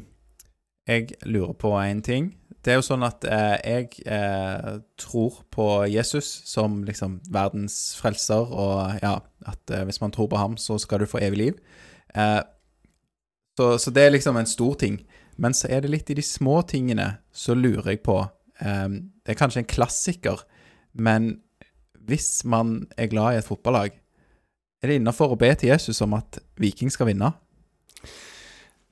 [0.90, 2.30] jeg lurer på en ting.
[2.64, 8.52] Det er jo sånn at eh, jeg eh, tror på Jesus som liksom verdens frelser,
[8.52, 11.60] og ja, at eh, hvis man tror på ham, så skal du få evig liv.
[12.16, 12.40] Eh,
[13.60, 15.02] så, så det er liksom en stor ting.
[15.40, 19.34] Men så er det litt i de små tingene så lurer jeg på um, Det
[19.34, 20.44] er kanskje en klassiker,
[20.96, 21.38] men
[22.10, 23.94] hvis man er glad i et fotballag,
[24.80, 27.34] er det innafor å be til Jesus om at Viking skal vinne?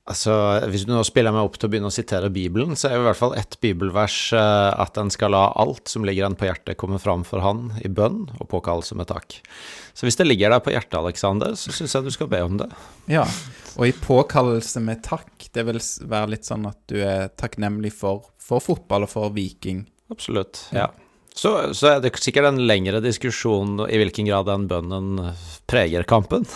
[0.08, 0.32] Altså,
[0.72, 3.02] Hvis du nå spiller meg opp til å begynne å sitere Bibelen, så er jo
[3.02, 6.48] i hvert fall ett bibelvers eh, at en skal la alt som ligger en på
[6.48, 9.40] hjertet, komme fram for Han i bønn og påkallelse med takk.
[9.92, 12.56] Så hvis det ligger deg på hjertet, Aleksander, så syns jeg du skal be om
[12.62, 12.70] det.
[13.12, 13.26] Ja,
[13.76, 18.30] og i påkallelse med takk, det vil være litt sånn at du er takknemlig for,
[18.42, 19.84] for fotball og for Viking.
[20.12, 20.62] Absolutt.
[20.72, 20.88] Ja.
[21.38, 25.20] Så, så er det sikkert en lengre diskusjon i hvilken grad den bønnen
[25.70, 26.48] preger kampen.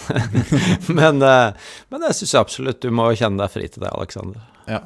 [0.98, 4.43] men, eh, men jeg syns absolutt du må kjenne deg fri til det, Aleksander.
[4.66, 4.80] Ja,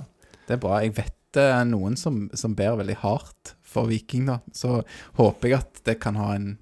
[0.45, 0.83] det er bra.
[0.85, 4.39] Jeg vet det er noen som, som ber veldig hardt for Viking, da.
[4.57, 4.83] Så
[5.17, 6.55] håper jeg at det kan ha en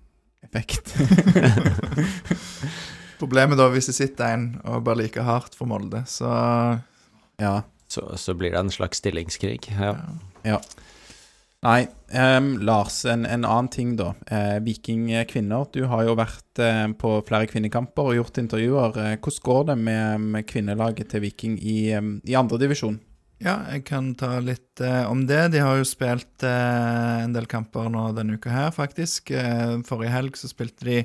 [0.47, 0.95] effekt.
[3.21, 6.31] Problemet da, hvis det sitter en og bare like hardt for Molde, så
[7.41, 7.61] ja.
[7.91, 9.69] Så, så blir det en slags stillingskrig.
[9.71, 9.95] Ja.
[10.45, 10.59] Ja.
[11.65, 14.11] Nei, um, Lars, en, en annen ting, da.
[14.29, 15.65] Eh, Viking kvinner.
[15.73, 18.99] Du har jo vært eh, på flere kvinnekamper og gjort intervjuer.
[19.01, 22.99] Eh, hvordan går det med, med kvinnelaget til Viking i, um, i andredivisjon?
[23.43, 25.41] Ja, jeg kan ta litt eh, om det.
[25.55, 29.33] De har jo spilt eh, en del kamper nå denne uka her, faktisk.
[29.35, 31.01] Eh, forrige helg så spilte de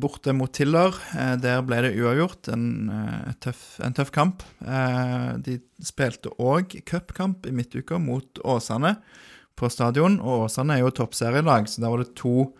[0.00, 0.94] borte mot Tiller.
[1.14, 2.48] Eh, der ble det uavgjort.
[2.52, 4.42] En, eh, tøff, en tøff kamp.
[4.64, 8.96] Eh, de spilte òg cupkamp i midtuka mot Åsane
[9.58, 10.20] på stadion.
[10.20, 12.54] Og Åsane er jo toppserielag, så der var det to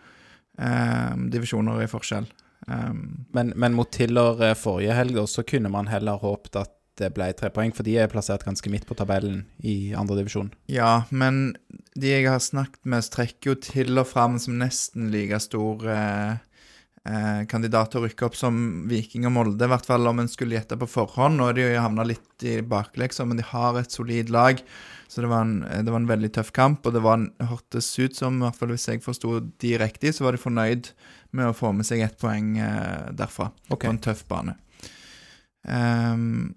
[0.59, 2.29] eh, divisjoner i forskjell.
[2.67, 7.13] Um, Men, men mot Tiller eh, forrige helg, så kunne man heller håpet at det
[7.15, 10.51] ble tre poeng, for de er plassert ganske midt på tabellen i andredivisjon.
[10.67, 11.55] Ja, men
[11.95, 16.43] de jeg har snakket med, strekker jo til og fram som nesten like stor eh,
[17.07, 18.59] eh, kandidat til å rykke opp som
[18.89, 21.39] Viking og Molde, i hvert fall om en skulle gjette på forhånd.
[21.39, 24.61] Nå er de jo havna litt i bakleksa, men de har et solid lag.
[25.09, 27.91] Så det var, en, det var en veldig tøff kamp, og det var en, hørtes
[27.97, 30.91] ut som, i hvert fall hvis jeg forsto de riktig, så var de fornøyd
[31.37, 33.87] med å få med seg ett poeng eh, derfra, okay.
[33.87, 34.57] på en tøff bane.
[35.65, 36.53] Um,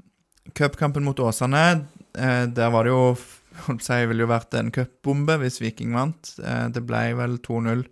[0.55, 1.87] Cupkampen mot Åsane,
[2.19, 3.15] eh, der var det jo
[3.67, 6.35] holdt seg, ville jo vært en cupbombe hvis Viking vant.
[6.43, 7.85] Eh, det ble vel 2-0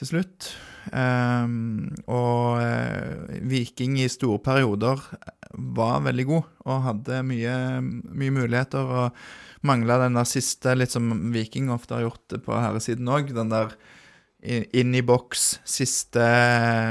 [0.00, 0.52] til slutt.
[0.90, 5.00] Ehm, og eh, Viking i store perioder
[5.52, 8.92] var veldig god og hadde mye, mye muligheter.
[9.02, 13.30] Og mangla den der siste, litt som Viking ofte har gjort på herresiden òg.
[13.36, 13.76] Den der
[14.42, 16.22] inn i boks, siste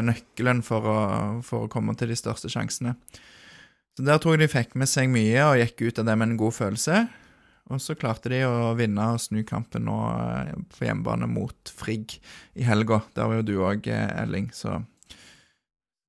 [0.08, 1.00] nøkkelen for å,
[1.44, 2.96] for å komme til de største sjansene.
[3.98, 6.30] Så der tror jeg de fikk med seg mye og gikk ut av det med
[6.30, 7.02] en god følelse.
[7.72, 12.18] Og så klarte de å vinne og snu kampen nå eh, på hjemmebane mot Frigg
[12.60, 13.02] i helga.
[13.16, 14.82] Der var jo du òg, Elling, så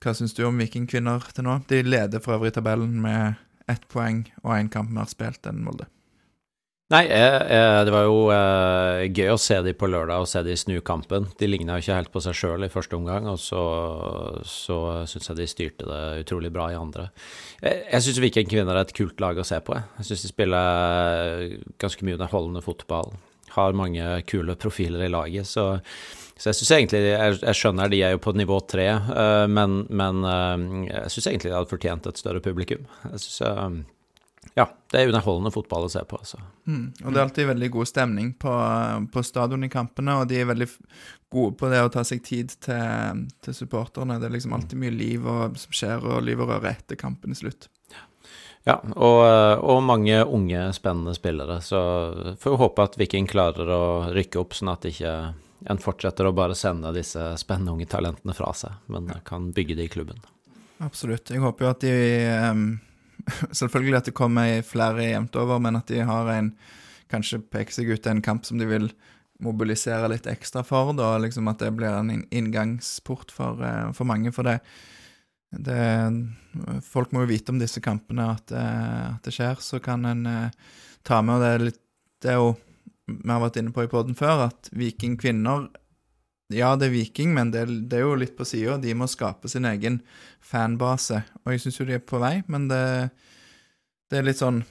[0.03, 1.61] hva syns du om Vikingkvinner til nå?
[1.71, 3.39] De leder for øvrig tabellen med
[3.71, 5.87] ett poeng og én kamp mer spilt enn Molde.
[6.93, 10.43] Nei, eh, eh, det var jo eh, gøy å se de på lørdag og se
[10.45, 11.31] de snu kampen.
[11.41, 13.63] De ligna jo ikke helt på seg sjøl i første omgang, og så,
[14.45, 14.77] så
[15.09, 17.07] syns jeg de styrte det utrolig bra i andre.
[17.63, 19.79] Jeg, jeg syns Viking Kvinner er et kult lag å se på.
[19.79, 23.17] Jeg, jeg syns de spiller ganske mye underholdende fotball.
[23.55, 25.71] Har mange kule profiler i laget, så,
[26.37, 29.81] så jeg syns egentlig jeg, jeg skjønner de er jo på nivå tre, eh, men,
[29.89, 32.85] men eh, jeg syns egentlig de hadde fortjent et større publikum.
[33.09, 33.83] Jeg synes, eh,
[34.55, 36.39] ja, det er underholdende fotball å se på, altså.
[36.69, 36.87] Mm.
[37.05, 38.55] Og det er alltid veldig god stemning på,
[39.13, 40.69] på stadion i kampene, og de er veldig
[41.33, 44.19] gode på det å ta seg tid til, til supporterne.
[44.21, 47.33] Det er liksom alltid mye liv og, som skjer, og liv og røre etter kampen
[47.33, 47.71] i slutt.
[48.69, 49.23] Ja, og,
[49.67, 51.59] og mange unge, spennende spillere.
[51.65, 51.81] Så
[52.39, 53.83] får vi håpe at Viking klarer å
[54.15, 55.17] rykke opp, sånn at ikke
[55.71, 59.89] en fortsetter å bare sende disse spennende unge talentene fra seg, men kan bygge de
[59.89, 60.23] i klubben.
[60.83, 61.31] Absolutt.
[61.31, 61.93] Jeg håper jo at de
[62.33, 62.65] em,
[63.61, 66.55] Selvfølgelig at det kommer flere jevnt over, men at de har en
[67.13, 68.87] Kanskje peker seg ut en kamp som de vil
[69.45, 74.33] mobilisere litt ekstra for, da, liksom at det blir en inngangsport for, eh, for mange.
[74.33, 74.63] For det
[75.53, 75.83] det,
[76.85, 79.61] Folk må jo vite om disse kampene, at, eh, at det skjer.
[79.61, 80.51] Så kan en eh,
[81.05, 81.81] ta med, og det er litt
[82.23, 82.53] Det er jo
[83.11, 85.67] Vi har vært inne på i poden før, at Viking kvinner
[86.57, 88.79] Ja, det er Viking, men det, det er jo litt på sida.
[88.83, 90.01] De må skape sin egen
[90.45, 91.23] fanbase.
[91.45, 92.85] Og jeg syns jo de er på vei, men det,
[94.13, 94.63] det er litt sånn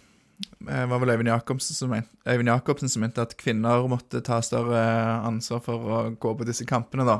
[0.41, 1.91] det var vel Øyvind Jacobsen som,
[2.25, 4.79] Øyvind Jacobsen som mente at kvinner måtte ta større
[5.27, 7.19] ansvar for å gå på disse kampene, da.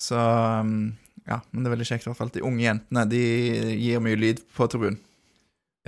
[0.00, 0.90] Så um,
[1.28, 3.22] ja, men det er veldig kjekt i hvert fall de unge jentene de
[3.80, 5.00] gir mye lyd på tribunen.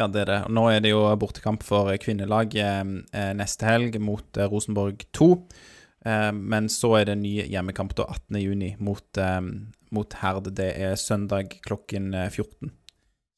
[0.01, 0.39] Ja, det er det.
[0.49, 5.29] Nå er det jo bortekamp for kvinnelaget eh, neste helg mot eh, Rosenborg 2.
[6.05, 9.41] Eh, men så er det ny hjemmekamp da 18.6 mot, eh,
[9.95, 10.53] mot Herd.
[10.57, 12.73] Det er søndag klokken eh, 14.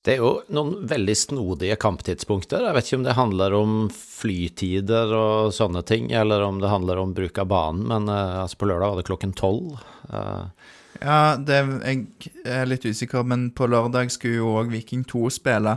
[0.05, 2.67] Det er jo noen veldig snodige kamptidspunkter.
[2.67, 7.01] Jeg vet ikke om det handler om flytider og sånne ting, eller om det handler
[7.01, 9.79] om bruk av banen, men eh, altså på lørdag var det klokken tolv.
[10.11, 10.73] Eh,
[11.03, 15.25] Ja, det er, jeg er litt usikker, men på lørdag skulle jo òg Viking 2
[15.41, 15.73] spille.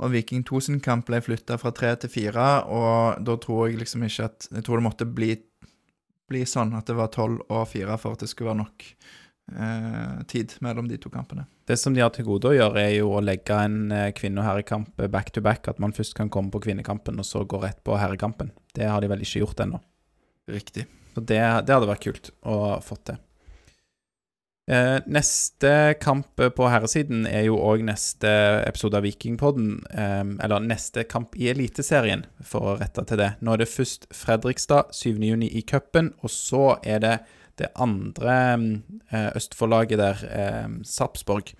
[0.00, 3.82] Og Viking 2 sin kamp ble flytta fra tre til fire, og da tror jeg
[3.82, 5.36] liksom ikke at Jeg tror det måtte bli,
[6.32, 8.86] bli sånn at det var tolv og fire for at det skulle være nok
[9.54, 11.46] eh, tid mellom de to kampene.
[11.68, 14.42] Det som de har til gode å gjøre, er jo å legge en eh, kvinne-
[14.42, 15.68] og herrekamp back to back.
[15.70, 18.50] At man først kan komme på kvinnekampen, og så gå rett på herrekampen.
[18.74, 19.82] Det har de vel ikke gjort ennå.
[20.50, 20.88] Riktig.
[21.14, 23.20] Så det, det hadde vært kult å få til.
[24.70, 28.30] Eh, neste kamp på herresiden er jo òg neste
[28.62, 29.80] episode av Vikingpodden.
[29.90, 33.32] Eh, eller neste kamp i Eliteserien, for å rette til det.
[33.42, 37.16] Nå er det først Fredrikstad 7.6 i cupen, og så er det
[37.58, 38.36] det andre
[39.10, 41.52] eh, Østfold-laget der, eh, Sarpsborg,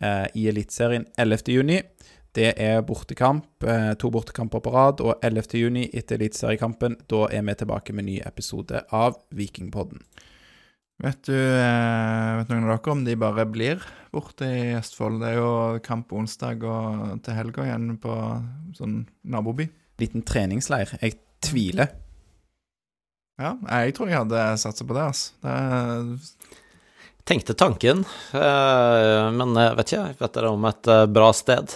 [0.00, 1.90] eh, i Eliteserien 11.6.
[2.34, 7.54] Det er bortekamp, eh, to bortekamper på rad, og 11.6 etter Eliteseriekampen, da er vi
[7.54, 10.00] tilbake med ny episode av Vikingpodden.
[11.02, 13.82] Vet du eh, vet noen av dere om de bare blir
[14.14, 15.18] borte i Østfold?
[15.22, 15.50] Det er jo
[15.84, 18.14] kamp på onsdag og til helga igjen på
[18.78, 19.66] sånn naboby.
[20.00, 20.94] Liten treningsleir.
[21.02, 21.90] Jeg tviler.
[23.42, 25.34] Ja, jeg tror jeg hadde satsa på det, altså.
[25.42, 26.54] Det,
[27.24, 28.04] tenkte tanken,
[28.36, 30.16] eh, men jeg vet ikke.
[30.20, 31.72] Vet dere om et eh, bra sted?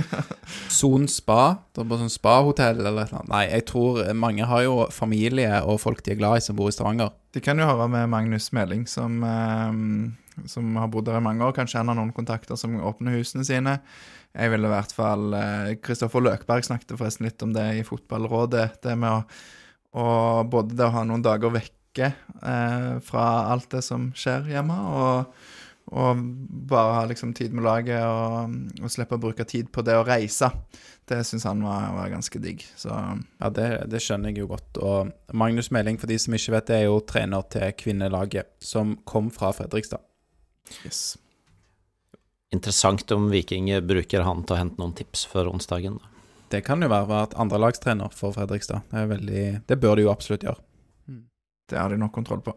[0.80, 1.40] Son spa.
[1.68, 3.26] Det er bare sånn spahotell eller noe.
[3.28, 6.72] Nei, jeg tror mange har jo familie og folk de er glad i som bor
[6.72, 7.12] i Stavanger.
[7.36, 11.44] de kan jo høre med Magnus Meling, som, eh, som har bodd der i mange
[11.44, 11.52] år.
[11.56, 13.80] Kanskje han har noen kontakter som åpner husene sine.
[14.32, 15.34] Jeg ville i hvert fall
[15.82, 18.78] Kristoffer Løkberg snakket forresten litt om det i Fotballrådet.
[18.86, 19.20] Det med å,
[19.98, 20.06] å
[20.46, 21.50] både det å ha noen dager
[21.90, 22.12] vekke
[22.42, 25.24] eh, fra alt det som skjer hjemme, og,
[25.92, 26.16] og
[26.70, 30.04] bare ha liksom tid med laget og, og slippe å bruke tid på det å
[30.04, 30.50] reise.
[31.04, 32.64] Det syns han var, var ganske digg.
[32.76, 32.90] Så
[33.40, 34.78] Ja, det, det skjønner jeg jo godt.
[34.78, 38.96] Og Magnus Meling, for de som ikke vet det, er jo trener til kvinnelaget, som
[39.04, 40.00] kom fra Fredrikstad.
[40.84, 41.18] yes.
[42.52, 46.00] Interessant om Viking bruker han til å hente noen tips før onsdagen.
[46.50, 48.82] Det kan jo være at andrelagstrener for Fredrikstad.
[48.90, 50.58] Det, er veldig, det bør de jo absolutt gjøre.
[51.70, 52.56] Det har de nok kontroll på.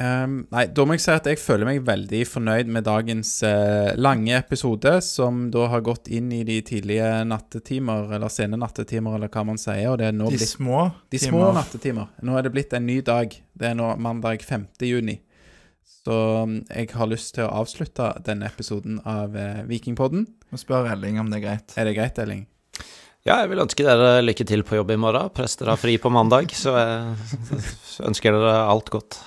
[0.00, 3.90] Um, nei, da må jeg si at jeg føler meg veldig fornøyd med dagens uh,
[4.00, 9.28] lange episode, som da har gått inn i de tidlige nattetimer, eller sene nattetimer, eller
[9.28, 9.90] hva man sier.
[9.92, 11.34] Og det er nå De blitt små de timer.
[11.34, 12.08] små nattetimer.
[12.24, 13.36] Nå er det blitt en ny dag.
[13.52, 14.70] Det er nå mandag 5.
[14.88, 15.18] juni.
[16.00, 16.16] Så
[16.48, 20.24] mm, jeg har lyst til å avslutte denne episoden av uh, Vikingpodden.
[20.48, 21.76] Må spørre Elling om det er greit.
[21.76, 22.46] Er det greit, Elling?
[23.28, 25.28] Ja, jeg vil ønske dere lykke til på jobb i morgen.
[25.36, 27.58] Prester har fri på mandag, så jeg
[28.08, 29.18] ønsker dere alt godt.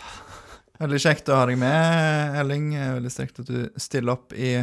[0.82, 2.72] Veldig kjekt å ha deg med, Elling.
[2.74, 4.56] Veldig kjekt at du stiller opp i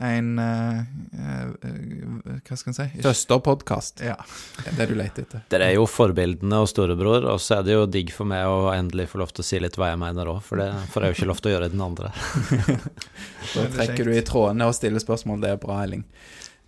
[0.00, 2.86] en uh, uh, Hva skal en si?
[3.04, 4.00] Søsterpodkast.
[4.06, 4.14] Ja.
[4.62, 5.42] Det er det du leter etter.
[5.52, 8.70] Dere er jo forbildene og storebror, og så er det jo digg for meg å
[8.72, 11.12] endelig få lov til å si litt hva jeg mener òg, for det får jeg
[11.12, 12.14] jo ikke lov til å gjøre i den andre.
[13.50, 15.42] Da trekker du i trådene og stiller spørsmål.
[15.42, 16.06] Det er bra, Elling.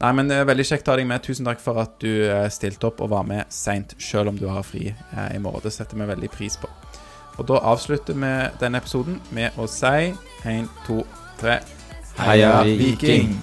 [0.03, 1.23] Nei, men det er Veldig kjekt å ha deg med.
[1.23, 4.49] Tusen takk for at du eh, stilte opp og var med seint, selv om du
[4.51, 5.63] har fri eh, i morgen.
[5.63, 6.71] Det setter vi veldig pris på.
[7.39, 10.13] Og da avslutter vi denne episoden med å si
[10.51, 11.01] én, to,
[11.41, 11.61] tre
[12.19, 13.39] Heia Viking!